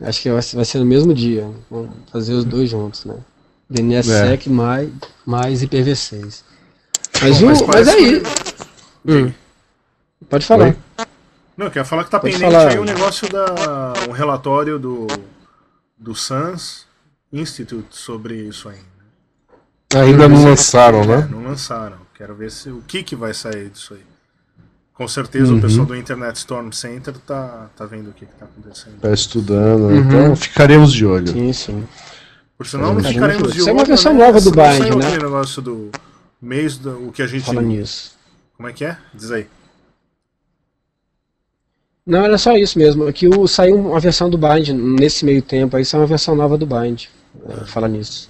Acho 0.00 0.22
que 0.22 0.30
vai 0.30 0.40
ser 0.42 0.56
vai 0.56 0.64
ser 0.64 0.78
no 0.78 0.86
mesmo 0.86 1.12
dia. 1.12 1.50
Vamos 1.70 1.90
fazer 2.10 2.32
os 2.34 2.44
dois 2.44 2.70
juntos, 2.70 3.04
né? 3.04 3.16
DNSSEC 3.68 4.48
mais, 4.48 4.88
mais 5.26 5.62
IPv6. 5.62 6.42
Mas, 7.22 7.38
Bom, 7.40 7.44
o, 7.44 7.48
mas 7.48 7.60
mas, 7.62 7.62
parece 7.62 7.90
aí. 7.90 8.20
que- 8.20 9.12
Hum. 9.12 9.32
Pode 10.28 10.46
falar. 10.46 10.64
Oi? 10.66 10.76
Não, 11.56 11.66
eu 11.66 11.70
quero 11.70 11.84
falar 11.84 12.04
que 12.04 12.10
tá 12.10 12.18
Pode 12.18 12.32
pendente 12.34 12.52
falar. 12.52 12.68
aí 12.70 12.78
o 12.78 12.84
negócio 12.84 13.28
da. 13.28 13.92
um 14.08 14.12
relatório 14.12 14.78
do. 14.78 15.06
do 15.96 16.14
SANS 16.14 16.86
Institute 17.32 17.96
sobre 17.96 18.34
isso 18.36 18.68
aí. 18.68 18.78
Ainda 19.94 20.28
não 20.28 20.44
lançaram, 20.44 21.02
É, 21.02 21.06
né? 21.06 21.28
não 21.30 21.42
lançaram. 21.44 21.98
Quero 22.16 22.34
ver 22.34 22.50
se 22.50 22.68
o 22.70 22.82
que, 22.86 23.02
que 23.02 23.14
vai 23.16 23.32
sair 23.34 23.68
disso 23.70 23.94
aí. 23.94 24.02
Com 24.92 25.06
certeza 25.08 25.52
Uhum. 25.52 25.58
o 25.58 25.60
pessoal 25.60 25.86
do 25.86 25.96
Internet 25.96 26.36
Storm 26.36 26.70
Center 26.72 27.14
tá, 27.26 27.68
tá 27.76 27.84
vendo 27.84 28.10
o 28.10 28.12
que, 28.12 28.24
que 28.26 28.34
tá 28.34 28.44
acontecendo. 28.44 29.00
Tá 29.00 29.10
estudando, 29.12 29.82
Uhum. 29.88 29.98
então 29.98 30.36
ficaremos 30.36 30.92
de 30.92 31.04
olho. 31.04 31.28
Sim, 31.28 31.52
sim. 31.52 31.88
Por 32.56 32.66
sinal, 32.66 32.94
não 32.94 33.02
ficaremos 33.02 33.52
de 33.52 33.58
isso 33.58 33.68
é 33.68 33.72
olho. 33.72 33.80
uma 33.80 33.84
versão 33.84 34.12
né? 34.14 34.24
nova 34.24 34.40
do 34.40 34.50
Bind, 34.52 34.96
né? 34.96 35.06
aquele 35.08 35.22
negócio 35.24 35.60
do 35.60 35.90
mês, 36.44 36.76
do, 36.78 37.08
o 37.08 37.12
que 37.12 37.22
a 37.22 37.26
gente. 37.26 37.44
Fala 37.44 37.62
nisso. 37.62 38.14
Como 38.56 38.68
é 38.68 38.72
que 38.72 38.84
é? 38.84 38.96
Diz 39.12 39.30
aí. 39.30 39.46
Não, 42.06 42.22
era 42.24 42.36
só 42.36 42.56
isso 42.56 42.78
mesmo. 42.78 43.08
É 43.08 43.12
que 43.12 43.26
o, 43.28 43.46
saiu 43.48 43.76
uma 43.76 43.98
versão 44.00 44.28
do 44.28 44.36
Bind 44.36 44.68
nesse 44.70 45.24
meio 45.24 45.40
tempo, 45.40 45.76
aí 45.76 45.84
saiu 45.84 46.02
uma 46.02 46.06
versão 46.06 46.34
nova 46.36 46.58
do 46.58 46.66
Bind. 46.66 47.04
É, 47.48 47.64
fala 47.66 47.88
nisso. 47.88 48.28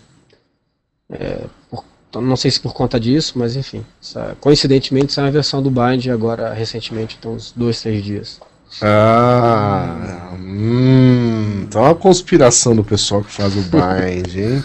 É, 1.10 1.44
por- 1.68 1.84
não 2.22 2.36
sei 2.36 2.50
se 2.52 2.60
por 2.60 2.72
conta 2.72 2.98
disso, 3.00 3.36
mas 3.36 3.56
enfim. 3.56 3.84
sa- 4.00 4.36
coincidentemente 4.40 5.12
saiu 5.12 5.26
uma 5.26 5.32
versão 5.32 5.60
do 5.60 5.70
Bind 5.70 6.06
agora 6.08 6.52
recentemente, 6.54 7.16
então 7.18 7.32
uns 7.34 7.50
dois, 7.50 7.80
três 7.82 8.04
dias. 8.04 8.40
Ah, 8.80 10.32
hum, 10.38 11.62
então 11.64 11.84
é 11.84 11.88
uma 11.88 11.94
conspiração 11.94 12.74
do 12.74 12.82
pessoal 12.84 13.22
que 13.22 13.30
faz 13.32 13.54
o 13.56 13.62
bind, 13.62 14.36
hein? 14.36 14.64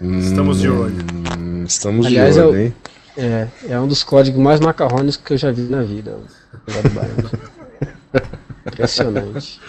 Estamos 0.20 0.60
de 0.60 0.68
olho. 0.68 0.94
Hum, 1.38 1.64
estamos 1.64 2.06
Aliás, 2.06 2.34
de 2.34 2.40
olho, 2.40 2.56
eu- 2.56 2.60
hein? 2.66 2.74
É, 3.16 3.48
é 3.68 3.80
um 3.80 3.86
dos 3.86 4.02
códigos 4.02 4.40
mais 4.40 4.58
macarrônicos 4.60 5.16
que 5.16 5.34
eu 5.34 5.38
já 5.38 5.50
vi 5.52 5.62
na 5.62 5.82
vida. 5.82 6.16
Impressionante. 8.66 9.60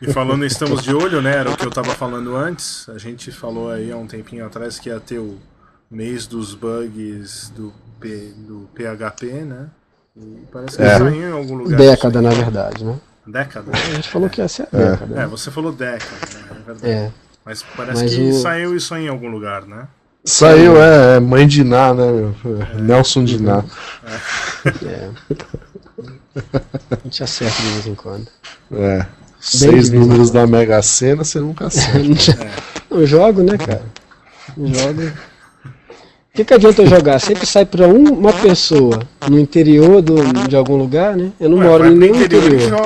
E 0.00 0.10
falando 0.12 0.44
em 0.44 0.46
estamos 0.46 0.82
de 0.82 0.94
olho, 0.94 1.20
né? 1.20 1.36
Era 1.36 1.50
o 1.50 1.56
que 1.56 1.66
eu 1.66 1.70
tava 1.70 1.92
falando 1.94 2.34
antes. 2.36 2.88
A 2.88 2.96
gente 2.98 3.30
falou 3.32 3.70
aí 3.70 3.90
há 3.92 3.96
um 3.96 4.06
tempinho 4.06 4.46
atrás 4.46 4.78
que 4.78 4.88
ia 4.88 4.98
ter 5.00 5.18
o 5.18 5.38
mês 5.90 6.26
dos 6.26 6.54
bugs 6.54 7.50
do, 7.54 7.72
P, 7.98 8.32
do 8.38 8.68
PHP, 8.74 9.26
né? 9.44 9.66
E 10.16 10.38
parece 10.52 10.76
que 10.76 10.82
É. 10.82 10.98
saiu 10.98 11.08
em 11.14 11.30
algum 11.32 11.54
lugar. 11.56 11.76
Década, 11.78 12.22
na 12.22 12.30
verdade, 12.30 12.84
né? 12.84 12.96
Década? 13.26 13.72
A 13.72 13.76
gente 13.94 14.08
falou 14.08 14.30
que 14.30 14.40
essa 14.40 14.62
é 14.62 14.68
a 14.72 14.78
É. 14.80 14.90
década. 14.92 15.20
É, 15.22 15.26
você 15.26 15.50
falou 15.50 15.72
década, 15.72 16.16
né? 16.34 16.44
É 16.50 16.54
verdade. 16.72 16.90
É. 16.92 17.10
Mas 17.44 17.62
parece 17.76 18.02
Mas 18.04 18.14
que 18.14 18.20
o- 18.30 18.40
saiu 18.40 18.76
isso 18.76 18.94
aí 18.94 19.06
em 19.06 19.08
algum 19.08 19.28
lugar, 19.28 19.66
né? 19.66 19.86
Saiu, 20.24 20.80
é, 20.80 21.16
é 21.16 21.20
mãe 21.20 21.46
de 21.46 21.64
Ná, 21.64 21.94
né? 21.94 22.04
meu? 22.12 22.34
Nelson 22.78 23.24
de 23.24 23.40
Ná. 23.42 23.64
É. 24.84 25.08
A 26.90 26.96
gente 27.04 27.22
acerta 27.22 27.62
de 27.62 27.68
vez 27.70 27.86
em 27.86 27.94
quando. 27.94 28.26
É. 28.72 29.06
Seis 29.40 29.90
números 29.90 30.30
da 30.30 30.46
Mega 30.46 30.80
Sena, 30.82 31.24
você 31.24 31.40
nunca 31.40 31.66
acerta. 31.68 32.38
Eu 32.90 33.06
jogo, 33.06 33.42
né, 33.42 33.56
cara? 33.56 33.82
Eu 34.58 34.66
jogo. 34.66 35.02
O 35.06 36.32
que, 36.34 36.44
que 36.44 36.54
adianta 36.54 36.82
eu 36.82 36.86
jogar? 36.86 37.18
Sempre 37.20 37.44
sai 37.46 37.64
pra 37.64 37.88
um- 37.88 38.12
uma 38.12 38.32
pessoa 38.32 39.00
no 39.28 39.38
interior 39.38 40.00
do, 40.02 40.16
de 40.48 40.54
algum 40.56 40.76
lugar, 40.76 41.16
né? 41.16 41.32
Eu 41.40 41.48
não 41.50 41.58
Ué, 41.58 41.64
moro 41.66 41.86
em 41.86 41.96
nenhum 41.96 42.22
interior 42.22 42.54
interior. 42.54 42.82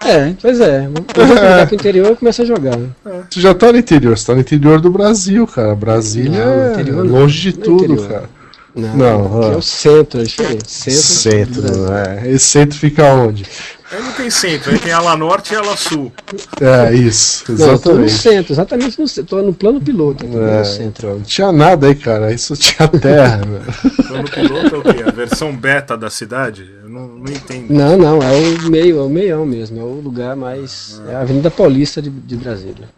É, 0.00 0.32
pois 0.40 0.60
é. 0.60 0.86
Eu 0.86 0.92
vou 0.92 1.26
jogar 1.26 1.66
pro 1.66 1.74
interior 1.74 2.12
e 2.12 2.16
começo 2.16 2.42
a 2.42 2.44
jogar. 2.44 2.76
né? 2.76 2.88
Você 3.28 3.40
já 3.40 3.52
tá 3.54 3.72
no 3.72 3.78
interior, 3.78 4.16
você 4.16 4.26
tá 4.26 4.34
no 4.34 4.40
interior 4.40 4.80
do 4.80 4.90
Brasil, 4.90 5.46
cara. 5.46 5.74
Brasília 5.74 6.44
Não, 6.44 6.56
no 6.56 6.62
é 6.62 6.72
interior 6.72 7.04
não. 7.04 7.12
longe 7.12 7.40
de 7.52 7.58
tudo, 7.58 7.84
interior. 7.94 8.08
cara. 8.08 8.30
Não, 8.76 8.96
Não, 8.96 9.26
aqui 9.38 9.46
ó. 9.48 9.52
é 9.54 9.56
o 9.56 9.62
centro, 9.62 10.20
é 10.20 10.22
diferente. 10.24 10.70
Centro. 10.70 11.62
Centro, 11.62 11.92
é. 11.92 12.30
Esse 12.30 12.44
centro 12.46 12.78
fica 12.78 13.04
onde? 13.12 13.44
Aí 13.90 14.02
não 14.02 14.12
tem 14.12 14.28
centro, 14.28 14.70
aí 14.70 14.78
tem 14.78 14.92
ala 14.92 15.16
norte 15.16 15.54
e 15.54 15.56
ala 15.56 15.74
sul. 15.74 16.12
É, 16.60 16.92
isso, 16.94 17.44
Não, 17.48 17.68
eu 17.72 17.78
tô 17.78 17.94
no 17.94 18.04
exatamente. 18.04 18.12
centro, 18.12 18.52
exatamente 18.52 19.00
no 19.00 19.08
centro. 19.08 19.36
Tô 19.36 19.42
no 19.42 19.54
plano 19.54 19.80
piloto 19.80 20.26
aqui, 20.26 20.36
É, 20.36 20.58
no 20.58 20.64
centro. 20.66 21.06
então, 21.06 21.18
não 21.18 21.22
tinha 21.24 21.50
nada 21.52 21.86
aí, 21.86 21.94
cara. 21.94 22.30
Isso 22.30 22.54
tinha 22.54 22.86
terra, 22.86 23.38
né? 23.46 23.60
Plano 24.06 24.30
piloto 24.30 24.74
é 24.74 24.78
o 24.78 24.82
quê? 24.82 25.02
A 25.06 25.10
versão 25.10 25.56
beta 25.56 25.96
da 25.96 26.10
cidade? 26.10 26.70
Eu 26.82 26.90
não, 26.90 27.08
não 27.08 27.32
entendo. 27.32 27.70
Não, 27.72 27.96
não, 27.96 28.22
é 28.22 28.30
o 28.36 28.70
meio, 28.70 28.98
é 28.98 29.02
o 29.02 29.08
meião 29.08 29.46
mesmo, 29.46 29.80
é 29.80 29.82
o 29.84 30.00
lugar 30.00 30.36
mais. 30.36 31.00
É 31.08 31.14
a 31.14 31.20
Avenida 31.20 31.50
Paulista 31.50 32.02
de, 32.02 32.10
de 32.10 32.36
Brasília. 32.36 32.90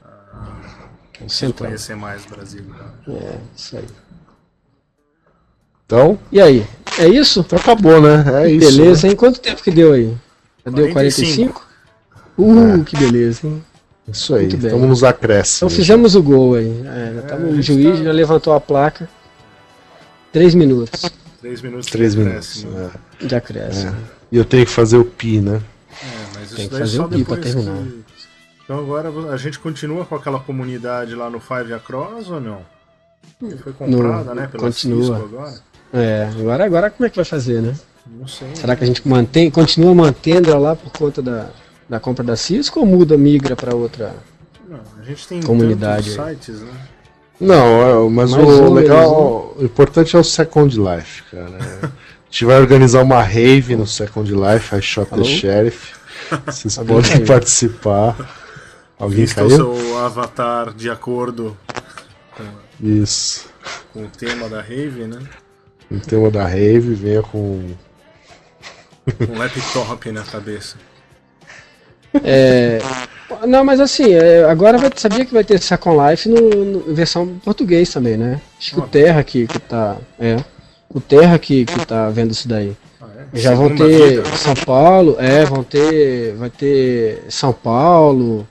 É 1.20 1.24
o 1.24 1.30
central. 1.30 1.68
Conhecer 1.68 1.94
mais 1.94 2.24
Brasília. 2.26 2.66
tá? 2.76 3.12
É, 3.12 3.36
isso 3.56 3.76
aí. 3.76 3.84
Então, 5.86 6.18
E 6.32 6.40
aí? 6.40 6.66
É 6.98 7.06
isso? 7.08 7.40
então 7.46 7.58
acabou, 7.58 8.00
né? 8.00 8.24
É 8.44 8.50
isso. 8.50 8.76
beleza, 8.76 9.06
né? 9.06 9.10
hein? 9.12 9.16
Quanto 9.16 9.40
tempo 9.40 9.62
que 9.62 9.70
deu 9.70 9.92
aí? 9.92 10.12
Já 10.64 10.70
deu 10.72 10.92
45? 10.92 11.52
45? 11.52 11.70
Uh, 12.38 12.84
que 12.84 12.96
beleza, 12.96 13.46
hein? 13.46 13.62
Isso 14.08 14.34
aí, 14.34 14.42
Muito 14.42 14.56
bem. 14.56 14.66
estamos 14.66 14.88
nos 14.88 15.04
acréscimos. 15.04 15.56
Então 15.56 15.70
fizemos 15.70 16.14
o 16.16 16.22
gol 16.22 16.54
aí. 16.54 16.82
É, 16.86 17.24
já 17.28 17.34
a 17.34 17.38
o 17.38 17.54
gente 17.54 17.62
juiz 17.62 17.98
tá- 17.98 18.04
já 18.04 18.12
levantou 18.12 18.52
a 18.54 18.60
placa. 18.60 19.08
Três 20.32 20.54
minutos 20.54 21.10
Três 21.40 21.60
minutos. 21.62 21.86
Três 21.86 22.14
minutos. 22.14 22.64
acréscimo. 22.64 22.90
é. 23.22 23.26
de 23.26 23.34
acréscimo. 23.34 23.96
E 24.30 24.36
eu 24.36 24.44
tenho 24.44 24.64
que 24.66 24.70
fazer 24.72 24.96
o 24.98 25.04
pi, 25.04 25.40
né? 25.40 25.60
É, 26.02 26.06
mas 26.34 26.46
isso 26.46 26.56
Tem 26.56 26.64
que 26.66 26.70
daí 26.72 26.80
fazer 26.80 26.96
só 26.98 27.04
o 27.04 27.08
pi 27.08 27.24
pra 27.24 27.36
terminar. 27.36 27.76
que- 27.82 28.04
Então 28.64 28.78
agora 28.78 29.08
a 29.32 29.36
gente 29.36 29.58
continua 29.58 30.04
com 30.04 30.14
aquela 30.14 30.38
comunidade 30.40 31.14
lá 31.14 31.28
no 31.30 31.40
Five 31.40 31.72
Across 31.72 32.30
ou 32.30 32.40
não? 32.40 32.62
Que 33.38 33.56
foi 33.56 33.72
comprada, 33.72 34.34
né? 34.34 34.46
Pela 34.50 34.64
continua. 34.64 35.02
Cisco 35.02 35.34
agora? 35.34 35.54
É, 35.92 36.30
agora, 36.38 36.64
agora 36.64 36.90
como 36.90 37.06
é 37.06 37.10
que 37.10 37.16
vai 37.16 37.24
fazer, 37.24 37.60
né? 37.62 37.74
Não 38.06 38.26
sei. 38.26 38.48
Será 38.54 38.74
que 38.76 38.84
a 38.84 38.86
gente 38.86 39.06
mantém, 39.06 39.50
continua 39.50 39.94
mantendo 39.94 40.50
ela 40.50 40.58
lá 40.58 40.76
por 40.76 40.90
conta 40.92 41.22
da, 41.22 41.48
da 41.88 42.00
compra 42.00 42.24
da 42.24 42.36
Cisco 42.36 42.80
ou 42.80 42.86
muda, 42.86 43.16
migra 43.16 43.54
para 43.56 43.74
outra? 43.74 44.14
Não, 44.68 44.80
a 45.00 45.04
gente 45.04 45.26
tem 45.26 45.42
Comunidade 45.42 46.10
sites, 46.10 46.60
né? 46.60 46.72
Não, 47.40 48.06
é, 48.06 48.10
mas 48.10 48.32
Mais 48.32 48.44
o 48.44 48.72
legal, 48.72 49.54
o 49.58 49.64
importante 49.64 50.14
é 50.14 50.18
o 50.18 50.24
Second 50.24 50.76
Life, 50.78 51.22
cara. 51.30 51.58
A 52.30 52.32
gente 52.32 52.44
vai 52.44 52.60
organizar 52.60 53.02
uma 53.02 53.20
rave 53.20 53.74
no 53.74 53.84
Second 53.88 54.30
Life, 54.32 54.76
I 54.76 54.80
Shot 54.80 55.08
Alô? 55.12 55.24
the 55.24 55.28
Sheriff. 55.28 55.94
Vocês 56.46 56.78
Alguém 56.78 56.94
podem 56.96 57.10
caiu. 57.10 57.26
participar. 57.26 58.36
Alguém 58.96 59.18
Vista 59.24 59.44
o 59.44 59.48
caiu? 59.48 59.56
seu 59.76 59.98
avatar 59.98 60.72
de 60.72 60.88
acordo 60.88 61.56
Isso. 62.80 63.48
com 63.92 64.04
o 64.04 64.08
tema 64.08 64.48
da 64.48 64.60
rave, 64.60 65.06
né? 65.08 65.18
O 65.90 65.98
tema 65.98 66.30
da 66.30 66.46
rave, 66.46 66.94
venha 66.94 67.20
com. 67.22 67.64
Um 69.28 69.38
laptop 69.38 70.10
na 70.12 70.22
cabeça. 70.22 70.76
É, 72.24 72.80
não, 73.46 73.64
mas 73.64 73.78
assim, 73.80 74.12
é, 74.14 74.44
agora 74.44 74.76
vai, 74.78 74.90
sabia 74.96 75.24
que 75.24 75.32
vai 75.32 75.44
ter 75.44 75.60
Second 75.60 75.96
Life 76.10 76.28
no, 76.28 76.40
no- 76.64 76.94
versão 76.94 77.38
português 77.44 77.88
também, 77.92 78.16
né? 78.16 78.40
Acho 78.58 78.74
que 78.74 78.80
o 78.80 78.86
Terra 78.88 79.22
que, 79.22 79.46
que 79.46 79.58
tá. 79.60 79.96
É. 80.18 80.36
O 80.92 81.00
Terra 81.00 81.38
que, 81.38 81.64
que 81.64 81.86
tá 81.86 82.08
vendo 82.10 82.32
isso 82.32 82.48
daí. 82.48 82.76
Ah, 83.00 83.06
é? 83.32 83.38
Já 83.38 83.54
vão 83.54 83.74
ter 83.76 84.22
vida. 84.22 84.36
São 84.36 84.54
Paulo, 84.54 85.16
é, 85.20 85.44
vão 85.44 85.62
ter. 85.62 86.34
Vai 86.34 86.50
ter 86.50 87.22
São 87.28 87.52
Paulo 87.52 88.46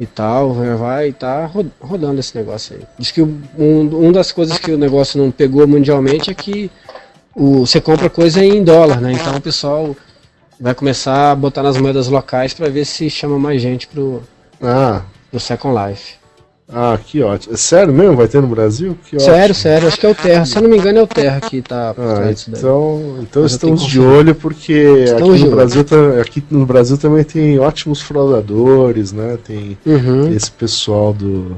e 0.00 0.06
tal, 0.06 0.52
vai- 0.76 1.10
estar 1.10 1.48
rodando 1.80 2.18
esse 2.18 2.36
negócio 2.36 2.74
aí. 2.76 2.82
Diz 2.98 3.12
que 3.12 3.22
um, 3.22 3.38
um 3.56 4.10
das 4.10 4.32
coisas 4.32 4.58
que 4.58 4.72
o 4.72 4.78
negócio 4.78 5.22
não 5.22 5.30
pegou 5.30 5.64
mundialmente 5.68 6.28
é 6.32 6.34
que 6.34 6.68
o, 7.34 7.66
você 7.66 7.80
compra 7.80 8.08
coisa 8.10 8.44
em 8.44 8.62
dólar, 8.62 9.00
né? 9.00 9.12
Então 9.12 9.36
o 9.36 9.40
pessoal 9.40 9.96
vai 10.60 10.74
começar 10.74 11.32
a 11.32 11.34
botar 11.34 11.62
nas 11.62 11.76
moedas 11.76 12.08
locais 12.08 12.54
para 12.54 12.68
ver 12.68 12.84
se 12.84 13.08
chama 13.10 13.38
mais 13.38 13.60
gente 13.60 13.86
pro, 13.88 14.22
Ah, 14.62 15.02
pro 15.30 15.40
Second 15.40 15.74
Life. 15.88 16.14
ah, 16.72 16.96
que 17.04 17.20
ótimo. 17.22 17.54
É 17.54 17.56
sério 17.56 17.92
mesmo? 17.92 18.16
Vai 18.16 18.28
ter 18.28 18.40
no 18.40 18.46
Brasil? 18.46 18.96
Que 19.04 19.18
Sério, 19.18 19.40
ótimo. 19.40 19.54
sério, 19.56 19.88
acho 19.88 19.98
que 19.98 20.06
é 20.06 20.08
o 20.10 20.14
Terra. 20.14 20.44
Se 20.44 20.56
eu 20.56 20.62
não 20.62 20.70
me 20.70 20.76
engano, 20.78 20.98
é 20.98 21.02
o 21.02 21.06
Terra 21.06 21.40
que 21.40 21.60
tá 21.62 21.92
por 21.94 22.04
Ah, 22.04 22.32
disso 22.32 22.50
então, 22.50 23.16
então 23.20 23.42
Mas 23.42 23.52
estamos 23.52 23.82
de 23.82 23.98
olho 24.00 24.34
porque 24.34 25.04
aqui 25.10 25.20
no, 25.20 25.26
olho. 25.32 25.50
Brasil, 25.50 25.84
ta- 25.84 26.20
aqui 26.20 26.44
no 26.50 26.64
Brasil 26.64 26.96
também 26.96 27.24
tem 27.24 27.58
ótimos 27.58 28.00
fraudadores, 28.00 29.12
né? 29.12 29.36
Tem 29.44 29.76
Uhum. 29.84 30.28
esse 30.32 30.50
pessoal 30.50 31.12
do 31.12 31.56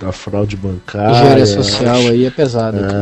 da 0.00 0.12
fraude 0.12 0.56
bancária. 0.56 1.10
Engenharia 1.10 1.46
social 1.46 1.96
acho- 1.96 2.08
aí 2.08 2.24
é 2.24 2.30
pesado. 2.30 2.78
aqui. 2.82 2.94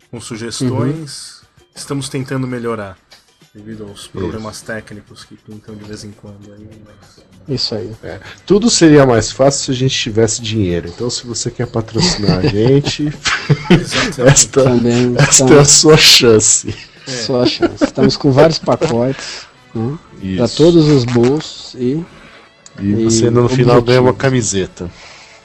com 0.10 0.22
sugestões. 0.22 1.41
Estamos 1.76 2.09
tentando 2.09 2.47
melhorar 2.47 2.97
devido 3.53 3.84
aos 3.88 4.07
problemas 4.07 4.61
técnicos 4.61 5.24
que 5.26 5.36
pintam 5.36 5.76
de 5.76 5.84
vez 5.84 6.03
em 6.03 6.11
quando. 6.11 6.53
Aí, 6.53 6.67
mas- 6.86 7.26
Isso 7.49 7.76
aí. 7.76 7.91
É, 8.03 8.19
tudo 8.45 8.69
seria 8.69 9.05
mais 9.05 9.32
fácil 9.32 9.65
se 9.65 9.72
a 9.72 9.74
gente 9.74 9.97
tivesse 9.97 10.41
dinheiro. 10.41 10.88
Então, 10.88 11.09
se 11.09 11.26
você 11.26 11.49
quer 11.51 11.67
patrocinar 11.67 12.39
a 12.39 12.47
gente, 12.47 13.09
esta, 14.26 14.63
Também 14.63 15.15
esta 15.17 15.53
é 15.53 15.59
a 15.59 15.65
sua 15.65 15.97
chance. 15.97 16.74
só 17.05 17.41
a 17.43 17.45
chance. 17.45 17.84
Estamos 17.84 18.15
com 18.15 18.32
vários 18.32 18.59
pacotes 18.59 19.45
né, 19.74 19.97
para 20.38 20.45
Isso. 20.45 20.57
todos 20.57 20.88
os 20.88 21.03
bolsos 21.05 21.74
e 21.76 22.03
E 22.80 23.03
você 23.03 23.30
no 23.30 23.47
e 23.47 23.49
final 23.49 23.82
ganha 23.82 24.01
uma 24.01 24.13
camiseta. 24.13 24.89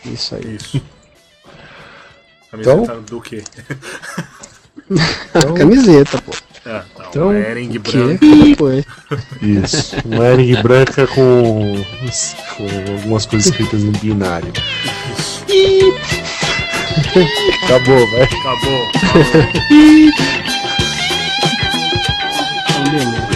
isso 0.04 0.34
aí. 0.36 0.56
Isso. 0.56 0.80
Camiseta 2.50 2.82
Então? 2.82 3.02
do 3.02 3.20
quê? 3.20 3.42
Então, 5.36 5.54
Camiseta, 5.54 6.20
pô. 6.22 6.32
Ah, 6.64 6.84
não, 6.98 7.06
Então, 7.08 7.28
uma 7.28 7.38
Ering 7.38 7.78
branca. 7.78 8.26
Foi. 8.56 8.84
isso. 9.42 9.96
Uma 10.04 10.24
Ering 10.26 10.62
branca 10.62 11.06
com, 11.06 11.84
com 12.56 12.92
algumas 12.92 13.26
coisas 13.26 13.50
escritas 13.50 13.82
em 13.82 13.90
binário. 13.92 14.52
Isso. 15.48 16.16
Acabou, 17.64 18.10
vai. 18.10 18.22
Acabou. 18.22 18.90
Falou. 19.00 19.56
Então. 22.86 23.35